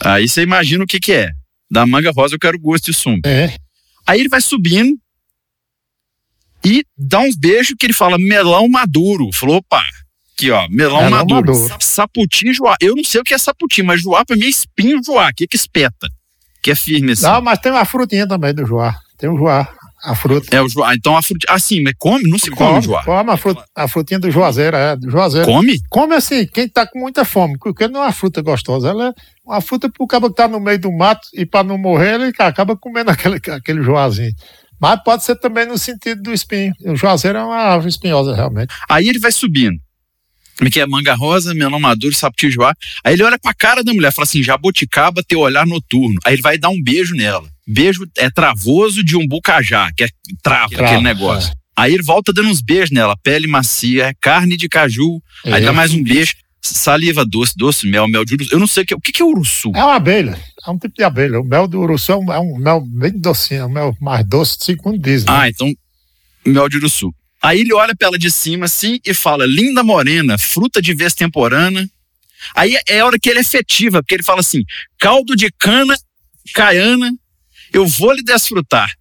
Aí 0.00 0.28
você 0.28 0.42
imagina 0.42 0.84
o 0.84 0.86
que, 0.86 1.00
que 1.00 1.12
é. 1.12 1.32
Da 1.70 1.86
manga 1.86 2.10
rosa 2.10 2.34
eu 2.34 2.38
quero 2.38 2.58
gosto 2.58 2.90
e 2.90 2.94
sumo. 2.94 3.20
É. 3.24 3.56
Aí 4.06 4.20
ele 4.20 4.28
vai 4.28 4.40
subindo 4.40 4.96
e 6.64 6.84
dá 6.96 7.20
uns 7.20 7.36
beijos 7.36 7.74
que 7.78 7.86
ele 7.86 7.92
fala 7.92 8.18
melão 8.18 8.68
maduro. 8.68 9.30
Falou, 9.32 9.56
opa, 9.56 9.84
aqui 10.32 10.50
ó, 10.50 10.68
melão, 10.68 11.02
melão 11.02 11.10
maduro. 11.10 11.52
maduro. 11.52 11.76
Saputim 11.80 12.52
joá. 12.52 12.76
Eu 12.80 12.94
não 12.94 13.04
sei 13.04 13.20
o 13.20 13.24
que 13.24 13.34
é 13.34 13.38
saputim, 13.38 13.82
mas 13.82 14.02
joá 14.02 14.24
pra 14.24 14.36
mim 14.36 14.46
é 14.46 14.48
espinho 14.48 15.02
joá, 15.04 15.32
que 15.32 15.44
é 15.44 15.46
que 15.46 15.56
espeta. 15.56 16.08
Que 16.62 16.70
é 16.70 16.74
firme 16.74 17.12
assim. 17.12 17.22
Não, 17.22 17.40
mas 17.40 17.58
tem 17.58 17.70
uma 17.70 17.84
frutinha 17.84 18.26
também 18.26 18.54
do 18.54 18.66
joá. 18.66 18.98
Tem 19.16 19.28
um 19.28 19.36
joá. 19.36 19.72
A 20.02 20.14
fruta. 20.14 20.56
É 20.56 20.62
o 20.62 20.68
joá. 20.68 20.94
Então 20.94 21.16
a 21.16 21.22
fruta. 21.22 21.46
Ah, 21.48 21.58
sim, 21.58 21.82
mas 21.82 21.94
come? 21.98 22.28
Não 22.30 22.38
se 22.38 22.50
come, 22.50 22.70
come 22.70 22.82
joá. 22.82 23.04
Come 23.04 23.30
a, 23.30 23.36
fruta, 23.36 23.64
a 23.74 23.88
frutinha 23.88 24.20
do 24.20 24.30
juazeiro, 24.30 24.76
é. 24.76 24.96
Do 24.96 25.10
juazeiro. 25.10 25.46
Come? 25.46 25.80
Come 25.88 26.14
assim, 26.14 26.46
quem 26.46 26.68
tá 26.68 26.86
com 26.86 26.98
muita 26.98 27.24
fome, 27.24 27.58
porque 27.58 27.88
não 27.88 28.00
é 28.00 28.06
uma 28.06 28.12
fruta 28.12 28.40
gostosa, 28.40 28.90
ela 28.90 29.08
é 29.08 29.12
uma 29.44 29.60
fruta 29.60 29.90
pro 29.90 30.06
cara 30.06 30.28
que 30.28 30.34
tá 30.34 30.46
no 30.46 30.60
meio 30.60 30.78
do 30.78 30.92
mato 30.92 31.26
e 31.34 31.44
para 31.44 31.64
não 31.64 31.76
morrer, 31.78 32.14
ele 32.14 32.32
acaba 32.38 32.76
comendo 32.76 33.10
aquele, 33.12 33.36
aquele 33.36 33.82
joazinho. 33.82 34.32
Mas 34.80 35.02
pode 35.02 35.24
ser 35.24 35.36
também 35.36 35.66
no 35.66 35.76
sentido 35.76 36.22
do 36.22 36.32
espinho. 36.32 36.72
O 36.84 36.94
juazeiro 36.94 37.38
é 37.38 37.44
uma 37.44 37.56
árvore 37.56 37.88
espinhosa, 37.88 38.34
realmente. 38.34 38.72
Aí 38.88 39.08
ele 39.08 39.18
vai 39.18 39.32
subindo. 39.32 39.76
Que 40.70 40.80
é 40.80 40.86
manga 40.86 41.14
rosa, 41.14 41.54
melão 41.54 41.78
maduro, 41.78 42.14
saputijoá. 42.14 42.74
Aí 43.04 43.14
ele 43.14 43.22
olha 43.22 43.38
pra 43.38 43.54
cara 43.54 43.84
da 43.84 43.92
mulher, 43.92 44.12
fala 44.12 44.24
assim: 44.24 44.42
jabuticaba, 44.42 45.22
teu 45.22 45.40
olhar 45.40 45.66
noturno. 45.66 46.18
Aí 46.24 46.34
ele 46.34 46.42
vai 46.42 46.58
dar 46.58 46.70
um 46.70 46.82
beijo 46.82 47.14
nela. 47.14 47.48
Beijo 47.66 48.04
é 48.16 48.28
travoso 48.30 49.04
de 49.04 49.16
um 49.16 49.26
bucajá, 49.26 49.90
que 49.96 50.04
é 50.04 50.08
trava, 50.42 50.68
Trava, 50.70 50.86
aquele 50.86 51.02
negócio. 51.02 51.52
É. 51.52 51.54
Aí 51.76 51.94
ele 51.94 52.02
volta 52.02 52.32
dando 52.32 52.48
uns 52.48 52.60
beijos 52.60 52.90
nela, 52.90 53.16
pele 53.22 53.46
macia, 53.46 54.12
carne 54.20 54.56
de 54.56 54.68
caju. 54.68 55.22
É. 55.44 55.52
Aí 55.52 55.62
dá 55.62 55.72
mais 55.72 55.92
um 55.92 56.02
beijo, 56.02 56.34
saliva 56.60 57.24
doce, 57.24 57.52
doce, 57.56 57.86
mel, 57.86 58.08
mel 58.08 58.24
de 58.24 58.34
uruçu. 58.34 58.52
Eu 58.52 58.58
não 58.58 58.66
sei 58.66 58.82
o 58.82 58.86
que, 58.86 58.94
o 58.94 59.00
que 59.00 59.22
é 59.22 59.24
uruçu. 59.24 59.70
É 59.74 59.84
uma 59.84 59.94
abelha, 59.94 60.36
é 60.66 60.70
um 60.70 60.78
tipo 60.78 60.94
de 60.94 61.04
abelha. 61.04 61.40
O 61.40 61.44
mel 61.44 61.68
do 61.68 61.78
uruçu 61.78 62.12
é 62.12 62.16
um, 62.16 62.32
é 62.32 62.40
um 62.40 62.58
mel 62.58 62.80
bem 62.80 63.12
docinho, 63.12 63.60
é 63.60 63.66
um 63.66 63.70
mel 63.70 63.96
mais 64.00 64.26
doce, 64.26 64.56
segundo 64.60 64.98
dizem. 64.98 65.26
Né? 65.26 65.38
Ah, 65.38 65.48
então 65.48 65.72
mel 66.44 66.68
de 66.68 66.78
uruçu. 66.78 67.14
Aí 67.42 67.60
ele 67.60 67.72
olha 67.72 67.94
pra 67.96 68.08
ela 68.08 68.18
de 68.18 68.30
cima 68.30 68.66
assim 68.66 68.98
e 69.04 69.14
fala: 69.14 69.46
linda 69.46 69.82
morena, 69.82 70.36
fruta 70.38 70.82
de 70.82 70.94
vez 70.94 71.14
temporana. 71.14 71.88
Aí 72.54 72.76
é 72.88 73.00
a 73.00 73.06
hora 73.06 73.18
que 73.18 73.28
ele 73.28 73.38
é 73.38 73.42
efetiva, 73.42 74.02
porque 74.02 74.14
ele 74.14 74.22
fala 74.22 74.40
assim: 74.40 74.64
caldo 74.98 75.36
de 75.36 75.50
cana, 75.58 75.96
caiana, 76.54 77.12
eu 77.72 77.86
vou 77.86 78.12
lhe 78.12 78.22
desfrutar. 78.22 78.92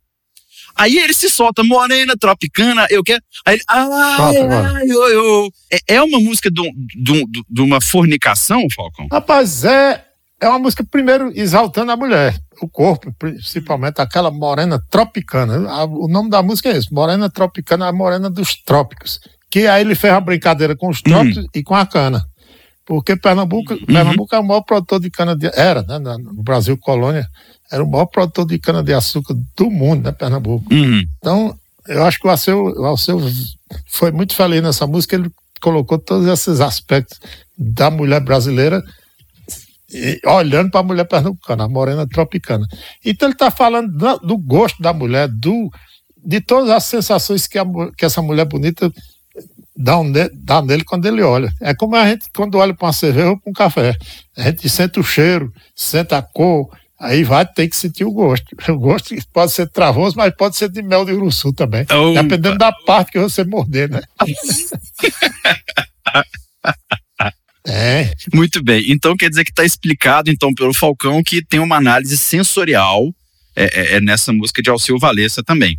Aí 0.76 1.00
ele 1.00 1.13
se 1.13 1.28
solta, 1.28 1.63
morena, 1.63 2.15
tropicana, 2.15 2.86
eu 2.91 3.04
quero. 3.04 3.21
Aí 3.43 3.56
ele, 3.56 3.63
ai, 3.67 3.89
ai, 4.38 4.84
eu, 4.88 5.08
eu. 5.10 5.50
É, 5.71 5.95
é 5.95 6.02
uma 6.04 6.19
música 6.19 6.52
de, 6.52 6.62
de, 6.95 7.26
de 7.50 7.62
uma 7.62 7.82
fornicação, 7.82 8.67
Falcão? 8.76 9.08
Rapaz, 9.12 9.63
é, 9.63 10.06
é 10.39 10.47
uma 10.47 10.60
música, 10.60 10.84
primeiro, 10.84 11.32
exaltando 11.34 11.91
a 11.91 11.97
mulher, 11.97 12.39
o 12.62 12.69
corpo, 12.69 13.12
principalmente 13.17 14.00
aquela 14.00 14.30
morena 14.30 14.80
tropicana. 14.89 15.86
O 15.86 16.08
nome 16.08 16.30
da 16.30 16.43
música 16.43 16.69
é 16.69 16.78
esse, 16.78 16.93
Morena 16.93 17.30
Tropicana, 17.30 17.88
a 17.88 17.91
morena 17.91 18.30
dos 18.30 18.56
trópicos. 18.56 19.19
Que 19.50 19.65
aí 19.65 19.82
ele 19.82 19.95
fez 19.95 20.13
a 20.13 20.19
brincadeira 20.19 20.76
com 20.76 20.89
os 20.89 21.02
trópicos 21.02 21.45
hum. 21.45 21.47
e 21.56 21.63
com 21.63 21.73
a 21.73 21.86
cana. 21.86 22.23
Porque 22.86 23.17
Pernambuco, 23.17 23.73
uhum. 23.73 23.86
Pernambuco 23.86 24.34
é 24.34 24.39
o 24.39 24.43
maior 24.43 24.62
produtor 24.62 25.00
de 25.00 25.10
cana 25.10 25.36
de 25.36 25.47
era, 25.54 25.82
né, 25.84 26.00
no 26.00 26.41
Brasil 26.43 26.78
colônia, 26.78 27.28
era 27.69 27.84
o 27.84 27.89
maior 27.89 28.06
produtor 28.06 28.45
de 28.45 28.60
cana 28.60 28.82
de 28.82 28.93
açúcar 28.93 29.36
do 29.58 29.69
mundo, 29.69 30.06
né, 30.06 30.12
Pernambuco. 30.12 30.71
Uhum. 30.71 31.04
Então, 31.17 31.58
eu 31.88 32.04
acho 32.04 32.19
que 32.19 32.28
o 32.28 32.30
Alceu, 32.30 32.63
o 32.63 32.86
Alceu 32.86 33.19
foi 33.88 34.12
muito 34.12 34.36
feliz 34.36 34.62
nessa 34.62 34.88
música, 34.88 35.15
ele 35.15 35.30
colocou 35.60 35.97
todos 35.97 36.28
esses 36.28 36.62
aspectos 36.62 37.19
da 37.58 37.89
mulher 37.89 38.21
brasileira 38.21 38.82
e, 39.91 40.19
olhando 40.26 40.71
para 40.71 40.82
a 40.82 40.84
mulher 40.84 41.06
pernambucana, 41.06 41.65
a 41.65 41.69
morena 41.69 42.08
tropicana. 42.08 42.67
Então 43.06 43.28
ele 43.28 43.36
está 43.36 43.50
falando 43.50 43.91
do, 43.91 44.17
do, 44.19 44.38
gosto 44.38 44.82
da 44.82 44.93
mulher, 44.93 45.28
do, 45.28 45.69
de 46.26 46.41
todas 46.41 46.69
as 46.69 46.84
sensações 46.84 47.47
que, 47.47 47.58
a, 47.58 47.65
que 47.97 48.06
essa 48.06 48.21
mulher 48.21 48.45
bonita 48.45 48.91
dá, 49.76 50.00
um, 50.00 50.12
dá 50.34 50.62
nele 50.62 50.84
quando 50.84 51.06
ele 51.06 51.21
olha. 51.21 51.52
É 51.62 51.73
como 51.73 51.95
a 51.95 52.08
gente 52.08 52.28
quando 52.36 52.58
olha 52.58 52.73
para 52.73 52.88
uma 52.88 52.93
cerveja 52.93 53.30
ou 53.30 53.39
para 53.39 53.50
um 53.50 53.54
café. 53.54 53.95
A 54.36 54.43
gente 54.43 54.69
sente 54.69 55.00
o 55.00 55.04
cheiro, 55.04 55.52
sente 55.76 56.13
a 56.13 56.21
cor, 56.21 56.69
Aí 57.00 57.23
vai 57.23 57.45
ter 57.45 57.67
que 57.67 57.76
sentir 57.76 58.06
o 58.06 58.12
gosto. 58.12 58.47
O 58.73 58.80
gosto 58.80 59.15
pode 59.32 59.52
ser 59.52 59.69
travoso, 59.69 60.15
mas 60.17 60.34
pode 60.36 60.58
ser 60.58 60.69
de 60.69 60.82
mel 60.82 61.06
de 61.06 61.12
uruçu 61.12 61.54
também. 61.54 61.84
Opa. 61.84 62.23
Dependendo 62.23 62.58
da 62.58 62.71
parte 62.71 63.12
que 63.12 63.19
você 63.19 63.43
morder, 63.43 63.88
né? 63.89 64.02
é. 67.67 68.13
Muito 68.34 68.63
bem. 68.63 68.86
Então 68.89 69.15
quer 69.15 69.30
dizer 69.30 69.43
que 69.43 69.51
está 69.51 69.65
explicado 69.65 70.30
então 70.30 70.53
pelo 70.53 70.73
Falcão 70.73 71.21
que 71.21 71.43
tem 71.43 71.60
uma 71.60 71.75
análise 71.75 72.17
sensorial 72.17 73.13
é, 73.56 73.65
é, 73.65 73.95
é 73.95 74.01
nessa 74.01 74.32
música 74.32 74.62
de 74.62 74.69
Alceu 74.69 74.97
Valença 74.97 75.43
também. 75.43 75.77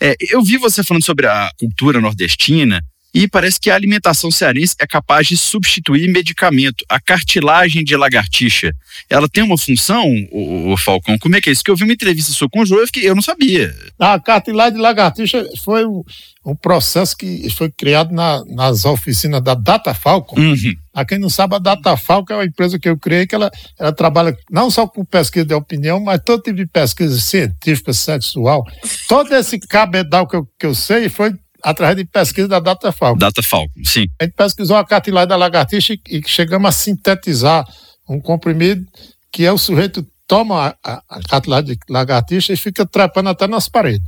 É, 0.00 0.16
eu 0.30 0.42
vi 0.42 0.56
você 0.56 0.82
falando 0.82 1.04
sobre 1.04 1.26
a 1.26 1.50
cultura 1.58 2.00
nordestina 2.00 2.82
e 3.12 3.26
parece 3.28 3.58
que 3.58 3.70
a 3.70 3.74
alimentação 3.74 4.30
cearense 4.30 4.76
é 4.78 4.86
capaz 4.86 5.26
de 5.26 5.36
substituir 5.36 6.10
medicamento. 6.12 6.84
A 6.88 7.00
cartilagem 7.00 7.82
de 7.82 7.96
lagartixa, 7.96 8.72
ela 9.08 9.28
tem 9.28 9.42
uma 9.42 9.58
função, 9.58 10.04
o, 10.30 10.76
Falcão? 10.76 11.18
Como 11.18 11.34
é 11.34 11.40
que 11.40 11.50
é 11.50 11.52
isso? 11.52 11.64
Que 11.64 11.70
eu 11.70 11.76
vi 11.76 11.84
uma 11.84 11.92
entrevista 11.92 12.32
sua 12.32 12.48
com 12.48 12.60
o 12.60 12.66
João 12.66 12.84
e 12.96 13.04
eu 13.04 13.14
não 13.14 13.22
sabia. 13.22 13.74
A 13.98 14.18
cartilagem 14.20 14.74
de 14.74 14.80
lagartixa 14.80 15.44
foi 15.64 15.84
um, 15.84 16.04
um 16.46 16.54
processo 16.54 17.16
que 17.16 17.50
foi 17.50 17.70
criado 17.70 18.12
na, 18.14 18.44
nas 18.46 18.84
oficinas 18.84 19.42
da 19.42 19.54
Data 19.54 19.92
Falcon. 19.92 20.38
Uhum. 20.40 20.74
A 20.94 21.04
quem 21.04 21.18
não 21.18 21.30
sabe, 21.30 21.56
a 21.56 21.58
Data 21.58 21.96
Falcon 21.96 22.34
é 22.34 22.36
uma 22.36 22.44
empresa 22.44 22.78
que 22.78 22.88
eu 22.88 22.96
criei 22.96 23.26
que 23.26 23.34
ela, 23.34 23.50
ela 23.78 23.92
trabalha 23.92 24.36
não 24.50 24.70
só 24.70 24.86
com 24.86 25.04
pesquisa 25.04 25.44
de 25.44 25.54
opinião, 25.54 26.00
mas 26.00 26.20
todo 26.24 26.42
tipo 26.42 26.56
de 26.56 26.66
pesquisa 26.66 27.20
científica, 27.20 27.92
sexual. 27.92 28.64
Todo 29.08 29.34
esse 29.34 29.58
cabedal 29.58 30.26
que 30.26 30.36
eu, 30.36 30.48
que 30.58 30.66
eu 30.66 30.74
sei 30.74 31.08
foi 31.08 31.34
através 31.62 31.96
de 31.96 32.04
pesquisa 32.04 32.48
da 32.48 32.60
Data 32.60 32.92
Falcon. 32.92 33.18
Data 33.18 33.42
Falcon, 33.42 33.80
sim. 33.84 34.06
A 34.20 34.24
gente 34.24 34.34
pesquisou 34.34 34.76
a 34.76 34.84
cartilagem 34.84 35.28
da 35.28 35.36
lagartixa 35.36 35.94
e 36.08 36.22
chegamos 36.26 36.68
a 36.68 36.72
sintetizar 36.72 37.66
um 38.08 38.20
comprimido 38.20 38.84
que 39.32 39.44
é 39.44 39.52
o 39.52 39.58
sujeito 39.58 40.06
toma 40.26 40.76
a, 40.84 41.02
a 41.08 41.20
cartilagem 41.28 41.74
de 41.74 41.78
lagartixa 41.88 42.52
e 42.52 42.56
fica 42.56 42.86
trepando 42.86 43.30
até 43.30 43.46
nas 43.46 43.68
paredes. 43.68 44.06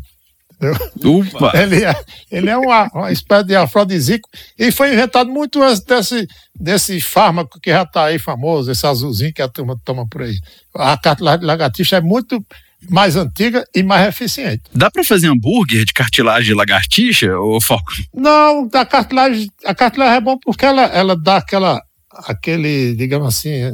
Ele 1.54 1.84
é, 1.84 2.04
ele 2.30 2.48
é 2.48 2.56
uma, 2.56 2.88
uma 2.94 3.10
espécie 3.10 3.46
de 3.46 3.56
afrodisíaco 3.56 4.28
e 4.56 4.70
foi 4.70 4.92
inventado 4.92 5.28
muito 5.28 5.60
antes 5.60 5.80
desse, 5.80 6.28
desse 6.54 7.00
fármaco 7.00 7.58
que 7.60 7.70
já 7.70 7.82
está 7.82 8.04
aí 8.04 8.18
famoso, 8.18 8.70
esse 8.70 8.86
azulzinho 8.86 9.34
que 9.34 9.42
a 9.42 9.48
turma 9.48 9.76
toma 9.84 10.06
por 10.06 10.22
aí. 10.22 10.36
A 10.76 10.96
cartilagem 10.96 11.40
de 11.40 11.46
lagartixa 11.46 11.96
é 11.96 12.00
muito 12.00 12.44
mais 12.90 13.16
antiga 13.16 13.64
e 13.74 13.82
mais 13.82 14.08
eficiente. 14.08 14.62
Dá 14.74 14.90
para 14.90 15.04
fazer 15.04 15.28
hambúrguer 15.28 15.84
de 15.84 15.92
cartilagem 15.92 16.48
de 16.48 16.54
lagartixa, 16.54 17.36
ou 17.38 17.60
Foco? 17.60 17.92
Não, 18.14 18.68
a 18.72 18.86
cartilagem, 18.86 19.48
a 19.64 19.74
cartilagem 19.74 20.16
é 20.16 20.20
bom 20.20 20.38
porque 20.38 20.64
ela, 20.64 20.82
ela 20.84 21.16
dá 21.16 21.36
aquela, 21.36 21.80
aquele, 22.26 22.94
digamos 22.94 23.28
assim, 23.28 23.72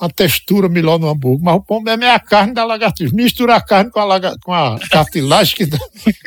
uma 0.00 0.10
textura 0.10 0.68
melhor 0.68 0.98
no 0.98 1.08
hambúrguer, 1.08 1.44
mas 1.44 1.54
o 1.56 1.60
pão 1.60 1.80
mesmo 1.80 2.04
é 2.04 2.14
a 2.14 2.20
carne 2.20 2.52
da 2.52 2.64
lagartixa. 2.64 3.14
Mistura 3.14 3.56
a 3.56 3.60
carne 3.60 3.90
com 3.90 4.00
a, 4.00 4.04
laga, 4.04 4.34
com 4.44 4.52
a 4.52 4.78
cartilagem 4.90 5.56
que 5.56 5.66
dá, 5.66 5.78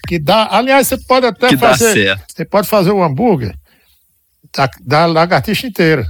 que 0.08 0.20
dá. 0.20 0.48
Aliás, 0.52 0.88
você 0.88 0.98
pode 0.98 1.28
até 1.28 1.50
que 1.50 1.58
fazer. 1.58 2.20
Você 2.28 2.46
pode 2.46 2.68
fazer 2.68 2.92
o 2.92 3.04
hambúrguer 3.04 3.56
da, 4.56 4.70
da 4.82 5.06
lagartixa 5.06 5.68
inteira. 5.68 6.06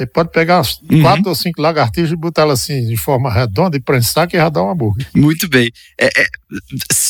Você 0.00 0.06
pode 0.06 0.30
pegar 0.30 0.56
umas 0.56 0.80
uhum. 0.90 1.02
quatro 1.02 1.28
ou 1.28 1.34
cinco 1.34 1.60
lagartixas 1.60 2.12
e 2.12 2.16
botar 2.16 2.42
elas 2.42 2.62
assim 2.62 2.86
de 2.86 2.96
forma 2.96 3.30
redonda 3.30 3.76
e 3.76 3.80
prensar 3.80 4.26
que 4.26 4.34
já 4.34 4.48
dá 4.48 4.62
um 4.62 4.70
hambúrguer. 4.70 5.06
Muito 5.14 5.46
bem. 5.46 5.70
É, 6.00 6.06
é, 6.06 6.26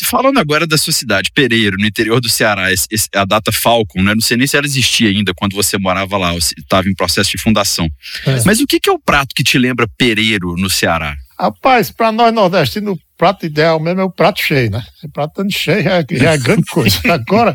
falando 0.03 0.38
agora 0.38 0.66
da 0.66 0.76
sua 0.76 0.92
cidade, 0.92 1.31
Pereiro, 1.33 1.76
no 1.79 1.87
interior 1.87 2.20
do 2.20 2.29
Ceará, 2.29 2.72
esse, 2.72 2.88
a 3.14 3.24
data 3.24 3.53
Falcon, 3.53 4.03
né? 4.03 4.12
Não 4.12 4.20
sei 4.20 4.37
nem 4.37 4.44
se 4.44 4.57
ela 4.57 4.66
existia 4.66 5.09
ainda 5.09 5.33
quando 5.33 5.55
você 5.55 5.79
morava 5.79 6.18
lá, 6.18 6.35
estava 6.37 6.88
em 6.88 6.94
processo 6.94 7.31
de 7.31 7.38
fundação. 7.38 7.88
É. 8.26 8.42
Mas 8.44 8.59
o 8.59 8.66
que, 8.66 8.81
que 8.81 8.90
é 8.90 8.92
o 8.92 8.98
prato 8.98 9.37
que 9.37 9.44
te 9.44 9.57
lembra 9.57 9.87
Pereiro 9.96 10.57
no 10.57 10.68
Ceará? 10.68 11.14
Rapaz, 11.38 11.92
para 11.92 12.11
nós 12.11 12.35
nordestinos, 12.35 12.94
o 12.94 12.98
prato 13.16 13.46
ideal 13.46 13.79
mesmo 13.79 14.00
é 14.00 14.05
o 14.05 14.11
prato 14.11 14.40
cheio, 14.40 14.68
né? 14.68 14.83
O 15.05 15.09
prato 15.09 15.46
cheio 15.48 15.85
já, 15.85 16.05
já 16.11 16.33
é 16.33 16.38
grande 16.38 16.64
coisa. 16.72 16.98
Agora, 17.05 17.55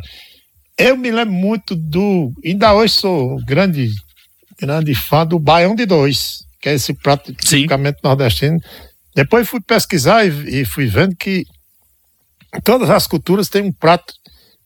eu 0.77 0.95
me 0.95 1.11
lembro 1.11 1.33
muito 1.33 1.75
do. 1.75 2.31
Ainda 2.43 2.73
hoje 2.73 2.93
sou 2.93 3.35
grande 3.45 3.91
grande 4.59 4.95
fã 4.95 5.25
do 5.25 5.39
Baião 5.39 5.75
de 5.75 5.85
Dois, 5.85 6.43
que 6.61 6.69
é 6.69 6.73
esse 6.73 6.93
prato 6.93 7.33
tipicamente 7.33 7.99
nordestino. 8.03 8.59
Depois 9.15 9.47
fui 9.47 9.61
pesquisar 9.61 10.25
e, 10.25 10.61
e, 10.61 10.65
fui 10.65 10.87
vendo 10.87 11.15
que 11.15 11.45
todas 12.63 12.89
as 12.89 13.07
culturas 13.07 13.47
têm 13.49 13.63
um 13.63 13.71
prato 13.71 14.13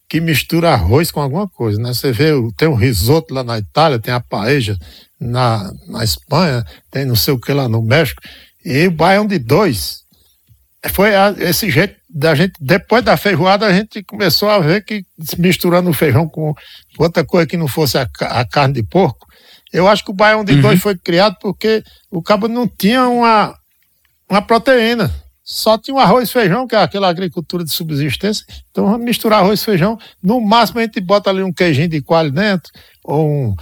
que 0.07 0.19
mistura 0.19 0.71
arroz 0.71 1.11
com 1.11 1.21
alguma 1.21 1.47
coisa, 1.47 1.79
né? 1.79 1.93
Você 1.93 2.11
vê, 2.11 2.31
tem 2.57 2.67
o 2.67 2.73
risoto 2.73 3.33
lá 3.33 3.43
na 3.43 3.59
Itália, 3.59 3.99
tem 3.99 4.13
a 4.13 4.19
paella 4.19 4.75
na, 5.19 5.71
na 5.87 6.03
Espanha, 6.03 6.65
tem 6.89 7.05
não 7.05 7.15
sei 7.15 7.33
o 7.33 7.39
que 7.39 7.53
lá 7.53 7.69
no 7.69 7.81
México. 7.81 8.21
E 8.65 8.87
o 8.87 8.91
baião 8.91 9.27
de 9.27 9.37
dois 9.37 10.03
foi 10.91 11.15
a, 11.15 11.35
esse 11.37 11.69
jeito 11.69 11.95
da 12.09 12.33
gente, 12.33 12.53
depois 12.59 13.03
da 13.03 13.17
feijoada, 13.17 13.67
a 13.67 13.73
gente 13.73 14.01
começou 14.03 14.49
a 14.49 14.59
ver 14.59 14.83
que 14.83 15.05
misturando 15.37 15.89
o 15.89 15.93
feijão 15.93 16.27
com 16.27 16.55
outra 16.97 17.23
coisa 17.23 17.45
que 17.45 17.57
não 17.57 17.67
fosse 17.67 17.97
a, 17.97 18.07
a 18.21 18.45
carne 18.45 18.75
de 18.75 18.83
porco, 18.83 19.27
eu 19.71 19.87
acho 19.87 20.03
que 20.03 20.11
o 20.11 20.13
Baião 20.13 20.43
de 20.43 20.53
uhum. 20.53 20.61
dois 20.61 20.79
foi 20.79 20.97
criado 20.97 21.37
porque 21.39 21.83
o 22.09 22.21
cabo 22.21 22.47
não 22.47 22.67
tinha 22.67 23.07
uma, 23.07 23.55
uma 24.29 24.41
proteína. 24.41 25.13
Só 25.43 25.79
tinha 25.79 25.95
o 25.95 25.99
arroz 25.99 26.29
e 26.29 26.31
feijão, 26.31 26.67
que 26.67 26.75
é 26.75 26.79
aquela 26.79 27.09
agricultura 27.09 27.63
de 27.63 27.71
subsistência. 27.71 28.45
Então 28.69 28.85
vamos 28.85 29.03
misturar 29.03 29.39
arroz 29.39 29.61
e 29.61 29.65
feijão. 29.65 29.97
No 30.21 30.39
máximo 30.39 30.79
a 30.79 30.83
gente 30.83 31.01
bota 31.01 31.29
ali 31.29 31.41
um 31.41 31.51
queijinho 31.51 31.87
de 31.87 32.01
coalho 32.01 32.31
dentro, 32.31 32.71
ou 33.03 33.27
um, 33.27 33.55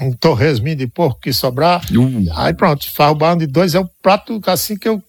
um 0.00 0.12
torresminho 0.12 0.76
de 0.76 0.86
porco 0.86 1.20
que 1.20 1.32
sobrar. 1.32 1.82
Uhum. 1.90 2.26
Aí 2.36 2.54
pronto, 2.54 2.88
faz 2.88 3.10
o 3.10 3.16
baião 3.16 3.36
de 3.36 3.48
dois. 3.48 3.74
É 3.74 3.80
o 3.80 3.88
prato 4.00 4.40
assim 4.46 4.76
que 4.76 4.88
eu, 4.88 5.02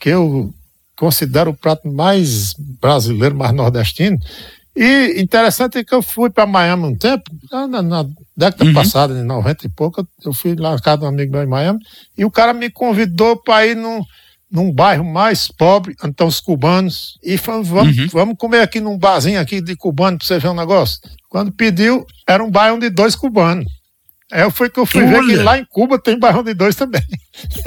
que 0.00 0.08
eu 0.08 0.52
considero 0.96 1.50
o 1.50 1.56
prato 1.56 1.86
mais 1.88 2.54
brasileiro, 2.80 3.36
mais 3.36 3.52
nordestino. 3.52 4.18
E 4.74 5.20
interessante 5.20 5.78
é 5.78 5.84
que 5.84 5.94
eu 5.94 6.02
fui 6.02 6.30
para 6.30 6.46
Miami 6.46 6.84
um 6.84 6.96
tempo, 6.96 7.30
na, 7.50 7.82
na 7.82 8.06
década 8.34 8.64
uhum. 8.64 8.72
passada, 8.72 9.18
em 9.18 9.22
90 9.22 9.66
e 9.66 9.68
pouco, 9.68 10.06
eu 10.24 10.32
fui 10.32 10.54
lá 10.56 10.72
na 10.72 10.80
casa 10.80 10.98
de 10.98 11.04
um 11.04 11.08
amigo 11.08 11.32
meu 11.32 11.42
em 11.42 11.46
Miami, 11.46 11.78
e 12.16 12.24
o 12.24 12.30
cara 12.30 12.54
me 12.54 12.70
convidou 12.70 13.36
para 13.36 13.66
ir 13.66 13.76
num, 13.76 14.02
num 14.50 14.72
bairro 14.72 15.04
mais 15.04 15.48
pobre, 15.48 15.94
então 16.02 16.26
os 16.26 16.40
cubanos, 16.40 17.18
e 17.22 17.36
falou, 17.36 17.62
vamos, 17.62 17.98
uhum. 17.98 18.06
vamos 18.10 18.36
comer 18.38 18.60
aqui 18.60 18.80
num 18.80 18.96
barzinho 18.96 19.40
aqui 19.40 19.60
de 19.60 19.76
cubano 19.76 20.16
para 20.16 20.26
você 20.26 20.38
ver 20.38 20.48
um 20.48 20.54
negócio. 20.54 20.98
Quando 21.28 21.52
pediu, 21.52 22.06
era 22.26 22.42
um 22.42 22.50
bairro 22.50 22.78
de 22.78 22.88
dois 22.88 23.14
cubanos. 23.14 23.66
É, 24.32 24.50
foi 24.50 24.70
que 24.70 24.80
eu 24.80 24.86
fui 24.86 25.02
Olha. 25.02 25.20
ver 25.20 25.26
que 25.26 25.36
lá 25.42 25.58
em 25.58 25.64
Cuba 25.66 25.98
tem 25.98 26.18
bairro 26.18 26.42
de 26.42 26.54
dois 26.54 26.74
também. 26.74 27.02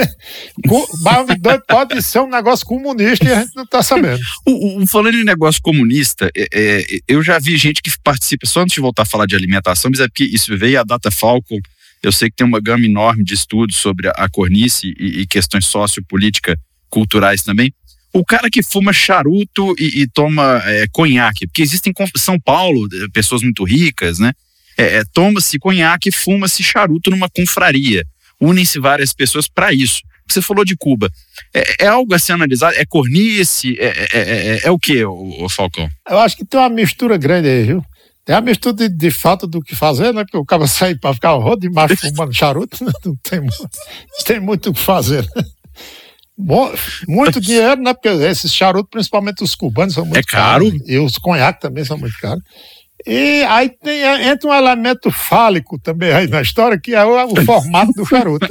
bairro 1.03 1.27
de 1.27 1.35
dois 1.35 1.59
pode 1.67 2.01
ser 2.01 2.19
um 2.19 2.27
negócio 2.27 2.65
comunista 2.65 3.23
e 3.23 3.31
a 3.31 3.41
gente 3.41 3.55
não 3.55 3.63
está 3.63 3.83
sabendo. 3.83 4.19
O, 4.47 4.81
o, 4.81 4.87
falando 4.87 5.15
em 5.15 5.23
negócio 5.23 5.61
comunista, 5.61 6.31
é, 6.35 6.47
é, 6.51 6.99
eu 7.07 7.21
já 7.21 7.37
vi 7.37 7.55
gente 7.55 7.83
que 7.83 7.91
participa, 8.03 8.47
só 8.47 8.61
antes 8.61 8.73
de 8.73 8.81
voltar 8.81 9.03
a 9.03 9.05
falar 9.05 9.27
de 9.27 9.35
alimentação, 9.35 9.91
mas 9.91 9.99
é 9.99 10.07
porque 10.07 10.23
isso 10.23 10.57
veio 10.57 10.79
a 10.79 10.83
Data 10.83 11.11
Falcon. 11.11 11.59
Eu 12.01 12.11
sei 12.11 12.29
que 12.29 12.35
tem 12.35 12.47
uma 12.47 12.59
gama 12.59 12.85
enorme 12.85 13.23
de 13.23 13.35
estudos 13.35 13.75
sobre 13.75 14.07
a 14.07 14.27
cornice 14.29 14.93
e, 14.99 15.21
e 15.21 15.27
questões 15.27 15.65
sociopolítica 15.67 16.57
culturais 16.89 17.43
também. 17.43 17.71
O 18.11 18.25
cara 18.25 18.49
que 18.49 18.63
fuma 18.63 18.91
charuto 18.91 19.75
e, 19.77 20.01
e 20.01 20.07
toma 20.07 20.61
é, 20.65 20.87
conhaque, 20.91 21.45
porque 21.45 21.61
existem 21.61 21.93
em 21.99 22.19
São 22.19 22.39
Paulo 22.39 22.87
pessoas 23.13 23.43
muito 23.43 23.63
ricas, 23.63 24.17
né? 24.17 24.33
É, 24.77 24.97
é, 24.97 25.03
toma-se 25.13 25.57
conhaque, 25.57 26.11
fuma-se 26.11 26.63
charuto 26.63 27.09
numa 27.09 27.29
confraria. 27.29 28.03
Unem-se 28.39 28.79
várias 28.79 29.13
pessoas 29.13 29.47
para 29.47 29.73
isso. 29.73 30.01
Você 30.27 30.41
falou 30.41 30.65
de 30.65 30.75
Cuba. 30.75 31.09
É, 31.53 31.85
é, 31.85 31.87
algo 31.87 32.13
a 32.13 32.19
ser 32.19 32.33
analisado? 32.33 32.75
É 32.77 32.85
cornice? 32.85 33.77
É, 33.79 33.85
é, 33.85 34.19
é, 34.19 34.59
é 34.63 34.71
o 34.71 34.79
que, 34.79 35.03
o, 35.05 35.45
o, 35.45 35.49
Falcão? 35.49 35.87
Eu 36.09 36.19
acho 36.19 36.35
que 36.35 36.45
tem 36.45 36.59
uma 36.59 36.69
mistura 36.69 37.15
grande 37.17 37.47
aí, 37.47 37.63
viu? 37.63 37.85
Tem 38.25 38.35
a 38.35 38.41
mistura 38.41 38.73
de, 38.73 38.89
de 38.89 39.11
falta 39.11 39.45
do 39.45 39.61
que 39.61 39.75
fazer, 39.75 40.11
né? 40.11 40.23
Porque 40.23 40.37
o 40.37 40.45
cara 40.45 40.65
sai 40.67 40.95
para 40.95 41.13
ficar 41.13 41.33
rodo 41.33 41.61
de 41.61 41.69
macho 41.69 41.95
fumando 41.95 42.33
charuto, 42.33 42.83
né? 42.83 42.91
não 43.05 43.15
tem, 43.17 43.41
tem 44.25 44.39
muito 44.39 44.71
o 44.71 44.73
que 44.73 44.79
fazer. 44.79 45.25
Bom, 46.35 46.73
muito 47.07 47.39
dinheiro, 47.41 47.81
né? 47.81 47.93
Porque 47.93 48.09
esses 48.09 48.53
charutos, 48.53 48.89
principalmente 48.89 49.43
os 49.43 49.53
cubanos, 49.53 49.93
são 49.93 50.05
muito 50.05 50.17
é 50.17 50.23
caro. 50.23 50.71
Caros, 50.71 50.89
e 50.89 50.97
os 50.97 51.17
conhaques 51.19 51.61
também 51.61 51.85
são 51.85 51.97
muito 51.97 52.17
caros. 52.19 52.43
E 53.05 53.43
aí 53.43 53.69
tem, 53.69 54.01
entra 54.27 54.49
um 54.49 54.53
elemento 54.53 55.11
fálico 55.11 55.77
também 55.79 56.11
aí 56.11 56.27
na 56.27 56.41
história, 56.41 56.79
que 56.79 56.95
é 56.95 57.05
o, 57.05 57.33
o 57.33 57.45
formato 57.45 57.91
do 57.93 58.05
charuto. 58.05 58.47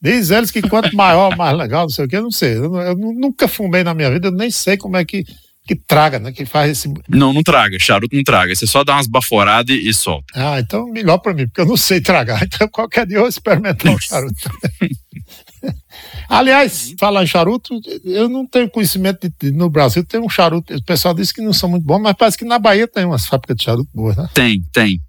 Diz 0.00 0.30
eles 0.30 0.50
que 0.50 0.62
quanto 0.62 0.94
maior, 0.94 1.36
mais 1.36 1.56
legal, 1.56 1.82
não 1.82 1.88
sei 1.88 2.04
o 2.04 2.08
que, 2.08 2.16
eu 2.16 2.22
não 2.22 2.30
sei. 2.30 2.56
Eu, 2.56 2.74
eu, 2.76 2.96
nunca 2.96 3.48
fumei 3.48 3.82
na 3.82 3.94
minha 3.94 4.10
vida, 4.10 4.28
eu 4.28 4.32
nem 4.32 4.50
sei 4.50 4.76
como 4.76 4.96
é 4.96 5.04
que, 5.04 5.24
que 5.66 5.74
traga, 5.74 6.18
né? 6.18 6.30
Que 6.30 6.44
faz 6.44 6.70
esse. 6.70 6.92
Não, 7.08 7.32
não 7.32 7.42
traga, 7.42 7.78
charuto 7.78 8.14
não 8.14 8.22
traga. 8.22 8.54
Você 8.54 8.66
só 8.66 8.84
dá 8.84 8.94
umas 8.96 9.06
baforadas 9.06 9.74
e, 9.74 9.88
e 9.88 9.94
solta. 9.94 10.26
Ah, 10.34 10.60
então 10.60 10.86
melhor 10.90 11.18
pra 11.18 11.32
mim, 11.32 11.46
porque 11.46 11.60
eu 11.60 11.66
não 11.66 11.76
sei 11.76 12.00
tragar. 12.00 12.42
Então 12.44 12.68
qualquer 12.68 13.06
dia 13.06 13.16
eu 13.16 13.22
vou 13.22 13.28
experimentar 13.28 13.94
o 13.94 14.00
charuto. 14.00 14.50
Aliás, 16.28 16.94
falar 16.98 17.22
em 17.22 17.26
charuto, 17.26 17.80
eu 18.04 18.28
não 18.28 18.46
tenho 18.46 18.68
conhecimento 18.68 19.32
de, 19.40 19.50
no 19.50 19.68
Brasil 19.68 20.04
tem 20.04 20.20
um 20.20 20.28
charuto. 20.28 20.74
O 20.74 20.82
pessoal 20.82 21.14
diz 21.14 21.32
que 21.32 21.40
não 21.40 21.52
são 21.52 21.68
muito 21.68 21.84
bons, 21.84 22.00
mas 22.00 22.16
parece 22.16 22.38
que 22.38 22.44
na 22.44 22.58
Bahia 22.58 22.88
tem 22.88 23.04
umas 23.04 23.26
fábricas 23.26 23.56
de 23.56 23.64
charuto 23.64 23.88
boas, 23.94 24.16
né? 24.16 24.28
Tem, 24.34 24.62
tem. 24.72 25.00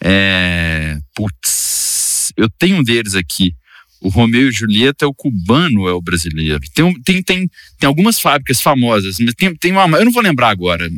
É... 0.00 0.98
Putz, 1.14 2.32
eu 2.36 2.48
tenho 2.50 2.78
um 2.78 2.82
deles 2.82 3.14
aqui. 3.14 3.54
O 4.00 4.10
Romeu 4.10 4.48
e 4.48 4.52
Julieta 4.52 5.06
é 5.06 5.08
o 5.08 5.14
cubano, 5.14 5.88
é 5.88 5.92
o 5.92 6.02
brasileiro. 6.02 6.60
Tem, 6.74 7.02
tem, 7.02 7.22
tem, 7.22 7.50
tem 7.78 7.86
algumas 7.86 8.20
fábricas 8.20 8.60
famosas, 8.60 9.18
mas 9.18 9.34
tem, 9.34 9.54
tem 9.56 9.72
uma. 9.72 9.96
Eu 9.96 10.04
não 10.04 10.12
vou 10.12 10.22
lembrar 10.22 10.50
agora. 10.50 10.90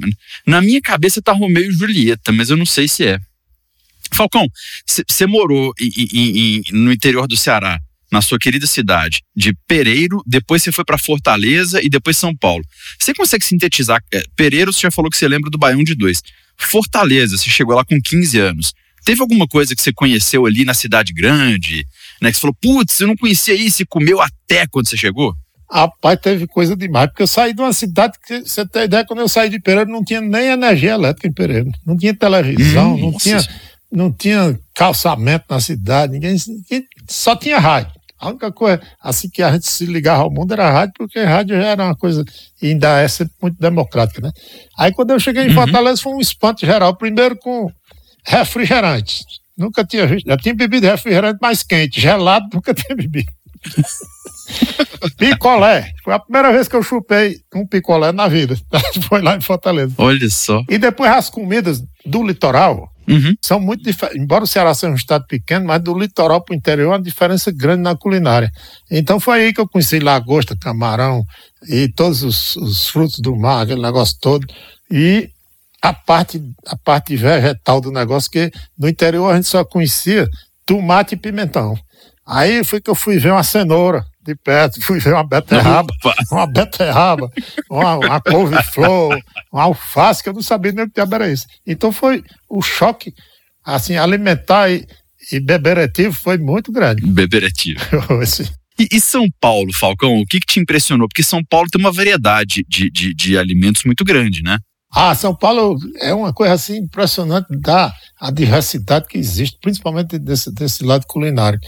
Na 0.45 0.61
minha 0.61 0.81
cabeça 0.81 1.23
tá 1.23 1.33
Romeu 1.33 1.69
e 1.69 1.73
Julieta, 1.73 2.33
mas 2.33 2.51
eu 2.51 2.57
não 2.57 2.67
sei 2.67 2.89
se 2.89 3.07
é. 3.07 3.21
Falcão, 4.11 4.49
você 4.87 5.27
morou 5.27 5.73
em, 5.79 6.09
em, 6.13 6.63
no 6.73 6.93
interior 6.93 7.29
do 7.29 7.37
Ceará 7.37 7.81
na 8.11 8.23
sua 8.23 8.39
querida 8.39 8.67
cidade 8.67 9.23
de 9.35 9.53
Pereiro, 9.67 10.23
depois 10.27 10.63
você 10.63 10.73
foi 10.73 10.85
para 10.85 10.99
Fortaleza 10.99 11.81
e 11.83 11.89
depois 11.89 12.17
São 12.17 12.35
Paulo. 12.35 12.65
Você 12.99 13.13
consegue 13.13 13.45
sintetizar? 13.45 14.03
É, 14.13 14.23
Pereiro, 14.37 14.73
você 14.73 14.83
já 14.83 14.91
falou 14.91 15.11
que 15.11 15.17
você 15.17 15.27
lembra 15.27 15.51
do 15.51 15.59
Baião 15.59 15.83
de 15.83 15.95
Dois. 15.95 16.23
Fortaleza, 16.57 17.37
você 17.37 17.51
chegou 17.51 17.75
lá 17.75 17.85
com 17.85 18.01
15 18.01 18.39
anos. 18.39 18.75
Teve 19.05 19.21
alguma 19.21 19.47
coisa 19.47 19.75
que 19.75 19.81
você 19.81 19.93
conheceu 19.93 20.47
ali 20.47 20.65
na 20.65 20.75
cidade 20.75 21.13
grande, 21.13 21.87
né? 22.21 22.31
Que 22.31 22.37
você 22.37 22.41
falou, 22.41 22.57
putz, 22.61 23.01
eu 23.01 23.07
não 23.07 23.17
conhecia 23.17 23.55
isso 23.55 23.83
e 23.83 23.87
comeu 23.87 24.21
até 24.21 24.67
quando 24.67 24.89
você 24.89 24.97
chegou? 24.97 25.35
Rapaz, 25.71 26.19
teve 26.21 26.47
coisa 26.47 26.77
demais, 26.77 27.09
porque 27.09 27.23
eu 27.23 27.27
saí 27.27 27.53
de 27.53 27.61
uma 27.61 27.73
cidade 27.73 28.15
que, 28.25 28.41
você 28.41 28.67
tem 28.67 28.85
ideia, 28.85 29.05
quando 29.05 29.21
eu 29.21 29.29
saí 29.29 29.49
de 29.49 29.61
Pereira 29.61 29.91
não 29.91 30.05
tinha 30.05 30.21
nem 30.21 30.49
energia 30.49 30.93
elétrica 30.93 31.27
em 31.27 31.33
Pereira. 31.33 31.71
Não 31.85 31.97
tinha 31.97 32.15
televisão, 32.15 32.95
hum, 32.95 33.01
não, 33.01 33.13
tinha, 33.13 33.49
não 33.91 34.13
tinha 34.13 34.59
calçamento 34.75 35.45
na 35.51 35.61
cidade, 35.61 36.13
ninguém, 36.13 36.37
ninguém 36.47 36.87
só 37.09 37.35
tinha 37.35 37.59
rádio. 37.59 37.96
A 38.19 38.29
única 38.29 38.51
coisa, 38.51 38.81
assim 39.01 39.29
que 39.29 39.43
a 39.43 39.53
gente 39.53 39.67
se 39.67 39.85
ligava 39.85 40.23
ao 40.23 40.31
mundo 40.31 40.53
era 40.53 40.67
a 40.67 40.71
rádio, 40.71 40.95
porque 40.97 41.23
rádio 41.23 41.57
já 41.57 41.67
era 41.67 41.85
uma 41.85 41.95
coisa, 41.95 42.25
e 42.63 42.69
ainda 42.69 42.99
é 42.99 43.07
sempre 43.09 43.35
muito 43.41 43.61
democrática, 43.61 44.23
né? 44.23 44.33
Aí 44.79 44.93
quando 44.93 45.11
eu 45.11 45.21
cheguei 45.21 45.45
em 45.45 45.49
uhum. 45.49 45.55
Fortaleza 45.55 46.03
foi 46.03 46.15
um 46.15 46.21
espanto 46.21 46.65
geral, 46.65 46.97
primeiro 46.97 47.37
com 47.37 47.71
refrigerante. 48.25 49.25
Nunca 49.57 49.85
tinha 49.85 50.07
visto, 50.07 50.27
já 50.27 50.37
tinha 50.37 50.55
bebido 50.55 50.87
refrigerante 50.87 51.39
mais 51.41 51.63
quente, 51.63 52.01
gelado 52.01 52.47
nunca 52.53 52.73
tinha 52.73 52.97
bebido. 52.97 53.31
picolé, 55.19 55.93
foi 56.03 56.15
a 56.15 56.19
primeira 56.19 56.53
vez 56.53 56.69
que 56.69 56.77
eu 56.77 56.83
chupei 56.83 57.41
um 57.55 57.67
picolé 57.67 58.13
na 58.13 58.29
vida, 58.29 58.57
foi 59.09 59.21
lá 59.21 59.37
em 59.37 59.41
Fortaleza. 59.43 59.95
Olha 59.99 60.31
só. 60.31 60.63
E 60.71 60.79
depois 60.79 61.11
as 61.11 61.29
comidas 61.29 61.83
do 62.05 62.27
litoral, 62.27 62.91
Uhum. 63.09 63.35
São 63.41 63.61
muito 63.61 63.83
diferentes. 63.85 64.21
Embora 64.21 64.45
o 64.45 64.47
Ceará 64.47 64.75
seja 64.75 64.93
um 64.93 64.97
estado 64.97 65.27
pequeno, 65.27 65.67
mas 65.67 65.81
do 65.81 65.97
litoral 65.97 66.41
para 66.41 66.55
o 66.55 66.57
interior 66.57 66.93
há 66.93 66.97
uma 66.97 67.03
diferença 67.03 67.53
grande 67.53 67.83
na 67.83 67.97
culinária. 67.97 68.51
Então 68.91 69.21
foi 69.21 69.45
aí 69.45 69.55
que 69.55 69.61
eu 69.61 69.69
conheci 69.69 69.99
lagosta, 69.99 70.57
camarão 70.57 71.25
e 71.69 71.89
todos 71.89 72.23
os, 72.23 72.57
os 72.57 72.89
frutos 72.89 73.19
do 73.19 73.37
mar, 73.37 73.63
aquele 73.63 73.83
negócio 73.83 74.17
todo. 74.21 74.47
E 74.91 75.31
a 75.81 75.93
parte, 75.93 76.43
a 76.67 76.77
parte 76.77 77.17
vegetal 77.17 77.81
do 77.81 77.93
negócio, 77.93 78.31
que 78.31 78.51
no 78.79 78.89
interior 78.89 79.31
a 79.31 79.37
gente 79.37 79.47
só 79.47 79.65
conhecia 79.65 80.29
tomate 80.65 81.15
e 81.15 81.19
pimentão. 81.19 81.79
Aí 82.27 82.65
foi 82.65 82.81
que 82.81 82.91
eu 82.91 82.95
fui 82.95 83.19
ver 83.19 83.31
uma 83.31 83.45
cenoura 83.45 84.05
de 84.27 84.35
perto, 84.35 84.83
fui 84.83 84.99
ver 84.99 85.15
uma 85.15 85.27
beterraba, 85.27 85.93
uma 86.31 86.47
beterraba, 86.47 87.31
uma, 87.71 87.97
uma 87.97 88.21
couve-flor, 88.21 89.19
uma 89.53 89.63
alface, 89.65 90.23
que 90.23 90.29
eu 90.29 90.35
não 90.35 90.43
sabia 90.43 90.73
nem 90.73 90.85
o 90.85 90.91
que 90.91 91.01
era 91.01 91.31
isso. 91.31 91.47
Então 91.67 91.93
foi 91.93 92.23
o 92.49 92.61
choque, 92.61 93.15
assim, 93.65 93.97
alimentar 93.97 94.71
e, 94.71 94.87
e 95.33 95.41
beberetivo 95.41 96.13
foi 96.13 96.39
muito 96.39 96.73
grande. 96.73 97.07
Beberetivo. 97.07 97.81
E, 98.79 98.89
e, 98.93 99.01
São 99.01 99.27
Paulo, 99.41 99.73
Falcão, 99.73 100.21
o 100.21 100.27
que, 100.27 100.39
que 100.39 100.45
te 100.45 100.61
impressionou? 100.61 101.09
Porque 101.09 101.23
São 101.23 101.43
Paulo 101.43 101.67
tem 101.67 101.81
uma 101.81 101.91
variedade 101.91 102.63
de, 102.69 102.91
de, 102.91 103.15
de 103.15 103.39
alimentos 103.39 103.85
muito 103.85 104.05
grande, 104.05 104.43
né? 104.43 104.59
Ah, 104.95 105.15
São 105.15 105.35
Paulo 105.35 105.79
é 106.01 106.15
uma 106.15 106.33
coisa 106.33 106.55
assim 106.55 106.77
impressionante 106.79 107.47
da 107.59 107.93
a 108.19 108.31
diversidade 108.31 109.07
que 109.07 109.19
existe, 109.19 109.59
principalmente 109.61 110.19
desse, 110.19 110.51
desse 110.55 110.83
lado 110.83 111.05
culinário. 111.07 111.59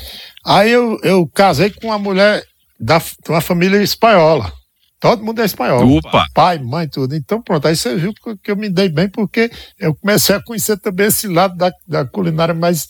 Aí 0.45 0.71
eu, 0.71 0.99
eu 1.03 1.27
casei 1.27 1.71
com 1.71 1.89
uma 1.89 1.99
mulher 1.99 2.43
da, 2.79 2.99
de 2.99 3.31
uma 3.31 3.41
família 3.41 3.83
espanhola. 3.83 4.53
Todo 5.01 5.25
mundo 5.25 5.41
é 5.41 5.45
espanhol. 5.45 5.99
Opa. 5.99 6.27
Pai, 6.35 6.59
mãe, 6.59 6.89
tudo. 6.89 7.15
Então, 7.15 7.41
pronto. 7.41 7.69
Aí 7.69 7.77
você 7.77 7.95
viu 7.95 8.13
que 8.43 8.51
eu 8.51 8.57
me 8.57 8.69
dei 8.69 8.89
bem, 8.89 9.09
porque 9.09 9.51
eu 9.79 9.95
comecei 9.95 10.35
a 10.35 10.43
conhecer 10.43 10.77
também 10.79 11.07
esse 11.07 11.29
lado 11.29 11.57
da, 11.57 11.71
da 11.87 12.05
culinária 12.05 12.55
mais 12.55 12.89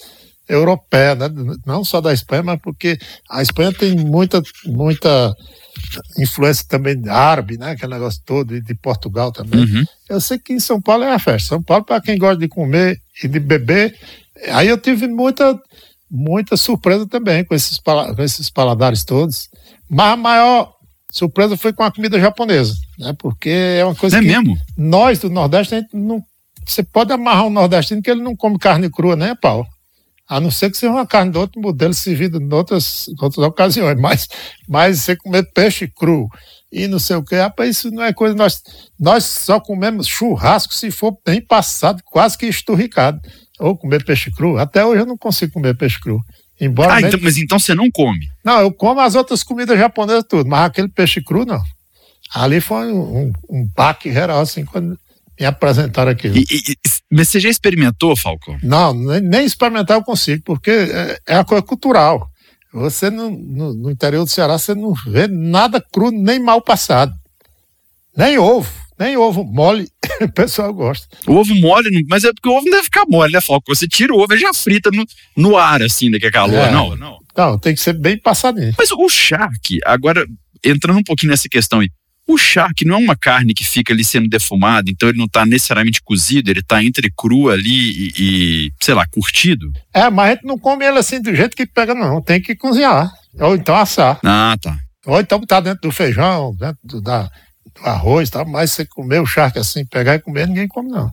europeia, 0.48 1.14
né? 1.14 1.28
Não 1.66 1.84
só 1.84 2.00
da 2.00 2.12
Espanha, 2.12 2.42
mas 2.42 2.60
porque 2.62 2.98
a 3.28 3.42
Espanha 3.42 3.72
tem 3.72 3.94
muita, 3.94 4.42
muita 4.64 5.34
influência 6.18 6.64
também 6.66 6.96
árabe, 7.06 7.58
né? 7.58 7.72
Aquele 7.72 7.92
negócio 7.92 8.22
todo, 8.24 8.56
e 8.56 8.62
de 8.62 8.74
Portugal 8.74 9.30
também. 9.30 9.60
Uhum. 9.60 9.84
Eu 10.08 10.20
sei 10.20 10.38
que 10.38 10.54
em 10.54 10.60
São 10.60 10.80
Paulo 10.80 11.04
é 11.04 11.12
a 11.12 11.18
festa. 11.18 11.50
São 11.50 11.62
Paulo, 11.62 11.84
para 11.84 12.00
quem 12.00 12.16
gosta 12.16 12.38
de 12.38 12.48
comer 12.48 12.98
e 13.22 13.28
de 13.28 13.38
beber, 13.38 13.94
aí 14.48 14.68
eu 14.68 14.78
tive 14.78 15.06
muita, 15.06 15.60
muita 16.10 16.56
surpresa 16.56 17.06
também 17.06 17.44
com 17.44 17.54
esses, 17.54 17.78
com 17.78 18.22
esses 18.22 18.48
paladares 18.48 19.04
todos. 19.04 19.50
Mas 19.88 20.12
a 20.12 20.16
maior 20.16 20.74
surpresa 21.10 21.56
foi 21.56 21.72
com 21.72 21.82
a 21.82 21.90
comida 21.90 22.20
japonesa, 22.20 22.74
né? 22.98 23.14
Porque 23.18 23.48
é 23.48 23.84
uma 23.84 23.94
coisa 23.94 24.18
é 24.18 24.20
que 24.20 24.26
mesmo? 24.26 24.56
nós 24.76 25.18
do 25.18 25.30
Nordeste, 25.30 25.74
a 25.74 25.80
gente 25.80 25.96
não. 25.96 26.22
Você 26.66 26.82
pode 26.82 27.12
amarrar 27.12 27.46
um 27.46 27.50
nordestino 27.50 28.02
que 28.02 28.10
ele 28.10 28.22
não 28.22 28.36
come 28.36 28.58
carne 28.58 28.90
crua, 28.90 29.16
né, 29.16 29.34
pau? 29.34 29.66
A 30.28 30.38
não 30.38 30.50
ser 30.50 30.70
que 30.70 30.76
seja 30.76 30.92
uma 30.92 31.06
carne 31.06 31.32
de 31.32 31.38
outro 31.38 31.58
modelo 31.58 31.94
servida 31.94 32.36
em 32.36 32.52
outras, 32.52 33.08
em 33.08 33.24
outras 33.24 33.46
ocasiões, 33.46 33.96
mas, 33.98 34.28
mas 34.68 35.00
você 35.00 35.16
comer 35.16 35.50
peixe 35.54 35.88
cru 35.88 36.28
e 36.70 36.86
não 36.86 36.98
sei 36.98 37.16
o 37.16 37.24
que, 37.24 37.34
rapaz, 37.34 37.70
isso 37.70 37.90
não 37.90 38.02
é 38.02 38.12
coisa. 38.12 38.34
Nós, 38.34 38.62
nós 39.00 39.24
só 39.24 39.58
comemos 39.58 40.06
churrasco 40.06 40.74
se 40.74 40.90
for 40.90 41.16
bem 41.24 41.40
passado, 41.40 42.02
quase 42.04 42.36
que 42.36 42.46
esturricado. 42.46 43.20
Ou 43.58 43.76
comer 43.76 44.04
peixe 44.04 44.30
cru. 44.30 44.58
Até 44.58 44.84
hoje 44.84 45.02
eu 45.02 45.06
não 45.06 45.16
consigo 45.16 45.54
comer 45.54 45.76
peixe 45.76 45.98
cru. 45.98 46.22
Embora 46.60 46.94
ah, 46.94 47.00
então, 47.00 47.20
mas 47.22 47.36
então 47.36 47.58
você 47.58 47.74
não 47.74 47.90
come? 47.90 48.28
Não, 48.44 48.60
eu 48.60 48.72
como 48.72 49.00
as 49.00 49.14
outras 49.14 49.42
comidas 49.42 49.78
japonesas 49.78 50.24
tudo, 50.28 50.48
mas 50.48 50.66
aquele 50.66 50.88
peixe 50.88 51.22
cru 51.22 51.44
não. 51.44 51.62
Ali 52.34 52.60
foi 52.60 52.92
um, 52.92 53.32
um, 53.48 53.68
baque 53.74 54.12
geral, 54.12 54.40
assim, 54.40 54.64
quando 54.64 54.98
me 55.38 55.46
apresentaram 55.46 56.10
aquilo. 56.10 56.36
E, 56.36 56.44
e, 56.50 56.76
mas 57.10 57.28
você 57.28 57.40
já 57.40 57.48
experimentou, 57.48 58.14
Falcão? 58.16 58.58
Não, 58.62 58.92
nem, 58.92 59.20
nem 59.20 59.44
experimentar 59.46 59.96
eu 59.96 60.04
consigo, 60.04 60.42
porque 60.44 60.70
é, 60.70 61.18
é 61.26 61.34
uma 61.36 61.44
coisa 61.44 61.62
cultural. 61.62 62.28
Você 62.72 63.08
no, 63.08 63.30
no, 63.30 63.90
interior 63.90 64.24
do 64.24 64.30
Ceará, 64.30 64.58
você 64.58 64.74
não 64.74 64.92
vê 64.92 65.26
nada 65.26 65.80
cru, 65.80 66.10
nem 66.10 66.38
mal 66.38 66.60
passado. 66.60 67.14
Nem 68.14 68.36
ovo. 68.36 68.70
Nem 68.98 69.16
ovo 69.16 69.44
mole, 69.44 69.88
o 70.20 70.32
pessoal 70.32 70.74
gosta. 70.74 71.06
O 71.26 71.34
ovo 71.36 71.54
mole, 71.54 72.04
mas 72.08 72.24
é 72.24 72.32
porque 72.32 72.48
o 72.48 72.52
ovo 72.52 72.64
não 72.64 72.72
deve 72.72 72.84
ficar 72.84 73.04
mole, 73.08 73.32
né, 73.32 73.40
Falco? 73.40 73.74
Você 73.74 73.86
tira 73.86 74.12
o 74.12 74.18
ovo 74.18 74.34
e 74.34 74.38
já 74.38 74.52
frita 74.52 74.90
no, 74.92 75.04
no 75.36 75.56
ar, 75.56 75.82
assim, 75.82 76.10
daqui 76.10 76.26
a 76.26 76.32
calor. 76.32 76.54
É. 76.54 76.70
Não, 76.70 76.96
não. 76.96 77.18
Não, 77.36 77.58
tem 77.58 77.74
que 77.74 77.80
ser 77.80 77.92
bem 77.92 78.18
passadinho. 78.18 78.72
Mas 78.76 78.90
o 78.90 79.08
charque, 79.08 79.78
agora, 79.84 80.26
entrando 80.64 80.98
um 80.98 81.04
pouquinho 81.04 81.30
nessa 81.30 81.48
questão 81.48 81.78
aí, 81.78 81.88
o 82.26 82.36
charque 82.36 82.84
não 82.84 82.96
é 82.96 82.98
uma 82.98 83.16
carne 83.16 83.54
que 83.54 83.64
fica 83.64 83.92
ali 83.92 84.04
sendo 84.04 84.28
defumada, 84.28 84.90
então 84.90 85.08
ele 85.08 85.16
não 85.16 85.24
está 85.24 85.46
necessariamente 85.46 86.02
cozido, 86.02 86.50
ele 86.50 86.60
está 86.60 86.84
entre 86.84 87.10
cru 87.16 87.48
ali 87.48 87.70
e, 87.70 88.12
e, 88.18 88.72
sei 88.82 88.94
lá, 88.94 89.06
curtido? 89.10 89.70
É, 89.94 90.10
mas 90.10 90.26
a 90.26 90.34
gente 90.34 90.44
não 90.44 90.58
come 90.58 90.84
ele 90.84 90.98
assim 90.98 91.22
do 91.22 91.34
jeito 91.34 91.56
que 91.56 91.64
pega, 91.64 91.94
não. 91.94 92.20
Tem 92.20 92.42
que 92.42 92.54
cozinhar. 92.54 93.10
Ou 93.40 93.54
então 93.54 93.74
assar. 93.74 94.18
Ah, 94.22 94.56
tá. 94.60 94.76
Ou 95.06 95.18
então 95.18 95.38
botar 95.40 95.60
dentro 95.60 95.88
do 95.88 95.90
feijão, 95.90 96.54
dentro 96.54 96.78
do, 96.84 97.00
da, 97.00 97.30
arroz, 97.82 98.30
tá? 98.30 98.44
mas 98.44 98.72
você 98.72 98.84
comer 98.84 99.20
o 99.20 99.26
charque 99.26 99.58
assim, 99.58 99.84
pegar 99.84 100.14
e 100.14 100.20
comer, 100.20 100.46
ninguém 100.46 100.68
come 100.68 100.90
não. 100.90 101.10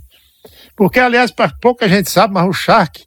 Porque, 0.75 0.99
aliás, 0.99 1.31
pouca 1.61 1.87
gente 1.87 2.09
sabe, 2.09 2.33
mas 2.33 2.47
o 2.47 2.53
charque 2.53 3.03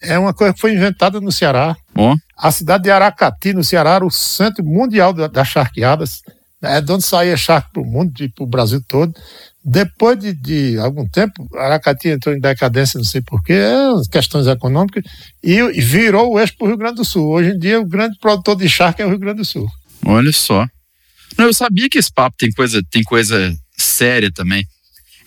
é 0.00 0.18
uma 0.18 0.32
coisa 0.32 0.54
que 0.54 0.60
foi 0.60 0.72
inventada 0.72 1.20
no 1.20 1.32
Ceará. 1.32 1.76
Oh. 1.96 2.14
A 2.36 2.50
cidade 2.52 2.84
de 2.84 2.90
Aracati, 2.90 3.52
no 3.52 3.64
Ceará, 3.64 3.94
era 3.94 4.06
o 4.06 4.10
centro 4.10 4.64
mundial 4.64 5.12
das 5.12 5.48
charqueadas. 5.48 6.22
É 6.62 6.80
de 6.80 6.90
onde 6.90 7.04
saía 7.04 7.36
charque 7.36 7.72
para 7.72 7.82
o 7.82 7.86
mundo, 7.86 8.12
para 8.34 8.44
o 8.44 8.46
Brasil 8.46 8.82
todo. 8.88 9.12
Depois 9.64 10.18
de, 10.18 10.32
de, 10.32 10.78
algum 10.78 11.06
tempo, 11.06 11.46
Aracati 11.56 12.08
entrou 12.08 12.34
em 12.34 12.40
decadência, 12.40 12.98
não 12.98 13.04
sei 13.04 13.20
porquê, 13.20 13.52
é, 13.52 14.10
questões 14.10 14.46
econômicas, 14.46 15.04
e, 15.42 15.56
e 15.56 15.80
virou 15.80 16.32
o 16.32 16.40
eixo 16.40 16.56
para 16.56 16.64
o 16.64 16.68
Rio 16.68 16.78
Grande 16.78 16.96
do 16.96 17.04
Sul. 17.04 17.28
Hoje 17.28 17.50
em 17.50 17.58
dia, 17.58 17.80
o 17.80 17.86
grande 17.86 18.18
produtor 18.18 18.56
de 18.56 18.68
charque 18.68 19.02
é 19.02 19.06
o 19.06 19.10
Rio 19.10 19.18
Grande 19.18 19.38
do 19.38 19.44
Sul. 19.44 19.68
Olha 20.06 20.32
só. 20.32 20.66
Não, 21.38 21.46
eu 21.46 21.54
sabia 21.54 21.88
que 21.88 21.98
esse 21.98 22.12
papo 22.12 22.36
tem 22.36 22.50
coisa, 22.50 22.82
tem 22.90 23.02
coisa 23.02 23.56
séria 23.76 24.30
também. 24.32 24.66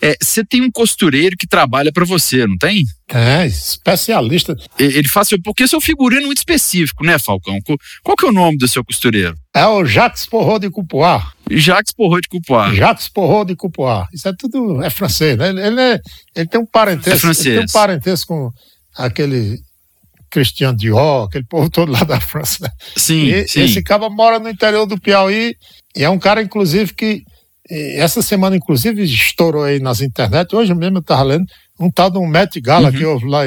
É, 0.04 0.16
você 0.20 0.44
tem 0.44 0.60
um 0.60 0.70
costureiro 0.70 1.36
que 1.38 1.46
trabalha 1.46 1.92
para 1.92 2.04
você, 2.04 2.44
não 2.44 2.58
tem? 2.58 2.84
É, 3.08 3.46
especialista. 3.46 4.56
Ele 4.76 5.06
faz 5.06 5.30
porque 5.44 5.68
seu 5.68 5.80
figurino 5.80 6.22
é 6.22 6.26
muito 6.26 6.38
específico, 6.38 7.04
né, 7.04 7.20
Falcão? 7.20 7.56
Qual 8.02 8.16
que 8.16 8.26
é 8.26 8.28
o 8.28 8.32
nome 8.32 8.58
do 8.58 8.66
seu 8.66 8.84
costureiro? 8.84 9.36
É 9.54 9.64
o 9.64 9.84
Jacques 9.84 10.26
Porrot 10.26 10.58
de 10.58 10.70
Coupoir. 10.70 11.22
Jacques 11.48 11.92
Porrot 11.92 12.22
de 12.22 12.28
Coupoir. 12.28 12.74
Jacques 12.74 13.08
Porrot 13.08 13.46
de 13.46 13.54
Coupoir. 13.54 14.08
Isso 14.12 14.28
é 14.28 14.32
tudo 14.36 14.82
é 14.82 14.90
francês, 14.90 15.38
né? 15.38 15.50
Ele, 15.50 15.60
ele, 15.60 15.80
é, 15.80 16.00
ele 16.34 16.48
tem 16.48 16.60
um 16.60 16.66
parentesco, 16.66 17.10
é 17.10 17.18
francês. 17.18 17.46
Ele 17.46 17.56
tem 17.58 17.64
um 17.64 17.72
parentesco 17.72 18.26
com 18.34 18.52
aquele 19.00 19.60
Christian 20.32 20.74
Dior, 20.74 21.26
aquele 21.26 21.44
povo 21.44 21.70
todo 21.70 21.92
lá 21.92 22.02
da 22.02 22.18
França. 22.18 22.64
Né? 22.64 22.70
Sim, 22.96 23.26
e, 23.26 23.46
sim. 23.46 23.60
Esse 23.60 23.82
cara 23.82 24.08
mora 24.08 24.38
no 24.38 24.48
interior 24.48 24.86
do 24.86 24.98
Piauí 24.98 25.54
e 25.94 26.02
é 26.02 26.08
um 26.08 26.18
cara, 26.18 26.42
inclusive, 26.42 26.94
que 26.94 27.22
essa 27.70 28.22
semana, 28.22 28.56
inclusive, 28.56 29.02
estourou 29.02 29.62
aí 29.62 29.78
nas 29.78 30.00
internet. 30.00 30.54
Hoje 30.56 30.74
mesmo 30.74 30.98
eu 30.98 31.00
estava 31.00 31.22
lendo 31.22 31.44
um 31.78 31.90
tal 31.90 32.10
de 32.10 32.18
um 32.18 32.26
Met 32.26 32.60
Gala 32.60 32.90
uhum. 32.90 32.96
que 32.96 33.04
houve 33.04 33.26
lá 33.26 33.42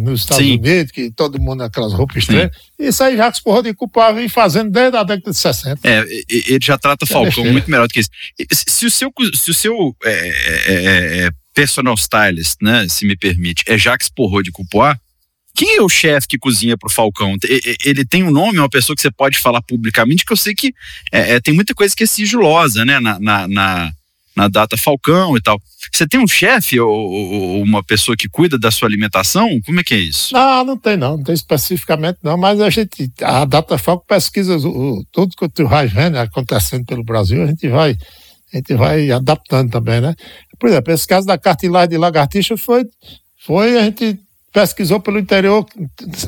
nos 0.00 0.20
Estados 0.20 0.44
Sim. 0.44 0.58
Unidos, 0.58 0.92
que 0.92 1.10
todo 1.10 1.40
mundo 1.40 1.62
aquelas 1.62 1.92
roupas 1.92 2.18
estranhas. 2.18 2.50
Isso 2.78 3.02
aí 3.02 3.16
Jacques 3.16 3.40
Porra 3.40 3.62
de 3.62 3.74
Culpa 3.74 4.12
vem 4.12 4.28
fazendo 4.28 4.70
desde 4.70 4.96
a 4.96 5.02
década 5.02 5.30
de 5.30 5.36
60. 5.36 5.80
É, 5.88 6.04
ele 6.28 6.58
já 6.62 6.76
trata 6.76 7.04
é 7.04 7.08
Falcão 7.08 7.46
é 7.46 7.52
muito 7.52 7.70
melhor 7.70 7.88
do 7.88 7.92
que 7.92 8.00
isso. 8.00 8.10
Se 8.52 8.84
o 8.84 8.90
seu, 8.90 9.10
se 9.34 9.50
o 9.50 9.54
seu 9.54 9.96
é, 10.04 10.10
é, 10.10 10.74
é, 10.74 11.26
é 11.26 11.30
personal 11.54 11.94
stylist, 11.94 12.56
né, 12.60 12.86
se 12.88 13.06
me 13.06 13.16
permite, 13.16 13.64
é 13.66 13.78
Jacques 13.78 14.08
Porro 14.08 14.42
de 14.42 14.50
Coupoir, 14.50 14.98
quem 15.60 15.76
é 15.76 15.82
o 15.82 15.90
chefe 15.90 16.26
que 16.26 16.38
cozinha 16.38 16.74
pro 16.74 16.88
Falcão? 16.88 17.36
Ele 17.84 18.02
tem 18.02 18.22
um 18.22 18.30
nome, 18.30 18.56
é 18.56 18.62
uma 18.62 18.70
pessoa 18.70 18.96
que 18.96 19.02
você 19.02 19.10
pode 19.10 19.36
falar 19.36 19.60
publicamente, 19.60 20.24
que 20.24 20.32
eu 20.32 20.36
sei 20.36 20.54
que 20.54 20.72
é, 21.12 21.34
é, 21.34 21.40
tem 21.40 21.52
muita 21.52 21.74
coisa 21.74 21.94
que 21.94 22.02
é 22.02 22.06
sigilosa, 22.06 22.82
né? 22.82 22.98
Na, 22.98 23.20
na, 23.20 23.46
na, 23.46 23.92
na 24.34 24.48
data 24.48 24.78
Falcão 24.78 25.36
e 25.36 25.42
tal. 25.42 25.60
Você 25.92 26.08
tem 26.08 26.18
um 26.18 26.26
chefe 26.26 26.80
ou, 26.80 26.90
ou, 26.90 27.62
uma 27.62 27.84
pessoa 27.84 28.16
que 28.16 28.26
cuida 28.26 28.58
da 28.58 28.70
sua 28.70 28.88
alimentação? 28.88 29.60
Como 29.66 29.80
é 29.80 29.84
que 29.84 29.92
é 29.92 29.98
isso? 29.98 30.32
Não, 30.32 30.64
não 30.64 30.78
tem 30.78 30.96
não, 30.96 31.18
não 31.18 31.22
tem 31.22 31.34
especificamente 31.34 32.20
não, 32.22 32.38
mas 32.38 32.58
a 32.58 32.70
gente, 32.70 33.12
a 33.20 33.44
data 33.44 33.76
Falcão 33.76 34.06
pesquisa 34.08 34.56
o, 34.56 35.04
tudo 35.12 35.36
que 35.36 35.46
tu 35.46 35.68
vai 35.68 35.86
vendo 35.86 36.16
acontecendo 36.16 36.86
pelo 36.86 37.04
Brasil, 37.04 37.42
a 37.42 37.46
gente 37.48 37.68
vai, 37.68 37.98
a 38.50 38.56
gente 38.56 38.74
vai 38.76 39.10
adaptando 39.10 39.70
também, 39.70 40.00
né? 40.00 40.14
Por 40.58 40.70
exemplo, 40.70 40.90
esse 40.90 41.06
caso 41.06 41.26
da 41.26 41.36
cartilagem 41.36 41.90
de 41.90 41.98
lagartixa 41.98 42.56
foi, 42.56 42.86
foi 43.44 43.76
a 43.76 43.82
gente 43.82 44.18
pesquisou 44.52 45.00
pelo 45.00 45.18
interior, 45.18 45.66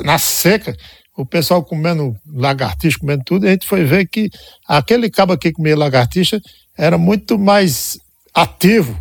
na 0.03 0.17
seca, 0.17 0.75
o 1.15 1.25
pessoal 1.25 1.63
comendo 1.63 2.15
lagartixa, 2.25 2.97
comendo 2.99 3.23
tudo, 3.25 3.45
e 3.45 3.49
a 3.49 3.51
gente 3.51 3.67
foi 3.67 3.83
ver 3.83 4.07
que 4.07 4.29
aquele 4.67 5.09
cabo 5.09 5.37
que 5.37 5.51
comia 5.51 5.77
lagartixa 5.77 6.41
era 6.77 6.97
muito 6.97 7.37
mais 7.37 7.99
ativo 8.33 8.97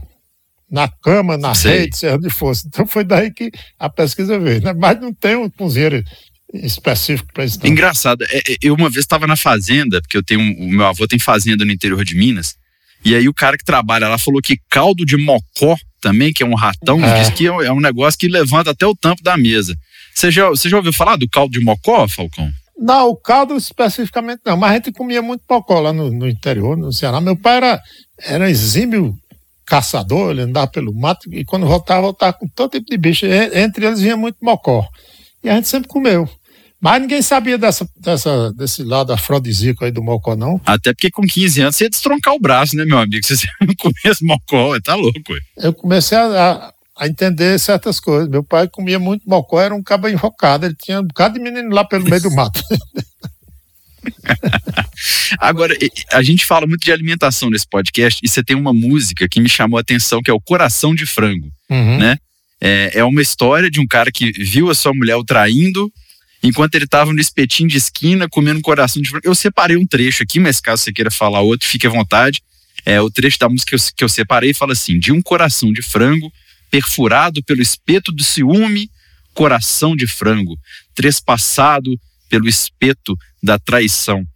na 0.70 0.88
cama, 0.88 1.36
na 1.36 1.54
Sei. 1.54 1.80
rede, 1.80 1.96
seja 1.96 2.16
onde 2.16 2.30
fosse. 2.30 2.66
Então 2.66 2.86
foi 2.86 3.04
daí 3.04 3.30
que 3.30 3.50
a 3.78 3.90
pesquisa 3.90 4.38
veio. 4.38 4.62
Né? 4.62 4.72
Mas 4.72 5.00
não 5.00 5.12
tem 5.12 5.36
um 5.36 5.48
cozinheiro 5.48 6.02
específico 6.52 7.32
para 7.32 7.44
isso. 7.44 7.58
Não. 7.62 7.70
Engraçado, 7.70 8.24
é, 8.24 8.38
é, 8.38 8.56
eu 8.62 8.74
uma 8.74 8.88
vez 8.90 9.04
estava 9.04 9.26
na 9.26 9.36
fazenda, 9.36 10.00
porque 10.00 10.16
eu 10.16 10.22
tenho 10.22 10.40
o 10.40 10.70
meu 10.70 10.86
avô 10.86 11.06
tem 11.06 11.18
fazenda 11.18 11.64
no 11.64 11.72
interior 11.72 12.04
de 12.04 12.14
Minas, 12.14 12.56
e 13.04 13.14
aí 13.14 13.28
o 13.28 13.34
cara 13.34 13.56
que 13.56 13.64
trabalha 13.64 14.08
lá 14.08 14.18
falou 14.18 14.40
que 14.40 14.58
caldo 14.70 15.04
de 15.04 15.16
mocó 15.16 15.76
também, 16.02 16.32
que 16.32 16.42
é 16.42 16.46
um 16.46 16.54
ratão, 16.54 17.02
é. 17.02 17.20
diz 17.20 17.30
que 17.30 17.46
é, 17.46 17.50
é 17.50 17.72
um 17.72 17.80
negócio 17.80 18.18
que 18.18 18.28
levanta 18.28 18.72
até 18.72 18.86
o 18.86 18.94
tampo 18.94 19.22
da 19.22 19.36
mesa. 19.36 19.74
Você 20.14 20.30
já, 20.30 20.48
você 20.48 20.68
já 20.68 20.76
ouviu 20.76 20.92
falar 20.92 21.16
do 21.16 21.28
caldo 21.28 21.52
de 21.52 21.64
mocó, 21.64 22.06
Falcão? 22.06 22.50
Não, 22.76 23.10
o 23.10 23.16
caldo 23.16 23.56
especificamente 23.56 24.40
não, 24.44 24.56
mas 24.56 24.72
a 24.72 24.74
gente 24.74 24.92
comia 24.92 25.22
muito 25.22 25.42
mocó 25.48 25.78
lá 25.78 25.92
no, 25.92 26.10
no 26.10 26.28
interior, 26.28 26.76
no 26.76 26.92
Ceará. 26.92 27.20
Meu 27.20 27.36
pai 27.36 27.58
era, 27.58 27.80
era 28.18 28.50
exímio 28.50 29.16
caçador, 29.64 30.32
ele 30.32 30.42
andava 30.42 30.66
pelo 30.66 30.92
mato 30.92 31.32
e 31.32 31.44
quando 31.44 31.66
voltava, 31.66 32.02
voltava 32.02 32.32
com 32.32 32.48
todo 32.48 32.72
tipo 32.72 32.90
de 32.90 32.98
bicho. 32.98 33.24
Entre 33.26 33.86
eles 33.86 34.00
vinha 34.00 34.16
muito 34.16 34.36
mocó. 34.42 34.86
E 35.44 35.48
a 35.48 35.54
gente 35.54 35.68
sempre 35.68 35.88
comeu. 35.88 36.28
Mas 36.82 37.00
ninguém 37.00 37.22
sabia 37.22 37.56
dessa, 37.56 37.88
dessa, 37.96 38.52
desse 38.54 38.82
lado 38.82 39.12
afrodisíaco 39.12 39.84
aí 39.84 39.92
do 39.92 40.02
mocó, 40.02 40.34
não. 40.34 40.60
Até 40.66 40.92
porque 40.92 41.12
com 41.12 41.22
15 41.22 41.60
anos 41.60 41.76
você 41.76 41.84
ia 41.84 41.90
destroncar 41.90 42.34
o 42.34 42.40
braço, 42.40 42.74
né, 42.74 42.84
meu 42.84 42.98
amigo? 42.98 43.24
Você 43.24 43.46
não 43.62 43.72
conhece 43.76 44.24
mocó, 44.24 44.80
tá 44.80 44.96
louco. 44.96 45.20
Ué. 45.30 45.38
Eu 45.58 45.72
comecei 45.72 46.18
a, 46.18 46.72
a, 46.98 47.06
entender 47.06 47.56
certas 47.60 48.00
coisas. 48.00 48.28
Meu 48.28 48.42
pai 48.42 48.66
comia 48.66 48.98
muito 48.98 49.22
mocó, 49.28 49.60
era 49.60 49.72
um 49.72 49.80
cabo 49.80 50.08
invocado. 50.08 50.66
Ele 50.66 50.74
tinha 50.74 51.00
um 51.00 51.04
bocado 51.04 51.34
de 51.34 51.40
menino 51.40 51.72
lá 51.72 51.84
pelo 51.84 52.02
meio 52.02 52.20
do 52.20 52.32
mato. 52.32 52.60
Agora, 55.38 55.76
a 56.12 56.20
gente 56.20 56.44
fala 56.44 56.66
muito 56.66 56.84
de 56.84 56.90
alimentação 56.90 57.48
nesse 57.48 57.68
podcast 57.68 58.18
e 58.24 58.28
você 58.28 58.42
tem 58.42 58.56
uma 58.56 58.72
música 58.72 59.28
que 59.28 59.40
me 59.40 59.48
chamou 59.48 59.78
a 59.78 59.82
atenção, 59.82 60.20
que 60.20 60.32
é 60.32 60.34
o 60.34 60.40
Coração 60.40 60.96
de 60.96 61.06
Frango, 61.06 61.48
uhum. 61.70 61.98
né? 61.98 62.16
É, 62.60 62.98
é 62.98 63.04
uma 63.04 63.22
história 63.22 63.70
de 63.70 63.80
um 63.80 63.86
cara 63.86 64.10
que 64.10 64.32
viu 64.32 64.68
a 64.68 64.74
sua 64.74 64.92
mulher 64.92 65.14
o 65.14 65.24
traindo 65.24 65.88
enquanto 66.42 66.74
ele 66.74 66.84
estava 66.84 67.12
no 67.12 67.20
espetinho 67.20 67.68
de 67.68 67.76
esquina 67.76 68.28
comendo 68.28 68.60
coração 68.60 69.00
de 69.00 69.08
frango. 69.08 69.26
Eu 69.26 69.34
separei 69.34 69.76
um 69.76 69.86
trecho 69.86 70.22
aqui, 70.22 70.40
mas 70.40 70.60
caso 70.60 70.82
você 70.82 70.92
queira 70.92 71.10
falar 71.10 71.40
outro, 71.40 71.68
fique 71.68 71.86
à 71.86 71.90
vontade. 71.90 72.42
É, 72.84 73.00
o 73.00 73.10
trecho 73.10 73.38
da 73.38 73.48
música 73.48 73.70
que 73.70 73.74
eu, 73.76 73.94
que 73.96 74.04
eu 74.04 74.08
separei 74.08 74.52
fala 74.52 74.72
assim: 74.72 74.98
de 74.98 75.12
um 75.12 75.22
coração 75.22 75.72
de 75.72 75.82
frango 75.82 76.32
perfurado 76.70 77.42
pelo 77.44 77.62
espeto 77.62 78.10
do 78.10 78.24
ciúme, 78.24 78.90
coração 79.34 79.94
de 79.94 80.06
frango, 80.06 80.58
trespassado 80.94 81.98
pelo 82.28 82.48
espeto 82.48 83.16
da 83.42 83.58
traição. 83.58 84.26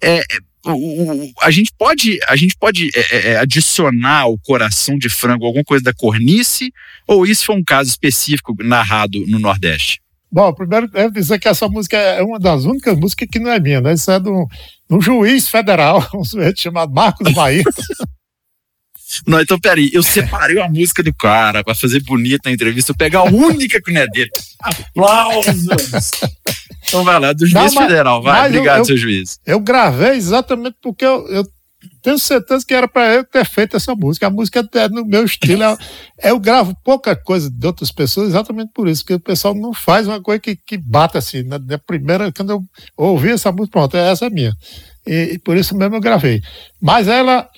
É, 0.00 0.18
é 0.18 0.38
o, 0.66 1.26
o, 1.26 1.32
a 1.42 1.50
gente 1.50 1.70
pode, 1.76 2.18
a 2.26 2.36
gente 2.36 2.56
pode 2.56 2.90
é, 2.94 3.00
é, 3.00 3.28
é, 3.32 3.36
adicionar 3.36 4.20
ao 4.20 4.38
coração 4.38 4.98
de 4.98 5.10
frango 5.10 5.44
alguma 5.44 5.64
coisa 5.64 5.84
da 5.84 5.92
cornice, 5.92 6.72
ou 7.06 7.26
isso 7.26 7.44
foi 7.44 7.54
um 7.54 7.62
caso 7.62 7.90
específico 7.90 8.56
narrado 8.60 9.26
no 9.26 9.38
Nordeste? 9.38 10.00
Bom, 10.34 10.52
primeiro 10.52 10.88
devo 10.88 11.12
dizer 11.12 11.38
que 11.38 11.46
essa 11.46 11.68
música 11.68 11.96
é 11.96 12.20
uma 12.20 12.40
das 12.40 12.64
únicas 12.64 12.98
músicas 12.98 13.28
que 13.30 13.38
não 13.38 13.52
é 13.52 13.60
minha, 13.60 13.80
né? 13.80 13.92
Isso 13.92 14.10
é 14.10 14.18
de 14.18 14.28
um, 14.28 14.44
de 14.90 14.96
um 14.96 15.00
juiz 15.00 15.48
federal, 15.48 16.04
um 16.12 16.24
sujeito 16.24 16.60
chamado 16.60 16.92
Marcos 16.92 17.32
Bahia. 17.32 17.62
Não, 19.28 19.40
então 19.40 19.60
peraí, 19.60 19.90
eu 19.92 20.02
separei 20.02 20.60
a 20.60 20.68
música 20.68 21.00
do 21.00 21.14
cara 21.14 21.62
para 21.62 21.72
fazer 21.72 22.02
bonita 22.02 22.48
a 22.48 22.52
entrevista, 22.52 22.90
eu 22.90 22.96
pegar 22.96 23.20
a 23.20 23.24
única 23.24 23.80
que 23.80 23.92
não 23.92 24.00
é 24.00 24.08
dele. 24.08 24.30
Aplausos! 24.60 26.10
Então 26.88 27.04
vai 27.04 27.20
lá, 27.20 27.32
do 27.32 27.46
juiz 27.46 27.54
não, 27.54 27.62
mas, 27.62 27.74
federal, 27.74 28.20
vai, 28.20 28.48
obrigado, 28.48 28.78
eu, 28.78 28.84
seu 28.86 28.96
juiz. 28.96 29.38
Eu 29.46 29.60
gravei 29.60 30.16
exatamente 30.16 30.76
porque 30.82 31.04
eu, 31.04 31.28
eu 31.28 31.44
tenho 32.04 32.18
certeza 32.18 32.66
que 32.66 32.74
era 32.74 32.86
para 32.86 33.14
eu 33.14 33.24
ter 33.24 33.46
feito 33.46 33.78
essa 33.78 33.94
música. 33.94 34.26
A 34.26 34.30
música 34.30 34.68
é 34.74 34.88
no 34.90 35.06
meu 35.06 35.24
estilo. 35.24 35.62
É, 36.20 36.30
eu 36.30 36.38
gravo 36.38 36.76
pouca 36.84 37.16
coisa 37.16 37.50
de 37.50 37.66
outras 37.66 37.90
pessoas 37.90 38.28
exatamente 38.28 38.72
por 38.74 38.86
isso, 38.86 39.02
porque 39.02 39.14
o 39.14 39.20
pessoal 39.20 39.54
não 39.54 39.72
faz 39.72 40.06
uma 40.06 40.20
coisa 40.20 40.38
que, 40.38 40.54
que 40.54 40.76
bata 40.76 41.16
assim. 41.16 41.42
Na, 41.42 41.58
na 41.58 41.78
primeira, 41.78 42.30
quando 42.30 42.50
eu 42.50 42.62
ouvi 42.94 43.30
essa 43.30 43.50
música, 43.50 43.72
pronto, 43.72 43.96
essa 43.96 44.26
é 44.26 44.30
minha. 44.30 44.54
E, 45.06 45.30
e, 45.32 45.38
por 45.38 45.56
isso 45.56 45.74
mesmo 45.74 45.96
eu 45.96 46.00
gravei. 46.00 46.42
Mas 46.78 47.08
ela, 47.08 47.48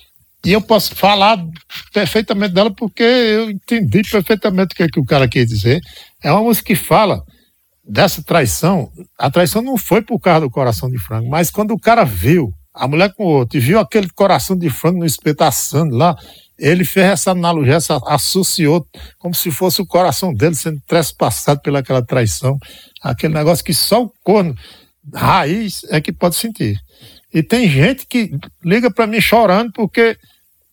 e 0.44 0.52
eu 0.52 0.62
posso 0.62 0.94
falar 0.94 1.44
perfeitamente 1.92 2.54
dela 2.54 2.70
porque 2.70 3.02
eu 3.02 3.50
entendi 3.50 4.02
perfeitamente 4.08 4.74
o 4.74 4.76
que, 4.76 4.82
é 4.84 4.88
que 4.88 5.00
o 5.00 5.04
cara 5.04 5.26
quer 5.26 5.44
dizer. 5.44 5.80
É 6.22 6.30
uma 6.30 6.42
música 6.42 6.68
que 6.68 6.76
fala 6.76 7.20
dessa 7.84 8.22
traição. 8.22 8.92
A 9.18 9.28
traição 9.28 9.60
não 9.60 9.76
foi 9.76 10.02
por 10.02 10.20
causa 10.20 10.42
do 10.42 10.50
coração 10.50 10.88
de 10.88 10.98
frango, 10.98 11.28
mas 11.28 11.50
quando 11.50 11.72
o 11.72 11.80
cara 11.80 12.04
viu 12.04 12.52
a 12.76 12.86
mulher 12.86 13.12
com 13.14 13.24
o 13.24 13.28
outro, 13.28 13.56
e 13.56 13.60
viu 13.60 13.80
aquele 13.80 14.08
coração 14.10 14.56
de 14.56 14.68
frango 14.70 14.98
no 14.98 15.06
espeto 15.06 15.42
assando 15.42 15.96
lá, 15.96 16.16
ele 16.58 16.84
fez 16.84 17.06
essa 17.06 17.30
analogia, 17.32 17.74
essa, 17.74 18.00
associou 18.06 18.86
como 19.18 19.34
se 19.34 19.50
fosse 19.50 19.80
o 19.80 19.86
coração 19.86 20.32
dele 20.32 20.54
sendo 20.54 20.80
trespassado 20.86 21.60
pelaquela 21.60 22.02
traição, 22.02 22.58
aquele 23.02 23.34
negócio 23.34 23.64
que 23.64 23.74
só 23.74 24.04
o 24.04 24.12
corno 24.22 24.54
raiz 25.14 25.84
é 25.90 26.00
que 26.00 26.12
pode 26.12 26.36
sentir. 26.36 26.78
E 27.32 27.42
tem 27.42 27.68
gente 27.68 28.06
que 28.06 28.30
liga 28.64 28.90
para 28.90 29.06
mim 29.06 29.20
chorando 29.20 29.72
porque 29.72 30.16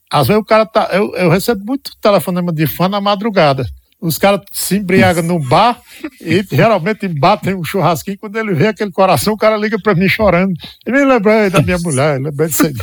às 0.09 0.27
vezes 0.27 0.41
o 0.41 0.45
cara 0.45 0.65
tá. 0.65 0.89
Eu, 0.93 1.15
eu 1.15 1.29
recebo 1.29 1.65
muito 1.65 1.91
telefonema 1.99 2.53
de 2.53 2.67
fã 2.67 2.87
na 2.87 3.01
madrugada 3.01 3.65
os 4.03 4.17
caras 4.17 4.41
se 4.51 4.75
embriagam 4.75 5.23
no 5.23 5.39
bar 5.39 5.81
e 6.19 6.43
geralmente 6.51 7.07
batem 7.07 7.55
um 7.55 7.63
churrasquinho. 7.63 8.17
Quando 8.17 8.35
ele 8.35 8.53
vê 8.53 8.67
aquele 8.67 8.91
coração, 8.91 9.33
o 9.33 9.37
cara 9.37 9.55
liga 9.55 9.77
para 9.81 9.95
mim 9.95 10.09
chorando. 10.09 10.53
E 10.85 10.91
me 10.91 11.05
lembrei 11.05 11.49
da 11.49 11.61
minha 11.61 11.77
mulher, 11.79 12.19
lembrei 12.19 12.49
disso 12.49 12.67
aí. 12.67 12.73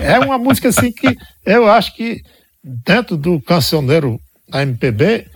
É 0.00 0.16
uma 0.20 0.38
música 0.38 0.68
assim 0.68 0.92
que 0.92 1.16
eu 1.44 1.68
acho 1.68 1.92
que 1.96 2.22
dentro 2.62 3.16
do 3.16 3.40
cancioneiro 3.40 4.20
da 4.48 4.62
MPB, 4.62 5.26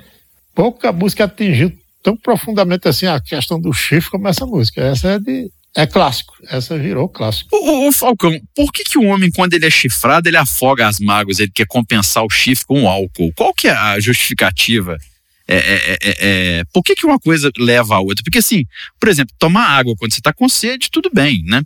pouca 0.54 0.92
música 0.92 1.24
atingiu 1.24 1.72
tão 2.00 2.16
profundamente 2.16 2.86
assim 2.86 3.06
a 3.06 3.20
questão 3.20 3.60
do 3.60 3.72
chifre 3.72 4.08
como 4.08 4.28
essa 4.28 4.46
música. 4.46 4.82
Essa 4.82 5.14
é 5.14 5.18
de 5.18 5.50
é 5.74 5.86
clássico. 5.86 6.34
Essa 6.48 6.78
virou 6.78 7.08
clássico. 7.08 7.48
Ô, 7.56 7.90
Falcão, 7.92 8.38
por 8.54 8.70
que, 8.72 8.84
que 8.84 8.98
o 8.98 9.04
homem, 9.04 9.30
quando 9.30 9.54
ele 9.54 9.66
é 9.66 9.70
chifrado, 9.70 10.28
ele 10.28 10.36
afoga 10.36 10.86
as 10.86 10.98
mágoas, 10.98 11.38
ele 11.38 11.50
quer 11.52 11.66
compensar 11.66 12.24
o 12.24 12.30
chifre 12.30 12.66
com 12.66 12.82
o 12.82 12.88
álcool? 12.88 13.32
Qual 13.34 13.54
que 13.54 13.68
é 13.68 13.72
a 13.72 13.98
justificativa? 13.98 14.98
É, 15.48 15.56
é, 15.56 15.74
é, 15.74 15.98
é, 16.02 16.14
é 16.60 16.64
por 16.72 16.82
que, 16.82 16.94
que 16.94 17.06
uma 17.06 17.18
coisa 17.18 17.50
leva 17.58 17.96
a 17.96 18.00
outra? 18.00 18.22
Porque 18.22 18.38
assim, 18.38 18.64
por 19.00 19.08
exemplo, 19.08 19.34
tomar 19.38 19.66
água 19.66 19.94
quando 19.98 20.12
você 20.12 20.20
está 20.20 20.32
com 20.32 20.48
sede, 20.48 20.90
tudo 20.90 21.10
bem, 21.12 21.42
né? 21.44 21.62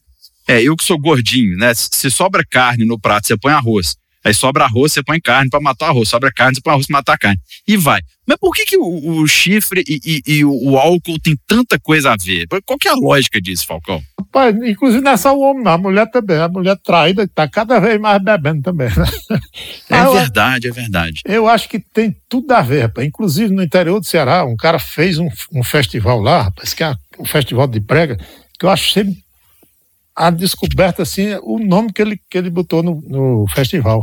É, 0.48 0.62
eu 0.62 0.76
que 0.76 0.84
sou 0.84 0.98
gordinho, 0.98 1.56
né? 1.56 1.74
Se 1.74 2.10
sobra 2.10 2.44
carne 2.48 2.84
no 2.84 2.98
prato, 2.98 3.26
você 3.26 3.36
põe 3.36 3.52
arroz. 3.52 3.96
Aí 4.26 4.34
sobra 4.34 4.64
arroz, 4.64 4.92
você 4.92 5.04
põe 5.04 5.20
carne 5.20 5.48
para 5.48 5.60
matar 5.60 5.86
arroz. 5.86 6.08
Sobra 6.08 6.32
carne, 6.32 6.56
você 6.56 6.60
põe 6.60 6.72
arroz 6.72 6.88
para 6.88 6.96
matar 6.96 7.16
carne. 7.16 7.38
E 7.64 7.76
vai. 7.76 8.00
Mas 8.26 8.36
por 8.38 8.52
que, 8.52 8.64
que 8.64 8.76
o, 8.76 9.20
o 9.20 9.26
chifre 9.28 9.84
e, 9.86 10.00
e, 10.04 10.38
e, 10.38 10.44
o 10.44 10.76
álcool 10.76 11.16
tem 11.20 11.36
tanta 11.46 11.78
coisa 11.78 12.12
a 12.12 12.16
ver? 12.16 12.48
Qual 12.64 12.76
que 12.76 12.88
é 12.88 12.90
a 12.90 12.96
lógica 12.96 13.40
disso, 13.40 13.64
Falcão? 13.64 14.02
Rapaz, 14.18 14.56
inclusive 14.64 15.00
não 15.00 15.12
é 15.12 15.16
só 15.16 15.32
o 15.32 15.40
homem, 15.40 15.62
não. 15.62 15.70
A 15.70 15.78
mulher 15.78 16.10
também. 16.10 16.38
A 16.38 16.48
mulher 16.48 16.76
traída 16.82 17.22
está 17.22 17.46
cada 17.46 17.78
vez 17.78 18.00
mais 18.00 18.20
bebendo 18.20 18.62
também. 18.62 18.88
Né? 18.88 19.06
É 19.88 20.04
verdade, 20.04 20.66
é 20.66 20.72
verdade. 20.72 21.20
Eu 21.24 21.48
acho 21.48 21.68
que 21.68 21.78
tem 21.78 22.14
tudo 22.28 22.50
a 22.50 22.60
ver, 22.60 22.82
rapaz. 22.82 23.06
Inclusive 23.06 23.54
no 23.54 23.62
interior 23.62 24.00
do 24.00 24.06
Ceará, 24.06 24.44
um 24.44 24.56
cara 24.56 24.80
fez 24.80 25.18
um, 25.18 25.28
um 25.52 25.62
festival 25.62 26.20
lá, 26.20 26.42
rapaz, 26.42 26.74
que 26.74 26.82
é 26.82 26.92
um 27.20 27.24
festival 27.24 27.68
de 27.68 27.80
prega, 27.80 28.18
que 28.58 28.66
eu 28.66 28.70
achei 28.70 29.04
a 30.16 30.30
descoberta, 30.30 31.02
assim, 31.02 31.34
o 31.42 31.58
nome 31.58 31.92
que 31.92 32.00
ele, 32.00 32.18
que 32.30 32.38
ele 32.38 32.48
botou 32.48 32.82
no, 32.82 33.02
no 33.02 33.46
festival. 33.48 34.00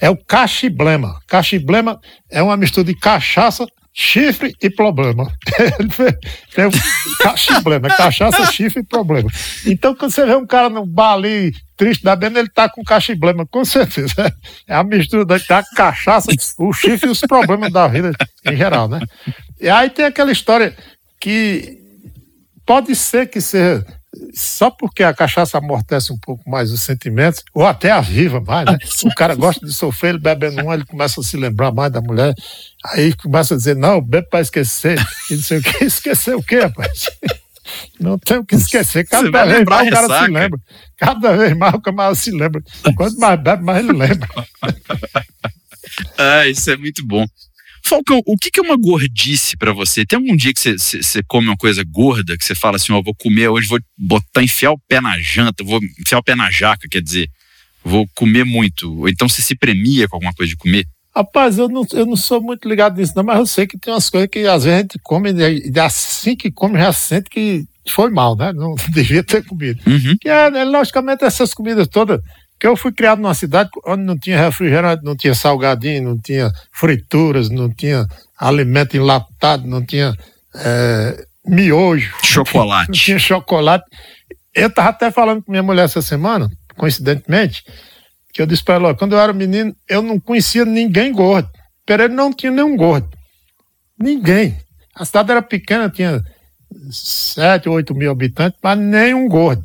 É 0.00 0.10
o 0.10 0.16
cachiblema. 0.16 1.20
Cachiblema 1.28 2.00
é 2.28 2.42
uma 2.42 2.56
mistura 2.56 2.84
de 2.84 2.96
cachaça, 2.96 3.64
chifre 3.94 4.52
e 4.60 4.68
problema. 4.68 5.30
Ele 5.78 5.90
fez, 5.90 6.74
cachiblema, 7.20 7.88
é 7.88 7.96
cachaça, 7.96 8.50
chifre 8.50 8.80
e 8.80 8.86
problema. 8.86 9.28
Então, 9.66 9.94
quando 9.94 10.10
você 10.10 10.24
vê 10.26 10.34
um 10.34 10.46
cara 10.46 10.68
no 10.68 10.84
bar 10.84 11.12
ali, 11.12 11.52
triste 11.76 12.02
da 12.02 12.16
benda, 12.16 12.40
ele 12.40 12.48
tá 12.48 12.68
com 12.68 12.82
cachiblema, 12.82 13.46
com 13.46 13.64
certeza. 13.64 14.34
É 14.66 14.74
a 14.74 14.82
mistura 14.82 15.24
da, 15.24 15.36
da 15.36 15.62
cachaça, 15.76 16.30
o 16.58 16.72
chifre 16.72 17.08
e 17.08 17.12
os 17.12 17.20
problemas 17.20 17.70
da 17.70 17.86
vida 17.86 18.12
em 18.46 18.56
geral, 18.56 18.88
né? 18.88 18.98
E 19.60 19.68
aí 19.68 19.90
tem 19.90 20.06
aquela 20.06 20.32
história 20.32 20.74
que 21.20 21.78
pode 22.66 22.96
ser 22.96 23.28
que 23.28 23.40
seja 23.40 23.84
só 24.34 24.70
porque 24.70 25.02
a 25.02 25.14
cachaça 25.14 25.58
amortece 25.58 26.12
um 26.12 26.18
pouco 26.18 26.48
mais 26.48 26.70
os 26.70 26.82
sentimentos, 26.82 27.42
ou 27.54 27.66
até 27.66 27.90
aviva 27.90 28.40
mais, 28.40 28.66
né? 28.66 28.78
O 29.04 29.14
cara 29.14 29.34
gosta 29.34 29.64
de 29.64 29.72
sofrer, 29.72 30.10
ele 30.10 30.18
bebendo 30.18 30.62
um, 30.62 30.72
ele 30.72 30.84
começa 30.84 31.20
a 31.20 31.24
se 31.24 31.36
lembrar 31.36 31.72
mais 31.72 31.90
da 31.90 32.00
mulher, 32.00 32.34
aí 32.84 33.14
começa 33.14 33.54
a 33.54 33.56
dizer, 33.56 33.74
não, 33.74 34.00
bebe 34.00 34.28
para 34.28 34.40
esquecer, 34.40 34.98
e 35.30 35.34
não 35.34 35.42
sei 35.42 35.58
o 35.58 35.62
que, 35.62 35.84
esquecer 35.84 36.34
o 36.34 36.42
quê, 36.42 36.60
rapaz? 36.60 37.10
Não 37.98 38.18
tem 38.18 38.38
o 38.38 38.44
que 38.44 38.56
esquecer, 38.56 39.06
cada 39.06 39.44
vez 39.46 39.64
mais 39.64 39.88
o 39.88 39.90
cara 39.90 40.06
ressaca. 40.06 40.26
se 40.26 40.30
lembra, 40.30 40.60
cada 40.96 41.36
vez 41.36 41.56
mais 41.56 41.74
o 41.74 41.80
camarada 41.80 42.14
se 42.14 42.30
lembra, 42.30 42.62
quanto 42.94 43.18
mais 43.18 43.40
bebe, 43.40 43.62
mais 43.62 43.78
ele 43.84 43.96
lembra. 43.96 44.28
ah, 46.18 46.46
isso 46.46 46.70
é 46.70 46.76
muito 46.76 47.06
bom. 47.06 47.24
Falcão, 47.84 48.22
o 48.26 48.36
que, 48.36 48.50
é 48.58 48.62
uma 48.62 48.76
gordice 48.76 49.56
para 49.56 49.72
você? 49.72 50.04
Tem 50.06 50.18
algum 50.18 50.36
dia 50.36 50.52
que 50.54 50.60
você, 50.60 51.22
come 51.26 51.48
uma 51.48 51.56
coisa 51.56 51.82
gorda, 51.84 52.36
que 52.36 52.44
você 52.44 52.54
fala 52.54 52.76
assim, 52.76 52.92
ó, 52.92 52.98
oh, 52.98 53.02
vou 53.02 53.14
comer 53.14 53.48
hoje, 53.48 53.68
vou 53.68 53.80
botar, 53.98 54.42
enfiar 54.42 54.72
o 54.72 54.78
pé 54.78 55.00
na 55.00 55.18
janta, 55.18 55.64
vou 55.64 55.80
enfiar 56.00 56.18
o 56.18 56.22
pé 56.22 56.34
na 56.34 56.50
jaca, 56.50 56.86
quer 56.88 57.02
dizer, 57.02 57.28
vou 57.84 58.06
comer 58.14 58.44
muito. 58.44 59.00
Ou 59.00 59.08
então 59.08 59.28
você 59.28 59.42
se 59.42 59.56
premia 59.56 60.08
com 60.08 60.16
alguma 60.16 60.32
coisa 60.32 60.50
de 60.50 60.56
comer? 60.56 60.86
Rapaz, 61.14 61.58
eu 61.58 61.68
não, 61.68 61.84
eu 61.92 62.06
não 62.06 62.16
sou 62.16 62.40
muito 62.40 62.66
ligado 62.66 62.98
nisso, 62.98 63.12
não, 63.14 63.22
mas 63.22 63.38
eu 63.38 63.46
sei 63.46 63.66
que 63.66 63.76
tem 63.76 63.92
umas 63.92 64.08
coisas 64.08 64.30
que 64.30 64.46
às 64.46 64.64
vezes 64.64 64.78
a 64.78 64.80
gente 64.80 64.98
come 65.02 65.30
e 65.30 65.78
assim 65.78 66.34
que 66.34 66.50
come 66.50 66.78
já 66.78 66.92
sente 66.92 67.28
que 67.28 67.66
foi 67.90 68.10
mal, 68.10 68.36
né? 68.36 68.52
Não 68.52 68.74
devia 68.90 69.22
ter 69.22 69.44
comido. 69.44 69.80
Uhum. 69.86 70.16
E 70.24 70.28
é, 70.28 70.50
né, 70.50 70.64
logicamente, 70.64 71.24
essas 71.24 71.52
comidas 71.52 71.88
todas 71.88 72.20
que 72.62 72.66
eu 72.68 72.76
fui 72.76 72.92
criado 72.92 73.20
numa 73.20 73.34
cidade 73.34 73.70
onde 73.84 74.04
não 74.04 74.16
tinha 74.16 74.38
refrigerante, 74.38 75.02
não 75.02 75.16
tinha 75.16 75.34
salgadinho, 75.34 76.10
não 76.10 76.16
tinha 76.16 76.48
frituras, 76.70 77.50
não 77.50 77.68
tinha 77.68 78.06
alimento 78.38 78.96
enlatado, 78.96 79.66
não 79.66 79.84
tinha 79.84 80.14
é, 80.54 81.26
miojo. 81.44 82.14
Chocolate. 82.22 82.86
Não 82.86 82.94
tinha, 82.94 83.18
chocolate. 83.18 83.84
Eu 84.54 84.68
estava 84.68 84.90
até 84.90 85.10
falando 85.10 85.42
com 85.42 85.50
minha 85.50 85.62
mulher 85.64 85.86
essa 85.86 86.00
semana, 86.00 86.48
coincidentemente, 86.76 87.64
que 88.32 88.40
eu 88.40 88.46
disse 88.46 88.62
para 88.62 88.76
ela, 88.76 88.94
quando 88.94 89.16
eu 89.16 89.20
era 89.20 89.32
menino, 89.32 89.74
eu 89.88 90.00
não 90.00 90.20
conhecia 90.20 90.64
ninguém 90.64 91.12
gordo. 91.12 91.50
Pereira 91.84 92.14
não 92.14 92.32
tinha 92.32 92.52
nenhum 92.52 92.76
gordo. 92.76 93.08
Ninguém. 93.98 94.56
A 94.94 95.04
cidade 95.04 95.32
era 95.32 95.42
pequena, 95.42 95.90
tinha 95.90 96.22
7, 96.92 97.68
8 97.68 97.92
mil 97.92 98.12
habitantes, 98.12 98.56
mas 98.62 98.78
nenhum 98.78 99.26
gordo. 99.26 99.64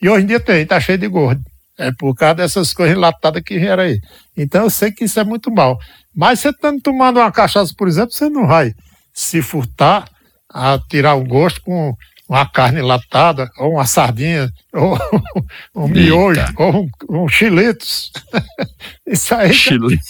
E 0.00 0.08
hoje 0.08 0.22
em 0.22 0.26
dia 0.28 0.38
tem, 0.38 0.62
está 0.62 0.78
cheio 0.78 0.96
de 0.96 1.08
gordo. 1.08 1.49
É 1.80 1.90
por 1.92 2.14
causa 2.14 2.34
dessas 2.34 2.72
coisas 2.72 2.94
enlatadas 2.94 3.42
que 3.42 3.58
vieram 3.58 3.82
aí. 3.82 3.98
Então 4.36 4.64
eu 4.64 4.70
sei 4.70 4.92
que 4.92 5.04
isso 5.04 5.18
é 5.18 5.24
muito 5.24 5.50
mal. 5.50 5.78
Mas 6.14 6.40
você 6.40 6.50
estando 6.50 6.80
tomando 6.80 7.18
uma 7.18 7.32
cachaça, 7.32 7.72
por 7.76 7.88
exemplo, 7.88 8.12
você 8.12 8.28
não 8.28 8.46
vai 8.46 8.74
se 9.12 9.40
furtar 9.40 10.04
a 10.52 10.78
tirar 10.78 11.14
o 11.14 11.24
gosto 11.24 11.60
com 11.62 11.94
uma 12.28 12.46
carne 12.46 12.80
enlatada, 12.80 13.50
ou 13.58 13.72
uma 13.72 13.86
sardinha, 13.86 14.52
ou 14.72 14.96
um 15.74 15.88
miojo, 15.88 16.40
ou 16.56 16.84
um, 16.84 17.22
um 17.24 17.28
chiletos. 17.28 18.12
Isso 19.04 19.34
aí, 19.34 19.50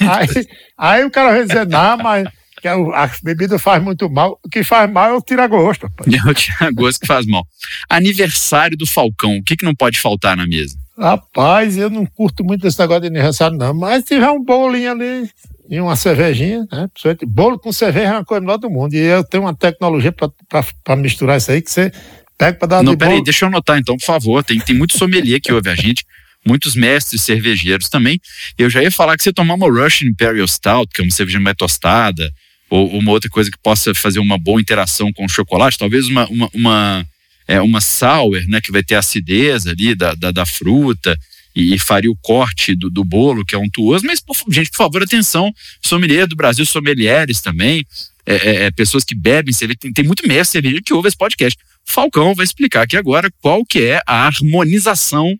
aí. 0.00 0.46
Aí 0.76 1.04
o 1.04 1.10
cara 1.10 1.30
vai 1.30 1.46
dizer, 1.46 1.66
não, 1.66 1.96
mas 1.96 2.28
que 2.60 2.68
a, 2.68 2.74
a 2.74 3.10
bebida 3.22 3.58
faz 3.58 3.82
muito 3.82 4.08
mal. 4.10 4.38
O 4.44 4.48
que 4.48 4.62
faz 4.62 4.90
mal 4.90 5.10
é 5.10 5.14
o 5.14 5.22
tira-gosto. 5.22 5.88
É 6.12 6.30
o 6.30 6.34
tira-gosto 6.34 7.00
que 7.00 7.06
faz 7.06 7.26
mal. 7.26 7.46
Aniversário 7.88 8.76
do 8.76 8.86
Falcão, 8.86 9.38
o 9.38 9.42
que, 9.42 9.56
que 9.56 9.64
não 9.64 9.74
pode 9.74 9.98
faltar 9.98 10.36
na 10.36 10.46
mesa? 10.46 10.76
Rapaz, 11.00 11.78
eu 11.78 11.88
não 11.88 12.04
curto 12.04 12.44
muito 12.44 12.66
esse 12.66 12.78
negócio 12.78 13.00
de 13.00 13.06
aniversário, 13.06 13.56
não. 13.56 13.72
Mas 13.72 14.04
se 14.04 14.14
tiver 14.14 14.28
um 14.28 14.44
bolinho 14.44 14.90
ali 14.92 15.30
e 15.68 15.80
uma 15.80 15.96
cervejinha, 15.96 16.66
né? 16.70 16.88
Bolo 17.26 17.58
com 17.58 17.72
cerveja 17.72 18.08
é 18.08 18.12
uma 18.12 18.24
coisa 18.24 18.40
melhor 18.40 18.58
do 18.58 18.68
mundo. 18.68 18.92
E 18.92 18.98
eu 18.98 19.24
tenho 19.24 19.44
uma 19.44 19.54
tecnologia 19.54 20.12
para 20.12 20.96
misturar 20.96 21.38
isso 21.38 21.50
aí 21.50 21.62
que 21.62 21.70
você 21.70 21.90
pega 22.36 22.58
para 22.58 22.68
dar 22.68 22.82
Não, 22.82 22.96
peraí, 22.96 23.14
bolo. 23.14 23.24
deixa 23.24 23.44
eu 23.44 23.48
anotar 23.48 23.78
então, 23.78 23.96
por 23.96 24.04
favor. 24.04 24.44
Tem, 24.44 24.60
tem 24.60 24.76
muito 24.76 24.98
sommelier 24.98 25.40
que 25.40 25.52
ouve 25.52 25.70
a 25.70 25.74
gente, 25.74 26.04
muitos 26.46 26.74
mestres 26.74 27.22
cervejeiros 27.22 27.88
também. 27.88 28.20
Eu 28.58 28.68
já 28.68 28.82
ia 28.82 28.90
falar 28.90 29.16
que 29.16 29.22
você 29.22 29.32
tomar 29.32 29.54
uma 29.54 29.68
Russian 29.68 30.08
Imperial 30.08 30.46
Stout, 30.46 30.92
que 30.92 31.00
é 31.00 31.04
uma 31.04 31.10
cerveja 31.10 31.40
mais 31.40 31.56
tostada, 31.56 32.30
ou 32.68 32.88
uma 32.98 33.10
outra 33.12 33.30
coisa 33.30 33.50
que 33.50 33.58
possa 33.62 33.94
fazer 33.94 34.18
uma 34.18 34.36
boa 34.36 34.60
interação 34.60 35.10
com 35.12 35.24
o 35.24 35.28
chocolate, 35.28 35.78
talvez 35.78 36.08
uma, 36.08 36.26
uma, 36.28 36.50
uma 36.52 37.06
é, 37.50 37.60
uma 37.60 37.80
sour, 37.80 38.46
né, 38.46 38.60
que 38.60 38.70
vai 38.70 38.80
ter 38.80 38.94
acidez 38.94 39.66
ali 39.66 39.92
da, 39.96 40.14
da, 40.14 40.30
da 40.30 40.46
fruta 40.46 41.18
e, 41.54 41.74
e, 41.74 41.78
faria 41.80 42.08
o 42.08 42.16
corte 42.16 42.76
do, 42.76 42.88
do 42.88 43.04
bolo, 43.04 43.44
que 43.44 43.56
é 43.56 43.58
untuoso. 43.58 44.06
Mas, 44.06 44.20
por, 44.20 44.36
gente, 44.48 44.70
por 44.70 44.76
favor, 44.76 45.02
atenção, 45.02 45.52
sommelier 45.82 46.28
do 46.28 46.36
Brasil, 46.36 46.64
sommeliers 46.64 47.40
também, 47.40 47.84
é, 48.24 48.34
é, 48.34 48.62
é 48.66 48.70
pessoas 48.70 49.02
que 49.02 49.16
bebem 49.16 49.52
cerveja, 49.52 49.78
tem, 49.80 49.92
tem 49.92 50.04
muito 50.04 50.24
mestre 50.28 50.62
cerveja 50.62 50.80
que 50.80 50.94
ouve 50.94 51.08
esse 51.08 51.16
podcast. 51.16 51.58
Falcão 51.84 52.36
vai 52.36 52.44
explicar 52.44 52.82
aqui 52.82 52.96
agora 52.96 53.28
qual 53.40 53.66
que 53.66 53.82
é 53.82 54.00
a 54.06 54.26
harmonização 54.26 55.36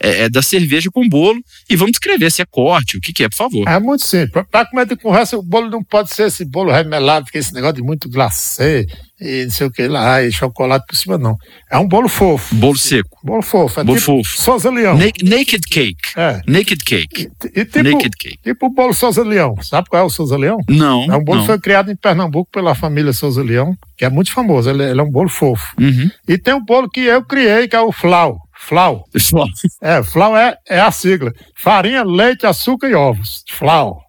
é, 0.00 0.24
é, 0.24 0.28
da 0.28 0.42
cerveja 0.42 0.90
com 0.90 1.08
bolo 1.08 1.40
e 1.68 1.76
vamos 1.76 1.92
descrever 1.92 2.30
se 2.30 2.42
é 2.42 2.44
corte, 2.44 2.96
o 2.96 3.00
que, 3.00 3.12
que 3.12 3.24
é, 3.24 3.28
por 3.28 3.36
favor. 3.36 3.68
É 3.68 3.78
muito 3.78 4.04
simples. 4.04 4.44
Para 4.50 4.66
comer 4.66 4.86
de 4.86 4.96
conversa, 4.96 5.36
o 5.36 5.42
bolo 5.42 5.70
não 5.70 5.82
pode 5.82 6.14
ser 6.14 6.26
esse 6.28 6.44
bolo 6.44 6.70
remelado, 6.70 7.26
que 7.30 7.38
é 7.38 7.40
esse 7.40 7.54
negócio 7.54 7.76
de 7.76 7.82
muito 7.82 8.08
glacê 8.08 8.86
e 9.20 9.44
não 9.44 9.50
sei 9.50 9.66
o 9.66 9.70
que 9.70 9.86
lá, 9.86 10.22
e 10.22 10.32
chocolate 10.32 10.86
por 10.86 10.96
cima, 10.96 11.16
não. 11.16 11.36
É 11.70 11.78
um 11.78 11.86
bolo 11.86 12.08
fofo. 12.08 12.54
Bolo 12.54 12.76
seco. 12.76 13.18
Bolo 13.22 13.42
fofo. 13.42 13.80
É 13.80 13.84
bolo 13.84 13.98
tipo 13.98 14.22
fofo. 14.22 14.42
Souza 14.42 14.70
Leão. 14.70 14.98
Na 14.98 15.04
naked 15.04 15.66
cake. 15.68 15.96
É. 16.16 16.42
Naked 16.46 16.84
cake. 16.84 17.30
E, 17.44 17.60
e 17.60 17.64
tipo, 17.64 17.82
naked 17.82 18.16
cake. 18.16 18.38
Tipo 18.42 18.66
o 18.66 18.70
bolo 18.70 18.92
Souza 18.92 19.22
Leão. 19.22 19.56
Sabe 19.62 19.88
qual 19.88 20.02
é 20.02 20.04
o 20.04 20.10
Souza 20.10 20.36
Leão? 20.36 20.58
Não. 20.68 21.04
É 21.10 21.16
um 21.16 21.24
bolo 21.24 21.40
que 21.40 21.46
foi 21.46 21.58
criado 21.60 21.90
em 21.90 21.96
Pernambuco 21.96 22.50
pela 22.52 22.74
família 22.74 23.12
Souza 23.12 23.42
Leão, 23.42 23.74
que 23.96 24.04
é 24.04 24.10
muito 24.10 24.32
famoso. 24.32 24.68
Ele, 24.68 24.82
ele 24.82 25.00
é 25.00 25.02
um 25.02 25.10
bolo 25.10 25.28
fofo. 25.28 25.74
Uhum. 25.80 26.10
E 26.28 26.36
tem 26.36 26.54
um 26.54 26.64
bolo 26.64 26.88
que 26.90 27.00
eu 27.00 27.24
criei, 27.24 27.68
que 27.68 27.76
é 27.76 27.80
o 27.80 27.92
Flau. 27.92 28.43
Flau. 28.66 29.04
Flau. 29.20 29.46
É, 29.82 30.02
Flau 30.02 30.36
é, 30.36 30.56
é 30.68 30.80
a 30.80 30.90
sigla. 30.90 31.32
Farinha, 31.54 32.02
leite, 32.02 32.46
açúcar 32.46 32.88
e 32.88 32.94
ovos. 32.94 33.44
Flau. 33.50 34.00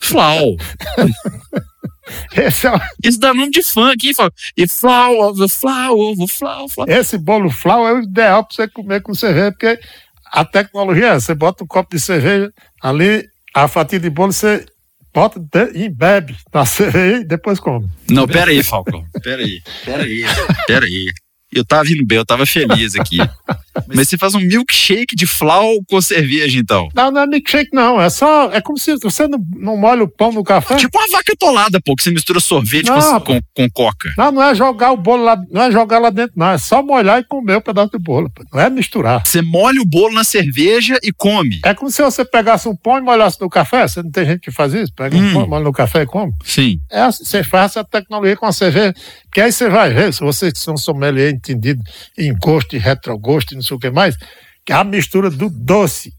Flau. 0.00 0.56
Esse 2.36 2.66
é... 2.66 2.72
Isso 3.02 3.18
dá 3.18 3.32
nome 3.32 3.50
de 3.50 3.62
funk, 3.62 4.06
hein? 4.06 4.14
E 4.56 4.68
flau, 4.68 5.18
ovo, 5.20 5.48
flau, 5.48 5.98
ovo, 5.98 6.28
flau, 6.28 6.68
flau. 6.68 6.86
Esse 6.86 7.16
bolo 7.16 7.48
flau 7.48 7.88
é 7.88 7.94
o 7.94 8.02
ideal 8.02 8.44
para 8.44 8.54
você 8.54 8.68
comer 8.68 9.00
com 9.00 9.14
cerveja, 9.14 9.52
porque 9.52 9.80
a 10.26 10.44
tecnologia 10.44 11.08
é, 11.08 11.14
você 11.14 11.34
bota 11.34 11.64
um 11.64 11.66
copo 11.66 11.94
de 11.96 12.00
cerveja 12.00 12.52
ali, 12.82 13.24
a 13.54 13.66
fatia 13.68 13.98
de 13.98 14.10
bolo 14.10 14.32
você 14.32 14.66
bota 15.14 15.40
e 15.74 15.88
bebe 15.88 16.36
na 16.52 16.66
cerveja 16.66 17.22
e 17.22 17.24
depois 17.24 17.58
come. 17.58 17.88
Não, 18.10 18.26
pera 18.26 18.50
aí, 18.50 18.62
Falcão. 18.62 19.02
Pera 19.22 19.42
aí, 19.42 19.62
pera 19.84 20.02
aí, 20.02 20.24
pera 20.66 20.84
aí. 20.84 21.10
Eu 21.54 21.64
tava 21.64 21.84
vindo 21.84 22.04
bem, 22.04 22.18
eu 22.18 22.26
tava 22.26 22.46
feliz 22.46 22.94
aqui. 22.94 23.18
Mas 23.88 24.08
você 24.08 24.16
faz 24.16 24.34
um 24.34 24.40
milkshake 24.40 25.16
de 25.16 25.26
flau 25.26 25.82
com 25.88 26.00
cerveja, 26.00 26.58
então? 26.58 26.88
Não, 26.94 27.10
não 27.10 27.22
é 27.22 27.26
milkshake, 27.26 27.70
não. 27.72 28.00
É 28.00 28.08
só. 28.08 28.52
É 28.52 28.60
como 28.60 28.78
se 28.78 28.96
você 28.96 29.26
não, 29.26 29.38
não 29.56 29.76
molha 29.76 30.04
o 30.04 30.08
pão 30.08 30.32
no 30.32 30.44
café. 30.44 30.76
Tipo 30.76 30.98
uma 30.98 31.08
vaca 31.08 31.32
tolada, 31.38 31.80
pô, 31.84 31.96
que 31.96 32.02
você 32.02 32.10
mistura 32.10 32.40
sorvete 32.40 32.86
não, 32.86 33.20
com, 33.20 33.40
com, 33.54 33.70
coca. 33.70 34.12
Não, 34.16 34.30
não 34.30 34.42
é 34.42 34.54
jogar 34.54 34.92
o 34.92 34.96
bolo 34.96 35.24
lá, 35.24 35.36
não 35.50 35.62
é 35.62 35.72
jogar 35.72 35.98
lá 35.98 36.10
dentro, 36.10 36.32
não. 36.36 36.50
É 36.50 36.58
só 36.58 36.82
molhar 36.82 37.20
e 37.20 37.24
comer 37.24 37.56
o 37.56 37.58
um 37.58 37.62
pedaço 37.62 37.90
de 37.90 37.98
bolo. 37.98 38.30
Pô. 38.30 38.44
Não 38.52 38.60
é 38.60 38.70
misturar. 38.70 39.26
Você 39.26 39.42
molha 39.42 39.80
o 39.80 39.84
bolo 39.84 40.14
na 40.14 40.24
cerveja 40.24 40.98
e 41.02 41.12
come. 41.12 41.60
É 41.64 41.74
como 41.74 41.90
se 41.90 42.02
você 42.02 42.24
pegasse 42.24 42.68
um 42.68 42.76
pão 42.76 42.98
e 42.98 43.00
molhasse 43.00 43.40
no 43.40 43.48
café. 43.48 43.86
Você 43.86 44.02
não 44.02 44.10
tem 44.10 44.24
gente 44.24 44.40
que 44.40 44.50
faz 44.50 44.72
isso? 44.72 44.92
Pega 44.94 45.16
hum. 45.16 45.30
um 45.30 45.32
pão, 45.32 45.48
molha 45.48 45.64
no 45.64 45.72
café 45.72 46.02
e 46.02 46.06
come? 46.06 46.32
Sim. 46.44 46.78
É, 46.90 47.00
assim, 47.00 47.24
você 47.24 47.42
faz 47.42 47.72
essa 47.72 47.84
tecnologia 47.84 48.36
com 48.36 48.46
a 48.46 48.52
cerveja. 48.52 48.94
Que 49.32 49.40
aí 49.40 49.50
você 49.50 49.68
vai 49.68 49.92
ver, 49.92 50.14
se 50.14 50.20
vocês 50.20 50.52
que 50.52 50.60
são 50.60 50.76
sommelier 50.76 51.32
entendido 51.52 51.82
em 52.16 52.34
gosto 52.34 52.74
e 52.76 52.78
retrogosto 52.78 53.54
e 53.54 53.56
não 53.56 53.62
sei 53.62 53.76
o 53.76 53.80
que 53.80 53.90
mais, 53.90 54.16
que 54.64 54.72
a 54.72 54.82
mistura 54.82 55.30
do 55.30 55.48
doce 55.50 56.12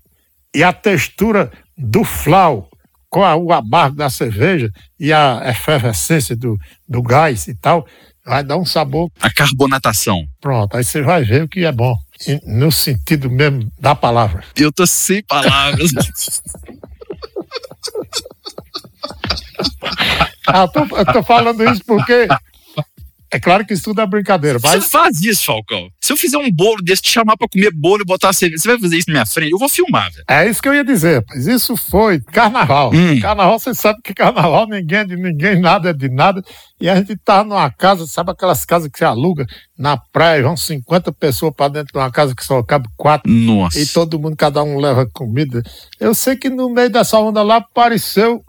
e 0.53 0.63
a 0.63 0.71
textura 0.71 1.51
do 1.77 2.03
flau 2.03 2.69
com 3.09 3.23
a, 3.23 3.35
o 3.35 3.51
amargo 3.53 3.95
da 3.95 4.09
cerveja 4.09 4.69
e 4.99 5.13
a 5.13 5.41
efervescência 5.45 6.35
do, 6.35 6.57
do 6.87 7.01
gás 7.01 7.47
e 7.47 7.55
tal, 7.55 7.87
vai 8.25 8.43
dar 8.43 8.57
um 8.57 8.65
sabor. 8.65 9.09
A 9.21 9.31
carbonatação. 9.31 10.25
Pronto, 10.41 10.75
aí 10.75 10.83
você 10.83 11.01
vai 11.01 11.23
ver 11.23 11.43
o 11.43 11.47
que 11.47 11.63
é 11.63 11.71
bom, 11.71 11.95
no 12.45 12.69
sentido 12.71 13.29
mesmo 13.29 13.71
da 13.79 13.95
palavra. 13.95 14.43
Eu 14.55 14.71
tô 14.71 14.85
sem 14.85 15.23
palavras. 15.23 15.91
ah, 20.47 20.63
eu, 20.63 20.67
tô, 20.67 20.97
eu 20.97 21.05
tô 21.05 21.23
falando 21.23 21.63
isso 21.71 21.85
porque 21.85 22.27
é 23.31 23.39
claro 23.39 23.65
que 23.65 23.73
isso 23.73 23.83
tudo 23.83 24.01
é 24.01 24.05
brincadeira, 24.05 24.59
mas... 24.61 24.83
Você 24.83 24.89
faz 24.89 25.21
isso, 25.23 25.45
Falcão. 25.45 25.89
Se 26.01 26.13
eu 26.13 26.17
fizer 26.17 26.37
um 26.37 26.51
bolo 26.51 26.81
desse, 26.81 27.01
te 27.01 27.09
chamar 27.09 27.35
pra 27.37 27.47
comer 27.47 27.71
bolo 27.73 28.01
e 28.01 28.05
botar 28.05 28.31
cerveja, 28.33 28.61
você 28.61 28.67
vai 28.69 28.79
fazer 28.79 28.97
isso 28.97 29.09
na 29.09 29.13
minha 29.13 29.25
frente? 29.25 29.51
Eu 29.51 29.57
vou 29.57 29.69
filmar, 29.69 30.11
velho. 30.11 30.25
É 30.27 30.49
isso 30.49 30.61
que 30.61 30.69
eu 30.69 30.73
ia 30.73 30.83
dizer, 30.83 31.23
mas 31.29 31.47
isso 31.47 31.75
foi 31.75 32.19
carnaval. 32.19 32.91
Hum. 32.93 33.19
Carnaval, 33.19 33.59
você 33.59 33.73
sabe 33.73 33.99
que 34.03 34.13
carnaval 34.13 34.67
ninguém 34.67 34.99
é 34.99 35.05
de 35.05 35.15
ninguém, 35.15 35.59
nada 35.59 35.89
é 35.89 35.93
de 35.93 36.09
nada. 36.09 36.43
E 36.79 36.89
a 36.89 36.95
gente 36.95 37.15
tá 37.17 37.43
numa 37.43 37.69
casa, 37.69 38.05
sabe 38.05 38.31
aquelas 38.31 38.65
casas 38.65 38.89
que 38.89 38.97
você 38.97 39.05
aluga 39.05 39.45
na 39.77 39.97
praia, 39.97 40.43
vão 40.43 40.57
50 40.57 41.11
pessoas 41.13 41.53
pra 41.55 41.67
dentro 41.67 41.93
de 41.93 41.99
uma 41.99 42.11
casa 42.11 42.35
que 42.35 42.43
só 42.43 42.61
cabe 42.61 42.87
quatro. 42.95 43.31
Nossa. 43.31 43.79
E 43.79 43.85
todo 43.87 44.19
mundo, 44.19 44.35
cada 44.35 44.61
um 44.63 44.79
leva 44.79 45.09
comida. 45.13 45.63
Eu 45.99 46.13
sei 46.13 46.35
que 46.35 46.49
no 46.49 46.69
meio 46.69 46.89
dessa 46.89 47.17
onda 47.17 47.41
lá 47.41 47.57
apareceu 47.57 48.43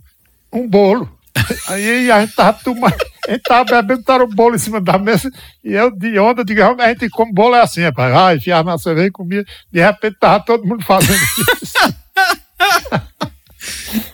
um 0.52 0.68
bolo. 0.68 1.08
Aí 1.68 2.10
a 2.10 2.20
gente 2.20 2.34
tava 2.34 2.58
tomando, 2.62 2.96
a 3.26 3.32
gente 3.32 3.42
tava 3.42 3.64
bebendo, 3.64 4.02
tava 4.02 4.24
o 4.24 4.28
bolo 4.28 4.54
em 4.54 4.58
cima 4.58 4.80
da 4.80 4.98
mesa, 4.98 5.30
e 5.64 5.72
eu 5.72 5.90
de 5.90 6.18
onda, 6.18 6.44
digo, 6.44 6.60
a 6.62 6.88
gente 6.88 7.08
come 7.10 7.32
bolo 7.32 7.54
é 7.54 7.60
assim, 7.60 7.82
rapaz. 7.82 8.14
Ah, 8.14 8.34
enfiava 8.34 8.70
na 8.70 8.78
cerveja 8.78 9.08
e 9.08 9.10
comia. 9.10 9.44
De 9.72 9.80
repente 9.80 10.16
tava 10.18 10.44
todo 10.44 10.66
mundo 10.66 10.84
fazendo 10.84 11.18
isso. 11.62 11.74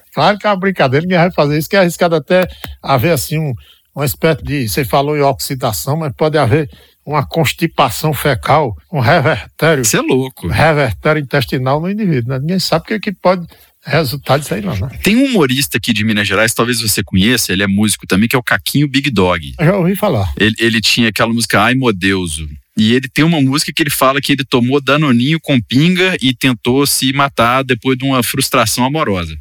claro 0.15 0.39
que 0.39 0.47
é 0.47 0.51
uma 0.51 0.57
brincadeira, 0.57 1.05
ninguém 1.05 1.19
vai 1.19 1.31
fazer 1.31 1.59
isso, 1.59 1.69
que 1.69 1.77
é 1.77 1.81
arriscado 1.81 2.17
até 2.17 2.49
haver 2.83 3.13
assim 3.13 3.39
um, 3.39 3.53
uma 3.95 4.05
espécie 4.05 4.43
de. 4.43 4.69
Você 4.69 4.85
falou 4.85 5.17
em 5.17 5.23
oxidação, 5.23 5.97
mas 5.97 6.13
pode 6.17 6.39
haver 6.39 6.71
uma 7.05 7.27
constipação 7.27 8.15
fecal, 8.15 8.77
um 8.91 9.01
revertério. 9.01 9.85
Você 9.85 9.99
é 9.99 10.01
louco. 10.01 10.47
Um 10.47 10.51
revertério 10.51 11.21
intestinal 11.21 11.81
no 11.81 11.91
indivíduo. 11.91 12.33
Né? 12.33 12.39
Ninguém 12.39 12.59
sabe 12.59 12.85
o 12.85 12.87
que, 12.87 13.01
que 13.01 13.13
pode 13.13 13.47
resultado 13.85 14.41
disso 14.41 14.55
aí 14.55 14.61
não, 14.61 14.77
né? 14.77 14.89
Tem 15.03 15.17
um 15.17 15.25
humorista 15.25 15.79
aqui 15.79 15.93
de 15.93 16.05
Minas 16.05 16.29
Gerais, 16.29 16.55
talvez 16.55 16.81
você 16.81 17.03
conheça, 17.03 17.53
ele 17.53 17.63
é 17.63 17.67
músico 17.67 18.07
também, 18.07 18.29
que 18.29 18.37
é 18.37 18.39
o 18.39 18.43
Caquinho 18.43 18.89
Big 18.89 19.11
Dog. 19.11 19.55
Eu 19.59 19.67
já 19.67 19.77
ouvi 19.77 19.97
falar. 19.97 20.33
Ele, 20.37 20.55
ele 20.59 20.81
tinha 20.81 21.09
aquela 21.09 21.33
música 21.33 21.61
Ai 21.61 21.75
Modeuso. 21.75 22.49
E 22.77 22.95
ele 22.95 23.09
tem 23.09 23.25
uma 23.25 23.41
música 23.41 23.73
que 23.73 23.83
ele 23.83 23.91
fala 23.91 24.21
que 24.21 24.33
ele 24.33 24.45
tomou 24.45 24.81
danoninho 24.81 25.39
com 25.41 25.61
pinga 25.61 26.17
e 26.23 26.35
tentou 26.35 26.87
se 26.87 27.13
matar 27.13 27.63
depois 27.63 27.99
de 27.99 28.05
uma 28.05 28.23
frustração 28.23 28.85
amorosa. 28.85 29.37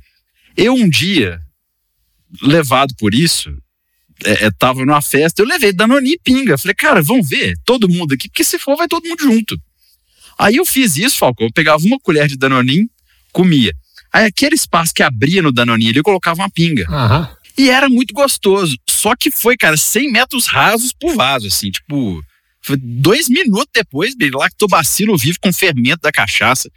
Eu 0.58 0.74
um 0.74 0.90
dia, 0.90 1.40
levado 2.42 2.94
por 2.98 3.14
isso, 3.14 3.56
é, 4.26 4.46
é, 4.46 4.52
tava 4.52 4.86
numa 4.86 5.02
festa, 5.02 5.42
eu 5.42 5.46
levei 5.46 5.72
danoninho 5.72 6.16
e 6.16 6.20
pinga. 6.20 6.58
Falei, 6.58 6.76
cara, 6.76 7.02
vamos 7.02 7.28
ver, 7.28 7.56
todo 7.64 7.88
mundo 7.90 8.14
aqui, 8.14 8.28
porque 8.28 8.44
se 8.44 8.60
for 8.60 8.76
vai 8.76 8.88
todo 8.88 9.08
mundo 9.08 9.22
junto. 9.22 9.60
Aí 10.38 10.58
eu 10.58 10.66
fiz 10.66 10.98
isso, 10.98 11.18
Falcão, 11.18 11.48
eu 11.48 11.54
pegava 11.54 11.84
uma 11.86 12.00
colher 12.00 12.28
de 12.28 12.38
danoninho, 12.38 12.90
comia. 13.32 13.74
Aí 14.14 14.26
aquele 14.26 14.56
espaço 14.56 14.94
que 14.94 15.04
abria 15.04 15.42
no 15.42 15.52
Danoninho, 15.52 15.92
ele 15.92 16.04
colocava 16.04 16.42
uma 16.42 16.50
pinga. 16.50 16.86
Uhum. 16.90 17.28
E 17.58 17.70
era 17.70 17.88
muito 17.88 18.14
gostoso. 18.14 18.76
Só 18.90 19.16
que 19.16 19.32
foi, 19.32 19.56
cara, 19.56 19.78
100 19.78 20.12
metros 20.12 20.48
rasos 20.48 20.92
pro 20.92 21.16
vaso, 21.16 21.48
assim, 21.48 21.72
tipo... 21.72 22.22
dois 22.80 23.30
minutos 23.30 23.72
depois, 23.74 24.14
lactobacilo 24.34 25.18
vivo 25.18 25.38
com 25.42 25.54
fermento 25.54 26.02
da 26.02 26.12
cachaça. 26.12 26.70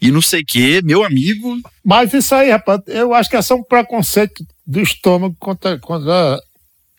E 0.00 0.10
não 0.10 0.20
sei 0.20 0.40
o 0.40 0.44
que, 0.44 0.82
meu 0.82 1.04
amigo... 1.04 1.60
Mas 1.84 2.12
isso 2.12 2.34
aí, 2.34 2.50
rapaz, 2.50 2.80
eu 2.88 3.14
acho 3.14 3.30
que 3.30 3.36
é 3.36 3.42
só 3.42 3.54
um 3.54 3.62
preconceito 3.62 4.44
do 4.66 4.80
estômago 4.80 5.36
contra, 5.38 5.78
contra, 5.78 6.40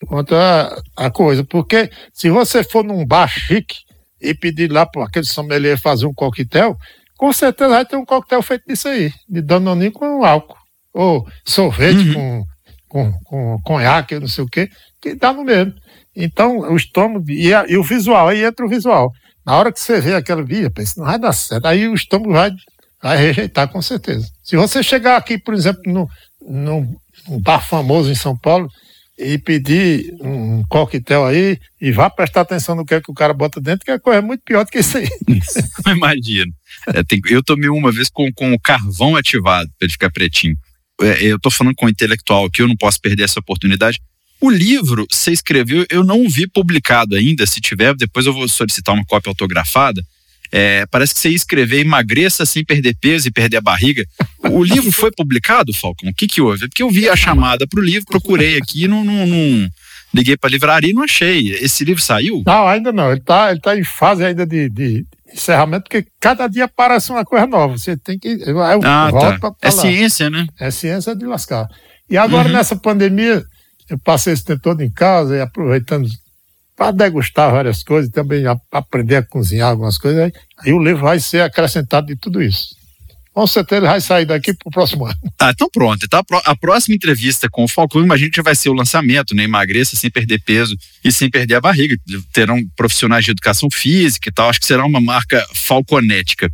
contra 0.06 0.82
a 0.96 1.10
coisa. 1.10 1.44
Porque 1.44 1.90
se 2.12 2.30
você 2.30 2.64
for 2.64 2.82
num 2.82 3.04
bar 3.04 3.28
chique 3.28 3.76
e 4.20 4.34
pedir 4.34 4.72
lá 4.72 4.86
para 4.86 5.04
aquele 5.04 5.26
sommelier 5.26 5.78
fazer 5.78 6.06
um 6.06 6.14
coquetel 6.14 6.78
com 7.16 7.32
certeza 7.32 7.70
vai 7.70 7.84
ter 7.84 7.96
um 7.96 8.04
coquetel 8.04 8.42
feito 8.42 8.66
disso 8.66 8.88
aí, 8.88 9.12
de 9.28 9.40
danoninho 9.40 9.92
com 9.92 10.24
álcool. 10.24 10.56
Ou 10.92 11.26
sorvete 11.44 12.16
uhum. 12.16 12.44
com, 12.88 13.12
com, 13.12 13.18
com 13.24 13.62
conhaque, 13.62 14.18
não 14.18 14.28
sei 14.28 14.44
o 14.44 14.48
quê, 14.48 14.68
que 15.00 15.14
dá 15.14 15.32
no 15.32 15.44
mesmo. 15.44 15.74
Então, 16.14 16.58
o 16.58 16.76
estômago 16.76 17.28
e, 17.28 17.52
a, 17.52 17.64
e, 17.68 17.76
o 17.76 17.82
visual, 17.82 18.28
aí 18.28 18.44
entra 18.44 18.64
o 18.64 18.68
visual. 18.68 19.10
Na 19.44 19.56
hora 19.56 19.72
que 19.72 19.80
você 19.80 20.00
vê 20.00 20.14
aquela 20.14 20.42
via, 20.42 20.70
pensa, 20.70 20.94
não 20.96 21.06
vai 21.06 21.18
dar 21.18 21.32
certo. 21.32 21.66
Aí 21.66 21.88
o 21.88 21.94
estômago 21.94 22.32
vai, 22.32 22.50
vai 23.02 23.16
rejeitar, 23.16 23.68
com 23.68 23.82
certeza. 23.82 24.28
Se 24.42 24.56
você 24.56 24.82
chegar 24.82 25.16
aqui, 25.16 25.36
por 25.36 25.54
exemplo, 25.54 25.82
no, 25.86 26.08
no, 26.40 26.96
num 27.28 27.40
bar 27.40 27.60
famoso 27.60 28.10
em 28.10 28.14
São 28.14 28.36
Paulo, 28.36 28.68
e 29.18 29.38
pedir 29.38 30.12
um 30.20 30.64
coquetel 30.64 31.24
aí 31.24 31.58
e 31.80 31.92
vá 31.92 32.10
prestar 32.10 32.40
atenção 32.40 32.74
no 32.74 32.84
que, 32.84 32.94
é 32.94 33.00
que 33.00 33.10
o 33.10 33.14
cara 33.14 33.32
bota 33.32 33.60
dentro, 33.60 33.84
que 33.84 33.90
a 33.90 34.00
coisa 34.00 34.18
é 34.18 34.22
muito 34.22 34.42
pior 34.44 34.64
do 34.64 34.70
que 34.70 34.78
isso 34.78 34.98
aí. 34.98 35.08
Imagino. 35.86 36.52
É, 36.88 37.02
tem, 37.04 37.20
eu 37.28 37.42
tomei 37.42 37.68
uma 37.68 37.92
vez 37.92 38.08
com, 38.08 38.32
com 38.32 38.52
o 38.52 38.58
carvão 38.58 39.14
ativado 39.14 39.70
para 39.78 39.86
ele 39.86 39.92
ficar 39.92 40.10
pretinho. 40.10 40.56
É, 41.00 41.24
eu 41.24 41.36
estou 41.36 41.50
falando 41.50 41.74
com 41.76 41.86
o 41.86 41.88
intelectual 41.88 42.46
aqui, 42.46 42.62
eu 42.62 42.68
não 42.68 42.76
posso 42.76 43.00
perder 43.00 43.24
essa 43.24 43.40
oportunidade. 43.40 44.00
O 44.40 44.50
livro 44.50 45.06
você 45.10 45.32
escreveu, 45.32 45.86
eu 45.88 46.04
não 46.04 46.28
vi 46.28 46.46
publicado 46.46 47.14
ainda. 47.14 47.46
Se 47.46 47.60
tiver, 47.60 47.94
depois 47.94 48.26
eu 48.26 48.32
vou 48.32 48.48
solicitar 48.48 48.94
uma 48.94 49.04
cópia 49.04 49.30
autografada. 49.30 50.04
É, 50.56 50.86
parece 50.86 51.12
que 51.12 51.18
você 51.18 51.30
ia 51.30 51.34
escrever 51.34 51.80
emagreça 51.80 52.46
sem 52.46 52.64
perder 52.64 52.96
peso 53.00 53.26
e 53.26 53.32
perder 53.32 53.56
a 53.56 53.60
barriga. 53.60 54.04
O 54.38 54.62
livro 54.62 54.92
foi 54.92 55.10
publicado, 55.10 55.74
Falcão? 55.74 56.08
O 56.08 56.14
que, 56.14 56.28
que 56.28 56.40
houve? 56.40 56.64
É 56.64 56.68
porque 56.68 56.84
eu 56.84 56.90
vi 56.90 57.08
a 57.08 57.16
chamada 57.16 57.66
para 57.66 57.80
o 57.80 57.82
livro, 57.82 58.06
procurei 58.06 58.56
aqui, 58.56 58.86
não, 58.86 59.04
não, 59.04 59.26
não 59.26 59.68
liguei 60.14 60.36
para 60.36 60.48
a 60.48 60.52
livraria 60.52 60.92
e 60.92 60.94
não 60.94 61.02
achei. 61.02 61.54
Esse 61.54 61.84
livro 61.84 62.00
saiu? 62.00 62.44
Não, 62.46 62.68
ainda 62.68 62.92
não. 62.92 63.10
Ele 63.10 63.18
está 63.18 63.50
ele 63.50 63.58
tá 63.58 63.76
em 63.76 63.82
fase 63.82 64.24
ainda 64.24 64.46
de, 64.46 64.68
de 64.68 65.04
encerramento, 65.32 65.88
porque 65.90 66.06
cada 66.20 66.46
dia 66.46 66.66
aparece 66.66 67.10
uma 67.10 67.24
coisa 67.24 67.48
nova. 67.48 67.76
Você 67.76 67.96
tem 67.96 68.16
que. 68.16 68.28
Eu, 68.28 68.58
eu 68.58 68.80
ah, 68.84 69.10
tá. 69.10 69.52
É 69.60 69.72
ciência, 69.72 70.30
né? 70.30 70.46
É 70.60 70.70
ciência 70.70 71.16
de 71.16 71.26
lascar. 71.26 71.66
E 72.08 72.16
agora, 72.16 72.46
uhum. 72.46 72.54
nessa 72.54 72.76
pandemia, 72.76 73.44
eu 73.90 73.98
passei 73.98 74.32
esse 74.32 74.44
tempo 74.44 74.62
todo 74.62 74.82
em 74.82 74.90
casa 74.90 75.36
e 75.36 75.40
aproveitando 75.40 76.08
para 76.76 76.90
degustar 76.90 77.52
várias 77.52 77.82
coisas, 77.82 78.10
também 78.10 78.46
a, 78.46 78.56
aprender 78.72 79.16
a 79.16 79.22
cozinhar 79.22 79.70
algumas 79.70 79.96
coisas. 79.96 80.24
Aí, 80.24 80.32
aí, 80.58 80.72
o 80.72 80.82
livro 80.82 81.02
vai 81.02 81.20
ser 81.20 81.42
acrescentado 81.42 82.06
de 82.06 82.16
tudo 82.16 82.42
isso. 82.42 82.74
Com 83.32 83.48
certeza 83.48 83.80
ele 83.80 83.88
vai 83.88 84.00
sair 84.00 84.24
daqui 84.24 84.54
para 84.54 84.68
o 84.68 84.70
próximo 84.70 85.06
ano. 85.06 85.14
Tá, 85.36 85.50
então 85.50 85.68
pronto. 85.68 86.04
Então 86.04 86.22
a 86.44 86.56
próxima 86.56 86.94
entrevista 86.94 87.48
com 87.50 87.64
o 87.64 87.68
Falcão, 87.68 88.00
imagino 88.00 88.30
que 88.30 88.40
vai 88.40 88.54
ser 88.54 88.68
o 88.68 88.72
lançamento, 88.72 89.34
né? 89.34 89.42
Emagreça 89.42 89.96
sem 89.96 90.08
perder 90.08 90.40
peso 90.40 90.76
e 91.04 91.10
sem 91.10 91.28
perder 91.28 91.56
a 91.56 91.60
barriga. 91.60 91.96
Terão 92.32 92.60
profissionais 92.76 93.24
de 93.24 93.32
educação 93.32 93.68
física 93.68 94.28
e 94.28 94.32
tal. 94.32 94.48
Acho 94.48 94.60
que 94.60 94.66
será 94.66 94.86
uma 94.86 95.00
marca 95.00 95.44
falconética. 95.52 96.48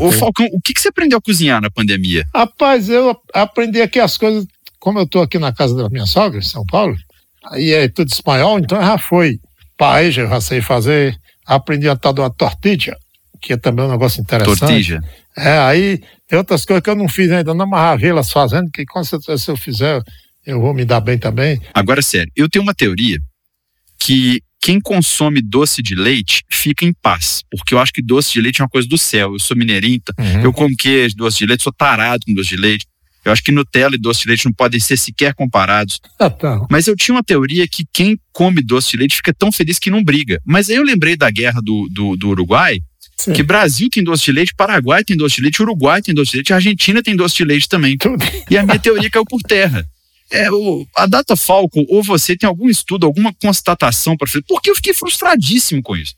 Ô, 0.00 0.10
Falcão, 0.10 0.46
o 0.52 0.60
que, 0.60 0.74
que 0.74 0.80
você 0.80 0.88
aprendeu 0.88 1.18
a 1.18 1.22
cozinhar 1.22 1.60
na 1.60 1.70
pandemia? 1.70 2.26
Rapaz, 2.34 2.90
eu 2.90 3.16
aprendi 3.32 3.80
aqui 3.80 4.00
as 4.00 4.18
coisas, 4.18 4.44
como 4.80 4.98
eu 4.98 5.04
estou 5.04 5.22
aqui 5.22 5.38
na 5.38 5.52
casa 5.52 5.76
da 5.76 5.88
minha 5.88 6.06
sogra, 6.06 6.40
em 6.40 6.42
São 6.42 6.66
Paulo, 6.66 6.96
aí 7.44 7.70
é 7.70 7.88
tudo 7.88 8.08
espanhol, 8.08 8.58
então 8.58 8.80
já 8.80 8.98
foi 8.98 9.38
paella, 9.78 10.20
eu 10.20 10.28
já 10.28 10.40
sei 10.40 10.60
fazer. 10.60 11.16
Aprendi 11.46 11.88
a 11.88 11.96
tal 11.96 12.12
de 12.12 12.20
uma 12.20 12.28
tortilha, 12.28 12.94
que 13.40 13.54
é 13.54 13.56
também 13.56 13.86
um 13.86 13.90
negócio 13.90 14.20
interessante. 14.20 14.58
Tortilha? 14.58 15.02
É, 15.34 15.58
aí 15.60 16.02
tem 16.26 16.38
outras 16.38 16.66
coisas 16.66 16.82
que 16.82 16.90
eu 16.90 16.96
não 16.96 17.08
fiz 17.08 17.30
ainda, 17.30 17.54
não 17.54 17.66
maravilhas 17.66 18.30
fazendo, 18.30 18.70
que 18.70 18.84
com 18.84 19.02
certeza 19.02 19.38
se 19.42 19.50
eu 19.50 19.56
fizer, 19.56 20.02
eu 20.44 20.60
vou 20.60 20.74
me 20.74 20.84
dar 20.84 21.00
bem 21.00 21.16
também. 21.16 21.58
Agora, 21.72 22.02
sério, 22.02 22.30
eu 22.36 22.50
tenho 22.50 22.62
uma 22.62 22.74
teoria 22.74 23.18
que 23.98 24.42
quem 24.60 24.80
consome 24.80 25.40
doce 25.40 25.82
de 25.82 25.94
leite 25.94 26.44
fica 26.50 26.84
em 26.84 26.92
paz, 26.92 27.42
porque 27.50 27.72
eu 27.72 27.78
acho 27.78 27.92
que 27.92 28.02
doce 28.02 28.32
de 28.32 28.40
leite 28.40 28.60
é 28.60 28.64
uma 28.64 28.68
coisa 28.68 28.88
do 28.88 28.98
céu. 28.98 29.32
Eu 29.32 29.38
sou 29.38 29.56
mineirinho, 29.56 30.00
então 30.02 30.14
uhum. 30.18 30.42
eu 30.42 30.52
como 30.52 30.76
queijo, 30.76 31.16
doce 31.16 31.38
de 31.38 31.46
leite, 31.46 31.62
sou 31.62 31.72
tarado 31.72 32.26
com 32.26 32.34
doce 32.34 32.50
de 32.50 32.56
leite. 32.56 32.86
Eu 33.28 33.32
acho 33.32 33.42
que 33.42 33.52
Nutella 33.52 33.94
e 33.94 33.98
doce 33.98 34.22
de 34.22 34.28
leite 34.28 34.46
não 34.46 34.52
podem 34.52 34.80
ser 34.80 34.96
sequer 34.96 35.34
comparados. 35.34 36.00
Ah, 36.18 36.30
tá. 36.30 36.66
Mas 36.70 36.86
eu 36.86 36.96
tinha 36.96 37.14
uma 37.14 37.22
teoria 37.22 37.68
que 37.68 37.84
quem 37.92 38.18
come 38.32 38.62
doce 38.62 38.92
de 38.92 38.96
leite 38.96 39.16
fica 39.16 39.34
tão 39.34 39.52
feliz 39.52 39.78
que 39.78 39.90
não 39.90 40.02
briga. 40.02 40.40
Mas 40.44 40.70
aí 40.70 40.76
eu 40.76 40.82
lembrei 40.82 41.16
da 41.16 41.30
guerra 41.30 41.60
do, 41.62 41.88
do, 41.90 42.16
do 42.16 42.28
Uruguai, 42.30 42.80
Sim. 43.16 43.32
que 43.32 43.42
Brasil 43.42 43.88
tem 43.90 44.02
doce 44.02 44.24
de 44.24 44.32
leite, 44.32 44.54
Paraguai 44.54 45.04
tem 45.04 45.16
doce 45.16 45.36
de 45.36 45.42
leite, 45.42 45.60
Uruguai 45.60 46.00
tem 46.00 46.14
doce 46.14 46.30
de 46.30 46.36
leite, 46.38 46.52
Argentina 46.52 47.02
tem 47.02 47.16
doce 47.16 47.36
de 47.36 47.44
leite 47.44 47.68
também. 47.68 47.98
Tudo. 47.98 48.24
E 48.50 48.56
a 48.56 48.62
minha 48.62 48.78
teoria 48.78 49.10
caiu 49.10 49.24
por 49.24 49.42
terra. 49.42 49.84
É, 50.30 50.50
o, 50.50 50.86
a 50.94 51.06
Data 51.06 51.36
Falco, 51.36 51.84
ou 51.88 52.02
você 52.02 52.36
tem 52.36 52.46
algum 52.46 52.68
estudo, 52.68 53.06
alguma 53.06 53.32
constatação 53.42 54.16
para 54.16 54.26
fazer? 54.26 54.44
Porque 54.46 54.70
eu 54.70 54.74
fiquei 54.74 54.94
frustradíssimo 54.94 55.82
com 55.82 55.96
isso. 55.96 56.14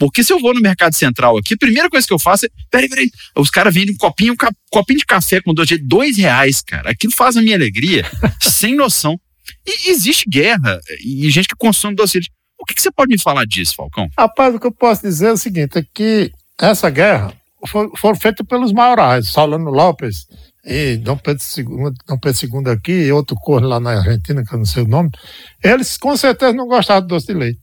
Porque 0.00 0.24
se 0.24 0.32
eu 0.32 0.40
vou 0.40 0.54
no 0.54 0.62
Mercado 0.62 0.94
Central 0.94 1.36
aqui, 1.36 1.52
a 1.52 1.58
primeira 1.58 1.90
coisa 1.90 2.06
que 2.06 2.12
eu 2.14 2.18
faço 2.18 2.46
é. 2.46 2.48
Peraí, 2.70 2.88
peraí. 2.88 3.10
Os 3.36 3.50
caras 3.50 3.74
vendem 3.74 3.94
um 3.94 3.98
copinho, 3.98 4.32
um 4.32 4.36
copinho 4.70 4.98
de 4.98 5.04
café 5.04 5.42
com 5.42 5.52
dois, 5.52 5.68
dois 5.82 6.16
reais, 6.16 6.62
cara. 6.62 6.90
Aquilo 6.90 7.12
faz 7.12 7.36
a 7.36 7.42
minha 7.42 7.54
alegria, 7.54 8.02
sem 8.40 8.74
noção. 8.74 9.20
E 9.66 9.90
existe 9.90 10.24
guerra 10.26 10.80
e 11.04 11.28
gente 11.28 11.48
que 11.48 11.54
consome 11.54 11.94
doce. 11.94 12.18
O 12.58 12.64
que, 12.64 12.74
que, 12.74 12.80
você 12.80 12.90
pode 12.90 13.12
me 13.12 13.20
falar 13.20 13.44
disso, 13.44 13.74
Falcão? 13.74 14.08
Rapaz, 14.18 14.54
o 14.54 14.58
que 14.58 14.66
eu 14.66 14.72
posso 14.72 15.02
dizer 15.02 15.26
é 15.26 15.32
o 15.32 15.36
seguinte: 15.36 15.78
é 15.78 15.84
que 15.92 16.32
essa 16.58 16.88
guerra 16.88 17.34
foi, 17.66 17.90
foi 17.94 18.14
feita 18.14 18.42
pelos 18.42 18.72
maiorais. 18.72 19.28
Solano 19.28 19.70
Lopes 19.70 20.26
e 20.64 20.96
Dom 20.96 21.18
Pedro 21.18 21.44
II, 21.58 21.92
Dom 22.06 22.18
Pedro 22.18 22.66
II 22.66 22.72
aqui, 22.72 22.92
e 22.92 23.12
outro 23.12 23.36
corno 23.36 23.68
lá 23.68 23.78
na 23.78 23.98
Argentina, 23.98 24.42
que 24.42 24.54
eu 24.54 24.58
não 24.58 24.64
sei 24.64 24.82
o 24.82 24.88
nome, 24.88 25.10
eles 25.62 25.98
com 25.98 26.16
certeza 26.16 26.54
não 26.54 26.66
gostavam 26.66 27.02
de 27.02 27.08
doce 27.08 27.26
de 27.26 27.34
leite. 27.34 27.60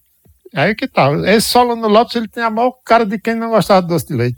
Aí 0.54 0.76
que 0.76 0.88
tá. 0.88 1.10
Esse 1.26 1.48
Solano 1.48 1.88
Lopes, 1.88 2.16
ele 2.16 2.28
tem 2.28 2.44
a 2.44 2.50
maior 2.50 2.74
cara 2.86 3.06
de 3.06 3.20
quem 3.20 3.36
não 3.36 3.50
gostava 3.50 3.82
de 3.82 3.88
doce 3.88 4.08
de 4.08 4.14
leite. 4.14 4.38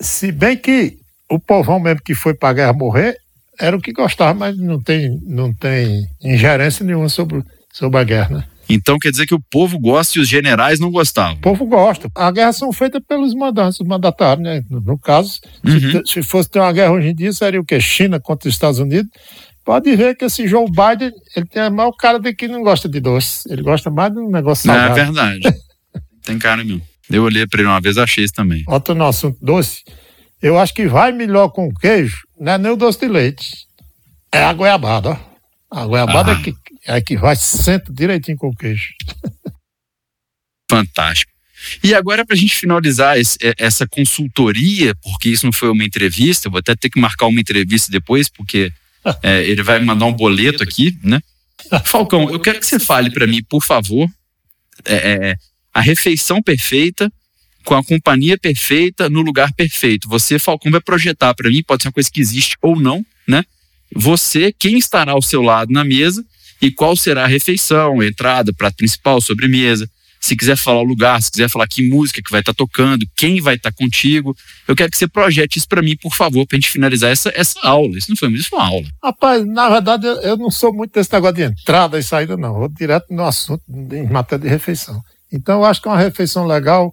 Se 0.00 0.30
bem 0.32 0.56
que 0.56 0.96
o 1.30 1.38
povão 1.38 1.80
mesmo 1.80 2.02
que 2.02 2.14
foi 2.14 2.34
para 2.34 2.50
a 2.50 2.52
guerra 2.52 2.72
morrer, 2.72 3.16
era 3.58 3.76
o 3.76 3.80
que 3.80 3.92
gostava, 3.92 4.34
mas 4.34 4.56
não 4.56 4.80
tem, 4.80 5.18
não 5.24 5.52
tem 5.52 6.06
ingerência 6.22 6.84
nenhuma 6.84 7.08
sobre, 7.08 7.42
sobre 7.72 7.98
a 7.98 8.04
guerra, 8.04 8.36
né? 8.36 8.44
Então 8.68 8.98
quer 8.98 9.10
dizer 9.10 9.26
que 9.26 9.34
o 9.34 9.40
povo 9.40 9.78
gosta 9.78 10.18
e 10.18 10.20
os 10.20 10.28
generais 10.28 10.80
não 10.80 10.90
gostavam? 10.90 11.34
O 11.34 11.40
povo 11.40 11.66
gosta. 11.66 12.10
A 12.14 12.30
guerra 12.30 12.52
são 12.52 12.72
feitas 12.72 13.00
pelos 13.06 13.32
mandantes, 13.32 13.80
os 13.80 13.86
mandatários, 13.86 14.44
né? 14.44 14.62
No 14.68 14.98
caso, 14.98 15.38
uhum. 15.64 16.02
se, 16.04 16.14
se, 16.14 16.22
fosse 16.22 16.50
ter 16.50 16.58
uma 16.58 16.72
guerra 16.72 16.92
hoje 16.92 17.08
em 17.08 17.14
dia, 17.14 17.32
seria 17.32 17.60
o 17.60 17.64
quê? 17.64 17.80
China 17.80 18.18
contra 18.18 18.48
os 18.48 18.54
Estados 18.54 18.80
Unidos. 18.80 19.10
Pode 19.66 19.96
ver 19.96 20.16
que 20.16 20.24
esse 20.24 20.46
Joe 20.46 20.66
Biden, 20.66 21.12
ele 21.34 21.46
tem 21.46 21.60
a 21.60 21.68
maior 21.68 21.90
cara 21.90 22.20
de 22.20 22.32
que 22.32 22.46
não 22.46 22.62
gosta 22.62 22.88
de 22.88 23.00
doce. 23.00 23.52
Ele 23.52 23.62
gosta 23.62 23.90
mais 23.90 24.12
de 24.12 24.20
um 24.20 24.30
negócio 24.30 24.64
salgado. 24.64 24.96
É 24.96 25.04
verdade. 25.04 25.40
tem 26.22 26.38
cara 26.38 26.62
mesmo. 26.62 26.80
Eu 27.10 27.24
olhei 27.24 27.44
para 27.48 27.60
ele 27.60 27.68
uma 27.68 27.80
vez, 27.80 27.98
achei 27.98 28.22
isso 28.22 28.32
também. 28.32 28.62
Outro 28.68 28.94
no 28.94 29.04
assunto 29.04 29.36
doce. 29.44 29.82
Eu 30.40 30.56
acho 30.56 30.72
que 30.72 30.86
vai 30.86 31.10
melhor 31.10 31.48
com 31.48 31.74
queijo, 31.74 32.16
não 32.38 32.52
é 32.52 32.58
nem 32.58 32.70
o 32.70 32.76
doce 32.76 33.00
de 33.00 33.08
leite. 33.08 33.66
É 34.30 34.44
a 34.44 34.52
goiabada, 34.52 35.10
ó. 35.10 35.18
A 35.68 35.84
goiabada 35.84 36.30
é 36.30 36.34
ah. 36.34 36.38
é, 36.38 36.42
que, 36.42 36.54
é 36.86 37.00
que 37.00 37.16
vai, 37.16 37.34
senta 37.34 37.92
direitinho 37.92 38.36
com 38.36 38.50
o 38.50 38.54
queijo. 38.54 38.90
Fantástico. 40.70 41.32
E 41.82 41.92
agora, 41.92 42.24
para 42.24 42.36
a 42.36 42.38
gente 42.38 42.54
finalizar 42.54 43.18
esse, 43.18 43.36
essa 43.58 43.84
consultoria, 43.84 44.94
porque 45.02 45.28
isso 45.28 45.44
não 45.44 45.52
foi 45.52 45.70
uma 45.70 45.82
entrevista, 45.82 46.46
eu 46.46 46.52
vou 46.52 46.60
até 46.60 46.76
ter 46.76 46.88
que 46.88 47.00
marcar 47.00 47.26
uma 47.26 47.40
entrevista 47.40 47.90
depois, 47.90 48.28
porque 48.28 48.70
é, 49.22 49.44
ele 49.44 49.62
vai 49.62 49.80
mandar 49.80 50.06
um 50.06 50.12
boleto 50.12 50.62
aqui, 50.62 50.98
né? 51.02 51.20
Falcão, 51.84 52.30
eu 52.30 52.40
quero 52.40 52.60
que 52.60 52.66
você 52.66 52.78
fale 52.78 53.10
para 53.10 53.26
mim, 53.26 53.42
por 53.48 53.62
favor, 53.62 54.08
é, 54.84 54.94
é, 54.94 55.36
a 55.72 55.80
refeição 55.80 56.42
perfeita 56.42 57.10
com 57.64 57.74
a 57.74 57.82
companhia 57.82 58.38
perfeita 58.38 59.10
no 59.10 59.20
lugar 59.20 59.52
perfeito. 59.52 60.08
Você, 60.08 60.38
Falcão, 60.38 60.70
vai 60.70 60.80
projetar 60.80 61.34
para 61.34 61.50
mim, 61.50 61.62
pode 61.64 61.82
ser 61.82 61.88
uma 61.88 61.92
coisa 61.92 62.10
que 62.10 62.20
existe 62.20 62.56
ou 62.62 62.78
não, 62.78 63.04
né? 63.26 63.42
Você, 63.94 64.52
quem 64.56 64.78
estará 64.78 65.12
ao 65.12 65.22
seu 65.22 65.42
lado 65.42 65.72
na 65.72 65.84
mesa 65.84 66.24
e 66.62 66.70
qual 66.70 66.96
será 66.96 67.24
a 67.24 67.28
refeição, 67.28 68.02
entrada, 68.02 68.52
prato 68.52 68.76
principal, 68.76 69.20
sobremesa. 69.20 69.90
Se 70.26 70.36
quiser 70.36 70.56
falar 70.56 70.80
o 70.80 70.84
lugar, 70.84 71.22
se 71.22 71.30
quiser 71.30 71.48
falar 71.48 71.68
que 71.68 71.88
música 71.88 72.20
que 72.20 72.32
vai 72.32 72.40
estar 72.40 72.52
tá 72.52 72.56
tocando, 72.56 73.06
quem 73.14 73.40
vai 73.40 73.54
estar 73.54 73.70
tá 73.70 73.76
contigo, 73.76 74.36
eu 74.66 74.74
quero 74.74 74.90
que 74.90 74.98
você 74.98 75.06
projete 75.06 75.56
isso 75.56 75.68
para 75.68 75.80
mim, 75.80 75.96
por 75.96 76.12
favor, 76.12 76.44
para 76.44 76.56
a 76.56 76.60
gente 76.60 76.68
finalizar 76.68 77.12
essa, 77.12 77.30
essa 77.32 77.60
aula. 77.62 77.96
Isso 77.96 78.10
não 78.10 78.16
foi 78.16 78.28
isso 78.32 78.48
foi 78.48 78.58
uma 78.58 78.66
aula. 78.66 78.86
Rapaz, 79.00 79.46
na 79.46 79.68
verdade, 79.68 80.04
eu 80.04 80.36
não 80.36 80.50
sou 80.50 80.72
muito 80.72 80.92
desse 80.94 81.12
negócio 81.12 81.36
de 81.36 81.42
entrada 81.44 81.96
e 81.96 82.02
saída, 82.02 82.36
não. 82.36 82.54
Eu 82.54 82.58
vou 82.58 82.68
direto 82.68 83.06
no 83.08 83.24
assunto 83.24 83.62
em 83.68 84.08
matéria 84.08 84.42
de 84.42 84.48
refeição. 84.48 85.00
Então, 85.32 85.60
eu 85.60 85.64
acho 85.64 85.80
que 85.80 85.86
uma 85.86 85.96
refeição 85.96 86.44
legal 86.44 86.92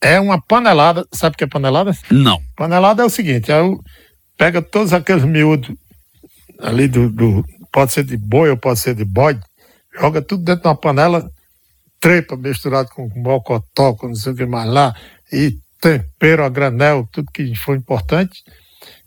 é 0.00 0.18
uma 0.18 0.40
panelada. 0.40 1.06
Sabe 1.12 1.34
o 1.34 1.36
que 1.36 1.44
é 1.44 1.46
panelada? 1.46 1.94
Não. 2.10 2.40
Panelada 2.56 3.02
é 3.02 3.04
o 3.04 3.10
seguinte: 3.10 3.52
é 3.52 3.60
o, 3.60 3.78
pega 4.38 4.62
todos 4.62 4.94
aqueles 4.94 5.24
miúdos 5.24 5.76
ali 6.60 6.88
do, 6.88 7.10
do, 7.10 7.44
Pode 7.70 7.92
ser 7.92 8.04
de 8.04 8.16
boi 8.16 8.48
ou 8.48 8.56
pode 8.56 8.80
ser 8.80 8.94
de 8.94 9.04
bode, 9.04 9.40
joga 10.00 10.22
tudo 10.22 10.42
dentro 10.42 10.62
de 10.62 10.68
uma 10.68 10.76
panela, 10.76 11.30
trepa 12.00 12.36
misturado 12.36 12.88
com 12.90 13.08
mocotó, 13.16 13.94
com 13.94 14.08
não 14.08 14.14
sei 14.14 14.32
o 14.32 14.36
que 14.36 14.46
mais 14.46 14.68
lá, 14.70 14.94
e 15.32 15.58
tempero 15.80 16.44
a 16.44 16.48
granel, 16.48 17.08
tudo 17.12 17.30
que 17.32 17.54
for 17.56 17.76
importante. 17.76 18.42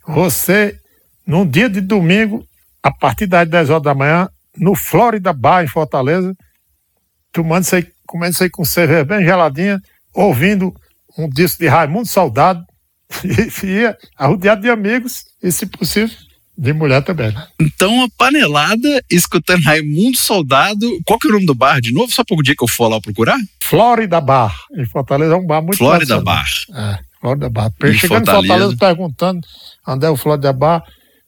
Você, 0.06 0.78
num 1.26 1.46
dia 1.46 1.68
de 1.68 1.80
domingo, 1.80 2.46
a 2.82 2.90
partir 2.90 3.26
das 3.26 3.48
10 3.48 3.70
horas 3.70 3.82
da 3.82 3.94
manhã, 3.94 4.28
no 4.56 4.74
Florida 4.74 5.32
Bar, 5.32 5.64
em 5.64 5.68
Fortaleza, 5.68 6.34
tomando 7.30 7.64
isso 7.64 7.76
aí, 7.76 7.86
comendo 8.06 8.32
isso 8.32 8.42
aí 8.42 8.50
com 8.50 8.64
cerveja 8.64 9.04
bem 9.04 9.24
geladinha, 9.24 9.80
ouvindo 10.12 10.74
um 11.16 11.28
disco 11.28 11.60
de 11.60 11.68
Raimundo 11.68 12.08
Soldado, 12.08 12.64
e 13.64 13.66
ia 13.66 13.96
arrodeado 14.16 14.62
de 14.62 14.70
amigos, 14.70 15.24
e 15.42 15.52
se 15.52 15.66
possível, 15.66 16.16
de 16.62 16.72
mulher 16.72 17.02
também, 17.02 17.32
né? 17.32 17.44
Então, 17.60 18.04
a 18.04 18.08
panelada, 18.16 19.04
escutando 19.10 19.64
Raimundo 19.64 20.16
Soldado. 20.16 20.88
Qual 21.04 21.18
que 21.18 21.26
é 21.26 21.30
o 21.30 21.32
nome 21.32 21.44
do 21.46 21.56
bar 21.56 21.80
de 21.80 21.92
novo? 21.92 22.12
Só 22.12 22.22
para 22.22 22.36
o 22.36 22.42
dia 22.42 22.54
que 22.56 22.62
eu 22.62 22.68
for 22.68 22.86
lá 22.86 23.00
procurar? 23.00 23.36
Florida 23.60 24.20
Bar. 24.20 24.56
Em 24.76 24.86
Fortaleza 24.86 25.34
é 25.34 25.36
um 25.36 25.44
bar 25.44 25.60
muito 25.60 25.76
Florida 25.76 26.20
Bar. 26.20 26.46
É, 26.72 26.98
Florida 27.20 27.50
Bar. 27.50 27.72
Em 27.82 27.92
Chegando 27.94 28.28
em 28.28 28.32
Fortaleza 28.32 28.76
perguntando 28.78 29.40
onde 29.84 30.06
é 30.06 30.10
o 30.10 30.16
Florida 30.16 30.52
Bar. 30.52 30.84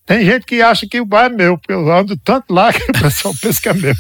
Tem 0.07 0.25
gente 0.25 0.47
que 0.47 0.63
acha 0.63 0.87
que 0.87 1.01
o 1.01 1.05
bar 1.05 1.25
é 1.25 1.29
meu, 1.31 1.59
porque 1.59 1.73
eu 1.73 1.91
ando 1.91 2.17
tanto 2.17 2.55
lá 2.55 2.73
que 2.73 2.83
o 2.83 2.93
pessoal 2.93 3.35
pensa 3.43 3.61
que 3.61 3.69
é 3.69 3.75
meu. 3.75 3.95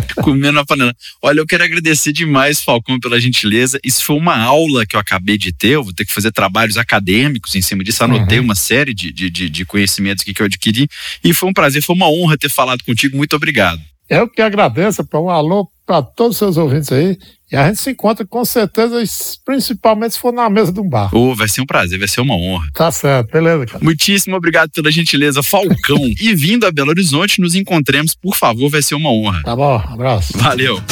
comendo 0.22 0.52
na 0.52 0.64
panela. 0.64 0.94
Olha, 1.20 1.40
eu 1.40 1.46
quero 1.46 1.64
agradecer 1.64 2.12
demais, 2.12 2.60
Falcão, 2.60 2.98
pela 2.98 3.20
gentileza. 3.20 3.78
Isso 3.84 4.04
foi 4.04 4.16
uma 4.16 4.36
aula 4.36 4.86
que 4.86 4.96
eu 4.96 5.00
acabei 5.00 5.38
de 5.38 5.52
ter. 5.52 5.70
Eu 5.70 5.84
vou 5.84 5.92
ter 5.92 6.04
que 6.04 6.12
fazer 6.12 6.32
trabalhos 6.32 6.76
acadêmicos 6.76 7.54
em 7.54 7.62
cima 7.62 7.84
disso. 7.84 8.04
Anotei 8.04 8.38
uhum. 8.38 8.44
uma 8.44 8.54
série 8.54 8.94
de, 8.94 9.12
de, 9.12 9.30
de 9.30 9.64
conhecimentos 9.64 10.24
que 10.24 10.34
eu 10.40 10.46
adquiri. 10.46 10.88
E 11.22 11.32
foi 11.32 11.48
um 11.48 11.52
prazer, 11.52 11.82
foi 11.82 11.94
uma 11.94 12.08
honra 12.08 12.36
ter 12.36 12.50
falado 12.50 12.82
contigo. 12.84 13.16
Muito 13.16 13.36
obrigado. 13.36 13.80
Eu 14.08 14.28
que 14.28 14.42
agradeço. 14.42 15.06
Um 15.14 15.30
alô 15.30 15.68
para 15.86 16.02
todos 16.02 16.32
os 16.32 16.38
seus 16.38 16.56
ouvintes 16.56 16.90
aí. 16.92 17.18
E 17.52 17.56
a 17.56 17.66
gente 17.66 17.82
se 17.82 17.90
encontra 17.90 18.24
com 18.24 18.42
certeza, 18.46 18.96
principalmente 19.44 20.12
se 20.12 20.18
for 20.18 20.32
na 20.32 20.48
mesa 20.48 20.72
de 20.72 20.80
um 20.80 20.88
bar. 20.88 21.14
Oh, 21.14 21.34
vai 21.34 21.46
ser 21.46 21.60
um 21.60 21.66
prazer, 21.66 21.98
vai 21.98 22.08
ser 22.08 22.22
uma 22.22 22.34
honra. 22.34 22.66
Tá 22.72 22.90
certo, 22.90 23.30
beleza, 23.30 23.66
cara. 23.66 23.84
Muitíssimo 23.84 24.34
obrigado 24.34 24.70
pela 24.70 24.90
gentileza, 24.90 25.42
Falcão. 25.42 25.98
e 26.18 26.34
vindo 26.34 26.66
a 26.66 26.72
Belo 26.72 26.88
Horizonte, 26.88 27.42
nos 27.42 27.54
encontremos, 27.54 28.14
por 28.14 28.34
favor, 28.34 28.70
vai 28.70 28.80
ser 28.80 28.94
uma 28.94 29.10
honra. 29.10 29.42
Tá 29.42 29.54
bom, 29.54 29.76
abraço. 29.86 30.32
Valeu. 30.38 30.82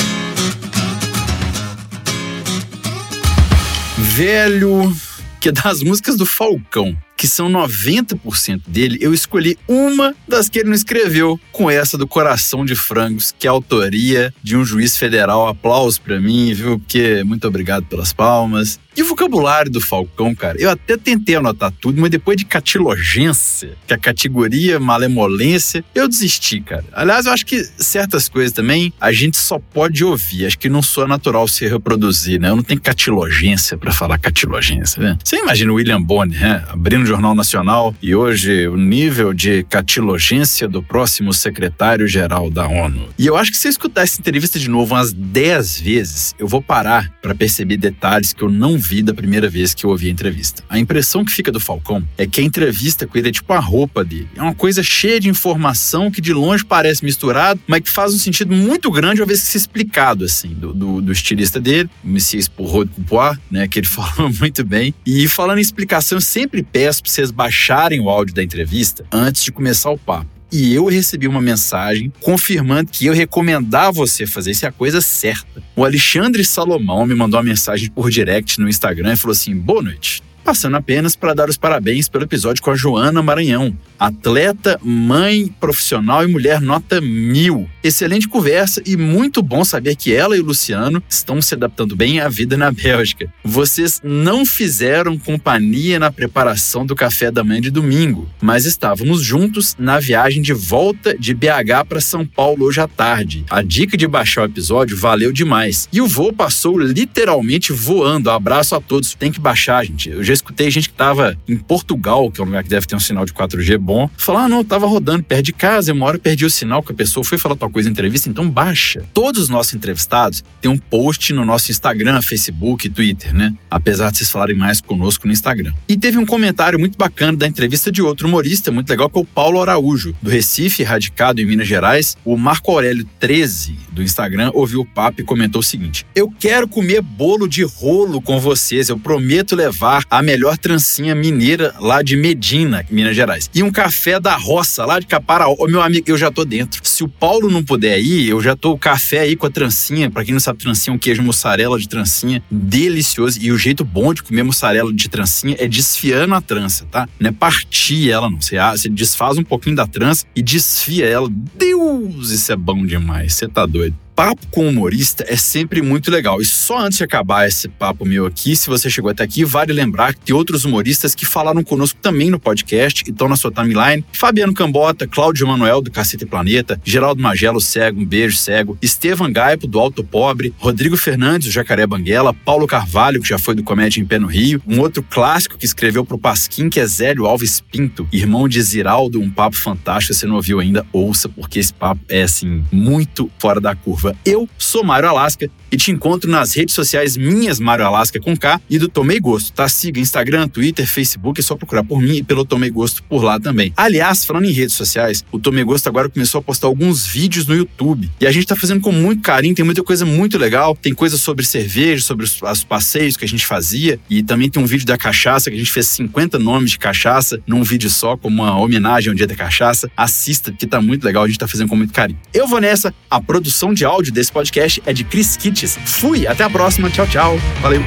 Velho, 3.96 4.94
que 5.40 5.50
das 5.50 5.82
músicas 5.82 6.18
do 6.18 6.26
Falcão 6.26 6.94
que 7.20 7.28
são 7.28 7.50
90% 7.50 8.62
dele, 8.66 8.96
eu 8.98 9.12
escolhi 9.12 9.58
uma 9.68 10.14
das 10.26 10.48
que 10.48 10.60
ele 10.60 10.70
não 10.70 10.74
escreveu, 10.74 11.38
com 11.52 11.70
essa 11.70 11.98
do 11.98 12.08
Coração 12.08 12.64
de 12.64 12.74
Frangos, 12.74 13.34
que 13.38 13.46
é 13.46 13.50
autoria 13.50 14.32
de 14.42 14.56
um 14.56 14.64
juiz 14.64 14.96
federal. 14.96 15.46
Aplausos 15.46 15.98
para 15.98 16.18
mim, 16.18 16.54
viu? 16.54 16.78
Porque 16.78 17.22
muito 17.22 17.46
obrigado 17.46 17.84
pelas 17.84 18.14
palmas. 18.14 18.80
E 18.96 19.02
o 19.02 19.06
vocabulário 19.06 19.70
do 19.70 19.80
Falcão, 19.80 20.34
cara, 20.34 20.60
eu 20.60 20.70
até 20.70 20.96
tentei 20.96 21.36
anotar 21.36 21.72
tudo, 21.80 22.00
mas 22.00 22.10
depois 22.10 22.36
de 22.36 22.44
catilogência, 22.44 23.76
que 23.86 23.92
é 23.92 23.96
a 23.96 23.98
categoria 23.98 24.80
malemolência, 24.80 25.84
eu 25.94 26.08
desisti, 26.08 26.60
cara. 26.60 26.84
Aliás, 26.92 27.26
eu 27.26 27.32
acho 27.32 27.46
que 27.46 27.62
certas 27.78 28.28
coisas 28.28 28.52
também 28.52 28.92
a 29.00 29.12
gente 29.12 29.36
só 29.36 29.58
pode 29.58 30.04
ouvir. 30.04 30.46
Acho 30.46 30.58
que 30.58 30.68
não 30.68 30.82
sou 30.82 31.06
natural 31.06 31.46
se 31.46 31.66
reproduzir, 31.66 32.40
né? 32.40 32.50
Eu 32.50 32.56
não 32.56 32.62
tenho 32.62 32.80
catilogência 32.80 33.78
para 33.78 33.92
falar 33.92 34.18
catilogência, 34.18 35.02
né? 35.02 35.18
Você 35.24 35.36
imagina 35.36 35.72
o 35.72 35.76
William 35.76 36.02
Bonner, 36.02 36.40
né? 36.40 36.64
Abrindo 36.68 37.06
Jornal 37.06 37.34
Nacional 37.34 37.94
e 38.02 38.14
hoje 38.14 38.66
o 38.66 38.76
nível 38.76 39.32
de 39.32 39.62
catilogência 39.64 40.68
do 40.68 40.82
próximo 40.82 41.32
secretário-geral 41.32 42.50
da 42.50 42.66
ONU. 42.66 43.08
E 43.18 43.26
eu 43.26 43.36
acho 43.36 43.52
que 43.52 43.56
se 43.56 43.68
eu 43.68 43.70
escutar 43.70 44.02
essa 44.02 44.20
entrevista 44.20 44.58
de 44.58 44.68
novo 44.68 44.94
umas 44.94 45.12
10 45.12 45.80
vezes, 45.80 46.34
eu 46.38 46.48
vou 46.48 46.60
parar 46.60 47.10
para 47.22 47.34
perceber 47.34 47.76
detalhes 47.76 48.32
que 48.32 48.42
eu 48.42 48.50
não 48.50 48.79
vi 48.80 49.02
da 49.02 49.14
primeira 49.14 49.48
vez 49.48 49.74
que 49.74 49.84
eu 49.84 49.90
ouvi 49.90 50.08
a 50.08 50.10
entrevista. 50.10 50.64
A 50.68 50.78
impressão 50.78 51.24
que 51.24 51.32
fica 51.32 51.52
do 51.52 51.60
Falcão 51.60 52.02
é 52.18 52.26
que 52.26 52.40
a 52.40 52.44
entrevista 52.44 53.06
com 53.06 53.16
ele 53.16 53.28
é 53.28 53.32
tipo 53.32 53.52
a 53.52 53.60
roupa 53.60 54.02
dele. 54.04 54.28
É 54.34 54.42
uma 54.42 54.54
coisa 54.54 54.82
cheia 54.82 55.20
de 55.20 55.28
informação 55.28 56.10
que 56.10 56.20
de 56.20 56.32
longe 56.32 56.64
parece 56.64 57.04
misturado, 57.04 57.60
mas 57.66 57.80
que 57.82 57.90
faz 57.90 58.14
um 58.14 58.18
sentido 58.18 58.54
muito 58.54 58.90
grande 58.90 59.20
uma 59.20 59.26
vez 59.26 59.40
se 59.40 59.56
explicado, 59.56 60.24
assim, 60.24 60.48
do, 60.48 60.72
do, 60.72 61.00
do 61.00 61.12
estilista 61.12 61.60
dele, 61.60 61.88
o 62.02 62.08
Messias 62.08 62.48
Porro 62.48 62.84
de 62.84 62.90
Poupois, 62.92 63.38
né, 63.50 63.68
que 63.68 63.78
ele 63.78 63.86
falou 63.88 64.32
muito 64.32 64.64
bem. 64.64 64.94
E 65.04 65.28
falando 65.28 65.58
em 65.58 65.62
explicação, 65.62 66.16
eu 66.16 66.22
sempre 66.22 66.62
peço 66.62 67.02
para 67.02 67.12
vocês 67.12 67.30
baixarem 67.30 68.00
o 68.00 68.08
áudio 68.08 68.34
da 68.34 68.42
entrevista 68.42 69.04
antes 69.12 69.44
de 69.44 69.52
começar 69.52 69.90
o 69.90 69.98
papo. 69.98 70.39
E 70.52 70.74
eu 70.74 70.86
recebi 70.86 71.28
uma 71.28 71.40
mensagem 71.40 72.12
confirmando 72.20 72.90
que 72.90 73.06
eu 73.06 73.14
recomendar 73.14 73.92
você 73.92 74.26
fazer 74.26 74.50
isso 74.50 74.64
é 74.64 74.68
a 74.68 74.72
coisa 74.72 75.00
certa. 75.00 75.62
O 75.76 75.84
Alexandre 75.84 76.44
Salomão 76.44 77.06
me 77.06 77.14
mandou 77.14 77.38
uma 77.38 77.44
mensagem 77.44 77.88
por 77.90 78.10
direct 78.10 78.60
no 78.60 78.68
Instagram 78.68 79.12
e 79.12 79.16
falou 79.16 79.32
assim: 79.32 79.54
boa 79.54 79.82
noite 79.82 80.22
passando 80.40 80.76
apenas 80.76 81.14
para 81.14 81.34
dar 81.34 81.48
os 81.48 81.56
parabéns 81.56 82.08
pelo 82.08 82.24
episódio 82.24 82.62
com 82.62 82.70
a 82.70 82.76
Joana 82.76 83.22
Maranhão, 83.22 83.76
atleta, 83.98 84.80
mãe, 84.82 85.46
profissional 85.60 86.24
e 86.24 86.26
mulher 86.26 86.60
nota 86.60 87.00
mil. 87.00 87.68
Excelente 87.82 88.28
conversa 88.28 88.82
e 88.86 88.96
muito 88.96 89.42
bom 89.42 89.64
saber 89.64 89.94
que 89.96 90.12
ela 90.12 90.36
e 90.36 90.40
o 90.40 90.44
Luciano 90.44 91.02
estão 91.08 91.40
se 91.42 91.54
adaptando 91.54 91.94
bem 91.94 92.20
à 92.20 92.28
vida 92.28 92.56
na 92.56 92.70
Bélgica. 92.70 93.32
Vocês 93.44 94.00
não 94.02 94.46
fizeram 94.46 95.18
companhia 95.18 95.98
na 95.98 96.10
preparação 96.10 96.84
do 96.86 96.96
café 96.96 97.30
da 97.30 97.44
manhã 97.44 97.60
de 97.60 97.70
domingo, 97.70 98.28
mas 98.40 98.64
estávamos 98.64 99.22
juntos 99.22 99.76
na 99.78 99.98
viagem 100.00 100.42
de 100.42 100.52
volta 100.52 101.16
de 101.16 101.34
BH 101.34 101.86
para 101.88 102.00
São 102.00 102.26
Paulo 102.26 102.64
hoje 102.64 102.80
à 102.80 102.88
tarde. 102.88 103.44
A 103.50 103.62
dica 103.62 103.96
de 103.96 104.06
baixar 104.06 104.42
o 104.42 104.46
episódio 104.46 104.96
valeu 104.96 105.32
demais. 105.32 105.88
E 105.92 106.00
o 106.00 106.06
voo 106.06 106.32
passou 106.32 106.78
literalmente 106.78 107.72
voando. 107.72 108.30
Abraço 108.30 108.74
a 108.74 108.80
todos. 108.80 109.14
Tem 109.14 109.30
que 109.30 109.40
baixar, 109.40 109.84
gente. 109.84 110.08
Eu 110.08 110.22
já 110.30 110.34
escutei 110.34 110.70
gente 110.70 110.88
que 110.88 110.94
tava 110.94 111.36
em 111.48 111.56
Portugal, 111.56 112.30
que 112.30 112.40
é 112.40 112.44
um 112.44 112.46
lugar 112.46 112.62
que 112.62 112.68
deve 112.68 112.86
ter 112.86 112.94
um 112.94 113.00
sinal 113.00 113.24
de 113.24 113.32
4G 113.32 113.76
bom, 113.78 114.08
falar: 114.16 114.44
ah, 114.44 114.48
não, 114.48 114.64
tava 114.64 114.86
rodando 114.86 115.24
perto 115.24 115.46
de 115.46 115.52
casa, 115.52 115.92
uma 115.92 116.06
hora 116.06 116.18
perdi 116.18 116.44
o 116.44 116.50
sinal 116.50 116.82
que 116.82 116.92
a 116.92 116.94
pessoa 116.94 117.24
foi 117.24 117.36
falar 117.36 117.56
tal 117.56 117.68
coisa 117.68 117.88
em 117.88 117.92
entrevista, 117.92 118.28
então 118.28 118.48
baixa. 118.48 119.04
Todos 119.12 119.42
os 119.42 119.48
nossos 119.48 119.74
entrevistados 119.74 120.44
têm 120.60 120.70
um 120.70 120.78
post 120.78 121.32
no 121.32 121.44
nosso 121.44 121.70
Instagram, 121.70 122.22
Facebook, 122.22 122.88
Twitter, 122.88 123.34
né? 123.34 123.52
Apesar 123.70 124.10
de 124.10 124.18
vocês 124.18 124.30
falarem 124.30 124.56
mais 124.56 124.80
conosco 124.80 125.26
no 125.26 125.32
Instagram. 125.32 125.72
E 125.88 125.96
teve 125.96 126.16
um 126.16 126.26
comentário 126.26 126.78
muito 126.78 126.96
bacana 126.96 127.36
da 127.36 127.46
entrevista 127.46 127.90
de 127.90 128.00
outro 128.00 128.28
humorista 128.28 128.70
muito 128.70 128.88
legal, 128.88 129.10
que 129.10 129.18
é 129.18 129.22
o 129.22 129.24
Paulo 129.24 129.60
Araújo, 129.60 130.14
do 130.22 130.30
Recife, 130.30 130.82
radicado 130.84 131.40
em 131.40 131.44
Minas 131.44 131.66
Gerais. 131.66 132.16
O 132.24 132.36
Marco 132.36 132.70
Aurélio 132.70 133.04
13 133.18 133.76
do 133.90 134.02
Instagram 134.02 134.50
ouviu 134.54 134.82
o 134.82 134.86
papo 134.86 135.20
e 135.20 135.24
comentou 135.24 135.60
o 135.60 135.64
seguinte: 135.64 136.06
Eu 136.14 136.32
quero 136.38 136.68
comer 136.68 137.02
bolo 137.02 137.48
de 137.48 137.64
rolo 137.64 138.22
com 138.22 138.38
vocês. 138.38 138.88
Eu 138.88 138.98
prometo 138.98 139.56
levar 139.56 140.04
a 140.08 140.19
melhor 140.22 140.56
trancinha 140.58 141.14
mineira 141.14 141.74
lá 141.78 142.02
de 142.02 142.16
Medina, 142.16 142.84
Minas 142.90 143.16
Gerais. 143.16 143.50
E 143.54 143.62
um 143.62 143.70
café 143.70 144.20
da 144.20 144.36
roça 144.36 144.84
lá 144.84 144.98
de 144.98 145.06
Caparaó. 145.06 145.54
Ô, 145.58 145.66
meu 145.66 145.82
amigo, 145.82 146.04
eu 146.08 146.16
já 146.16 146.30
tô 146.30 146.44
dentro. 146.44 146.80
Se 146.84 147.02
o 147.02 147.08
Paulo 147.08 147.50
não 147.50 147.62
puder 147.62 147.98
ir, 148.00 148.28
eu 148.28 148.40
já 148.40 148.56
tô 148.56 148.72
o 148.72 148.78
café 148.78 149.20
aí 149.20 149.36
com 149.36 149.46
a 149.46 149.50
trancinha. 149.50 150.10
Para 150.10 150.24
quem 150.24 150.32
não 150.32 150.40
sabe, 150.40 150.58
trancinha 150.58 150.92
é 150.92 150.96
um 150.96 150.98
queijo 150.98 151.22
mussarela 151.22 151.78
de 151.78 151.88
trancinha. 151.88 152.42
Delicioso. 152.50 153.38
E 153.40 153.52
o 153.52 153.58
jeito 153.58 153.84
bom 153.84 154.12
de 154.14 154.22
comer 154.22 154.42
mussarela 154.42 154.92
de 154.92 155.08
trancinha 155.08 155.56
é 155.58 155.66
desfiando 155.66 156.34
a 156.34 156.40
trança, 156.40 156.86
tá? 156.90 157.08
Não 157.18 157.30
é 157.30 157.32
partir 157.32 158.10
ela, 158.10 158.30
não. 158.30 158.40
Você, 158.40 158.56
ah, 158.56 158.76
você 158.76 158.88
desfaz 158.88 159.38
um 159.38 159.44
pouquinho 159.44 159.76
da 159.76 159.86
trança 159.86 160.24
e 160.34 160.42
desfia 160.42 161.06
ela. 161.06 161.28
Deus, 161.30 162.30
isso 162.30 162.52
é 162.52 162.56
bom 162.56 162.84
demais. 162.84 163.34
Você 163.34 163.48
tá 163.48 163.66
doido 163.66 163.96
papo 164.20 164.46
com 164.50 164.68
humorista 164.68 165.24
é 165.26 165.34
sempre 165.34 165.80
muito 165.80 166.10
legal. 166.10 166.42
E 166.42 166.44
só 166.44 166.80
antes 166.80 166.98
de 166.98 167.04
acabar 167.04 167.48
esse 167.48 167.70
papo 167.70 168.04
meu 168.04 168.26
aqui, 168.26 168.54
se 168.54 168.68
você 168.68 168.90
chegou 168.90 169.10
até 169.10 169.24
aqui, 169.24 169.46
vale 169.46 169.72
lembrar 169.72 170.12
que 170.12 170.20
tem 170.20 170.36
outros 170.36 170.66
humoristas 170.66 171.14
que 171.14 171.24
falaram 171.24 171.64
conosco 171.64 171.98
também 172.02 172.28
no 172.28 172.38
podcast 172.38 173.02
e 173.02 173.10
estão 173.10 173.30
na 173.30 173.34
sua 173.34 173.50
timeline. 173.50 174.04
Fabiano 174.12 174.52
Cambota, 174.52 175.06
Cláudio 175.06 175.46
Manuel 175.46 175.80
do 175.80 175.90
Cacete 175.90 176.26
Planeta, 176.26 176.78
Geraldo 176.84 177.22
Magelo, 177.22 177.62
Cego, 177.62 177.98
um 177.98 178.04
beijo, 178.04 178.36
Cego, 178.36 178.76
Estevan 178.82 179.32
Gaipo, 179.32 179.66
do 179.66 179.80
Alto 179.80 180.04
Pobre, 180.04 180.52
Rodrigo 180.58 180.98
Fernandes, 180.98 181.48
do 181.48 181.52
Jacaré 181.52 181.86
Banguela, 181.86 182.34
Paulo 182.34 182.66
Carvalho, 182.66 183.22
que 183.22 183.28
já 183.30 183.38
foi 183.38 183.54
do 183.54 183.62
Comédia 183.62 184.02
em 184.02 184.04
Pé 184.04 184.18
no 184.18 184.26
Rio, 184.26 184.60
um 184.68 184.80
outro 184.80 185.02
clássico 185.02 185.56
que 185.56 185.64
escreveu 185.64 186.04
pro 186.04 186.18
Pasquim, 186.18 186.68
que 186.68 186.78
é 186.78 186.84
Zélio 186.84 187.24
Alves 187.24 187.62
Pinto, 187.62 188.06
irmão 188.12 188.46
de 188.46 188.60
Ziraldo, 188.60 189.18
um 189.18 189.30
papo 189.30 189.56
fantástico, 189.56 190.12
se 190.12 190.20
você 190.20 190.26
não 190.26 190.36
ouviu 190.36 190.60
ainda, 190.60 190.84
ouça, 190.92 191.26
porque 191.26 191.58
esse 191.58 191.72
papo 191.72 192.02
é, 192.06 192.20
assim, 192.20 192.62
muito 192.70 193.30
fora 193.38 193.58
da 193.58 193.74
curva 193.74 194.09
eu 194.24 194.48
sou 194.58 194.84
Mário 194.84 195.08
Alasca 195.08 195.50
e 195.70 195.76
te 195.76 195.90
encontro 195.90 196.30
nas 196.30 196.54
redes 196.54 196.74
sociais 196.74 197.16
minhas 197.16 197.60
Mário 197.60 197.84
Alasca 197.84 198.20
com 198.20 198.36
K 198.36 198.60
e 198.68 198.78
do 198.78 198.88
Tomei 198.88 199.20
Gosto, 199.20 199.52
tá? 199.52 199.68
Siga 199.68 200.00
Instagram, 200.00 200.48
Twitter, 200.48 200.86
Facebook, 200.86 201.40
é 201.40 201.42
só 201.42 201.56
procurar 201.56 201.84
por 201.84 202.00
mim 202.00 202.16
e 202.16 202.22
pelo 202.22 202.44
Tomei 202.44 202.70
Gosto 202.70 203.02
por 203.04 203.22
lá 203.22 203.38
também. 203.38 203.72
Aliás, 203.76 204.24
falando 204.24 204.46
em 204.46 204.52
redes 204.52 204.74
sociais, 204.74 205.24
o 205.30 205.38
Tomei 205.38 205.64
Gosto 205.64 205.88
agora 205.88 206.08
começou 206.08 206.38
a 206.38 206.42
postar 206.42 206.66
alguns 206.66 207.06
vídeos 207.06 207.46
no 207.46 207.54
YouTube 207.54 208.10
e 208.20 208.26
a 208.26 208.32
gente 208.32 208.46
tá 208.46 208.56
fazendo 208.56 208.80
com 208.80 208.92
muito 208.92 209.22
carinho, 209.22 209.54
tem 209.54 209.64
muita 209.64 209.82
coisa 209.82 210.04
muito 210.04 210.38
legal, 210.38 210.76
tem 210.76 210.94
coisa 210.94 211.16
sobre 211.16 211.44
cerveja, 211.44 212.02
sobre 212.02 212.24
os, 212.24 212.40
os 212.40 212.64
passeios 212.64 213.16
que 213.16 213.24
a 213.24 213.28
gente 213.28 213.46
fazia 213.46 213.98
e 214.08 214.22
também 214.22 214.50
tem 214.50 214.62
um 214.62 214.66
vídeo 214.66 214.86
da 214.86 214.96
cachaça 214.96 215.50
que 215.50 215.56
a 215.56 215.58
gente 215.58 215.70
fez 215.70 215.86
50 215.86 216.38
nomes 216.38 216.72
de 216.72 216.78
cachaça 216.78 217.40
num 217.46 217.62
vídeo 217.62 217.90
só, 217.90 218.16
como 218.16 218.42
uma 218.42 218.58
homenagem 218.58 219.10
ao 219.10 219.14
Dia 219.14 219.26
da 219.26 219.34
Cachaça. 219.34 219.90
Assista, 219.96 220.52
que 220.52 220.66
tá 220.66 220.80
muito 220.80 221.04
legal, 221.04 221.24
a 221.24 221.26
gente 221.26 221.38
tá 221.38 221.48
fazendo 221.48 221.68
com 221.68 221.76
muito 221.76 221.92
carinho. 221.92 222.18
Eu 222.32 222.46
vou 222.46 222.60
nessa, 222.60 222.94
a 223.10 223.20
produção 223.20 223.72
de 223.72 223.84
áudio 223.84 224.12
desse 224.12 224.32
podcast 224.32 224.82
é 224.86 224.92
de 224.92 225.04
Chris 225.04 225.36
Kitts. 225.60 225.78
Fui, 225.84 226.26
até 226.26 226.44
a 226.44 226.50
próxima, 226.50 226.88
tchau, 226.88 227.06
tchau, 227.06 227.38
valeu. 227.60 227.82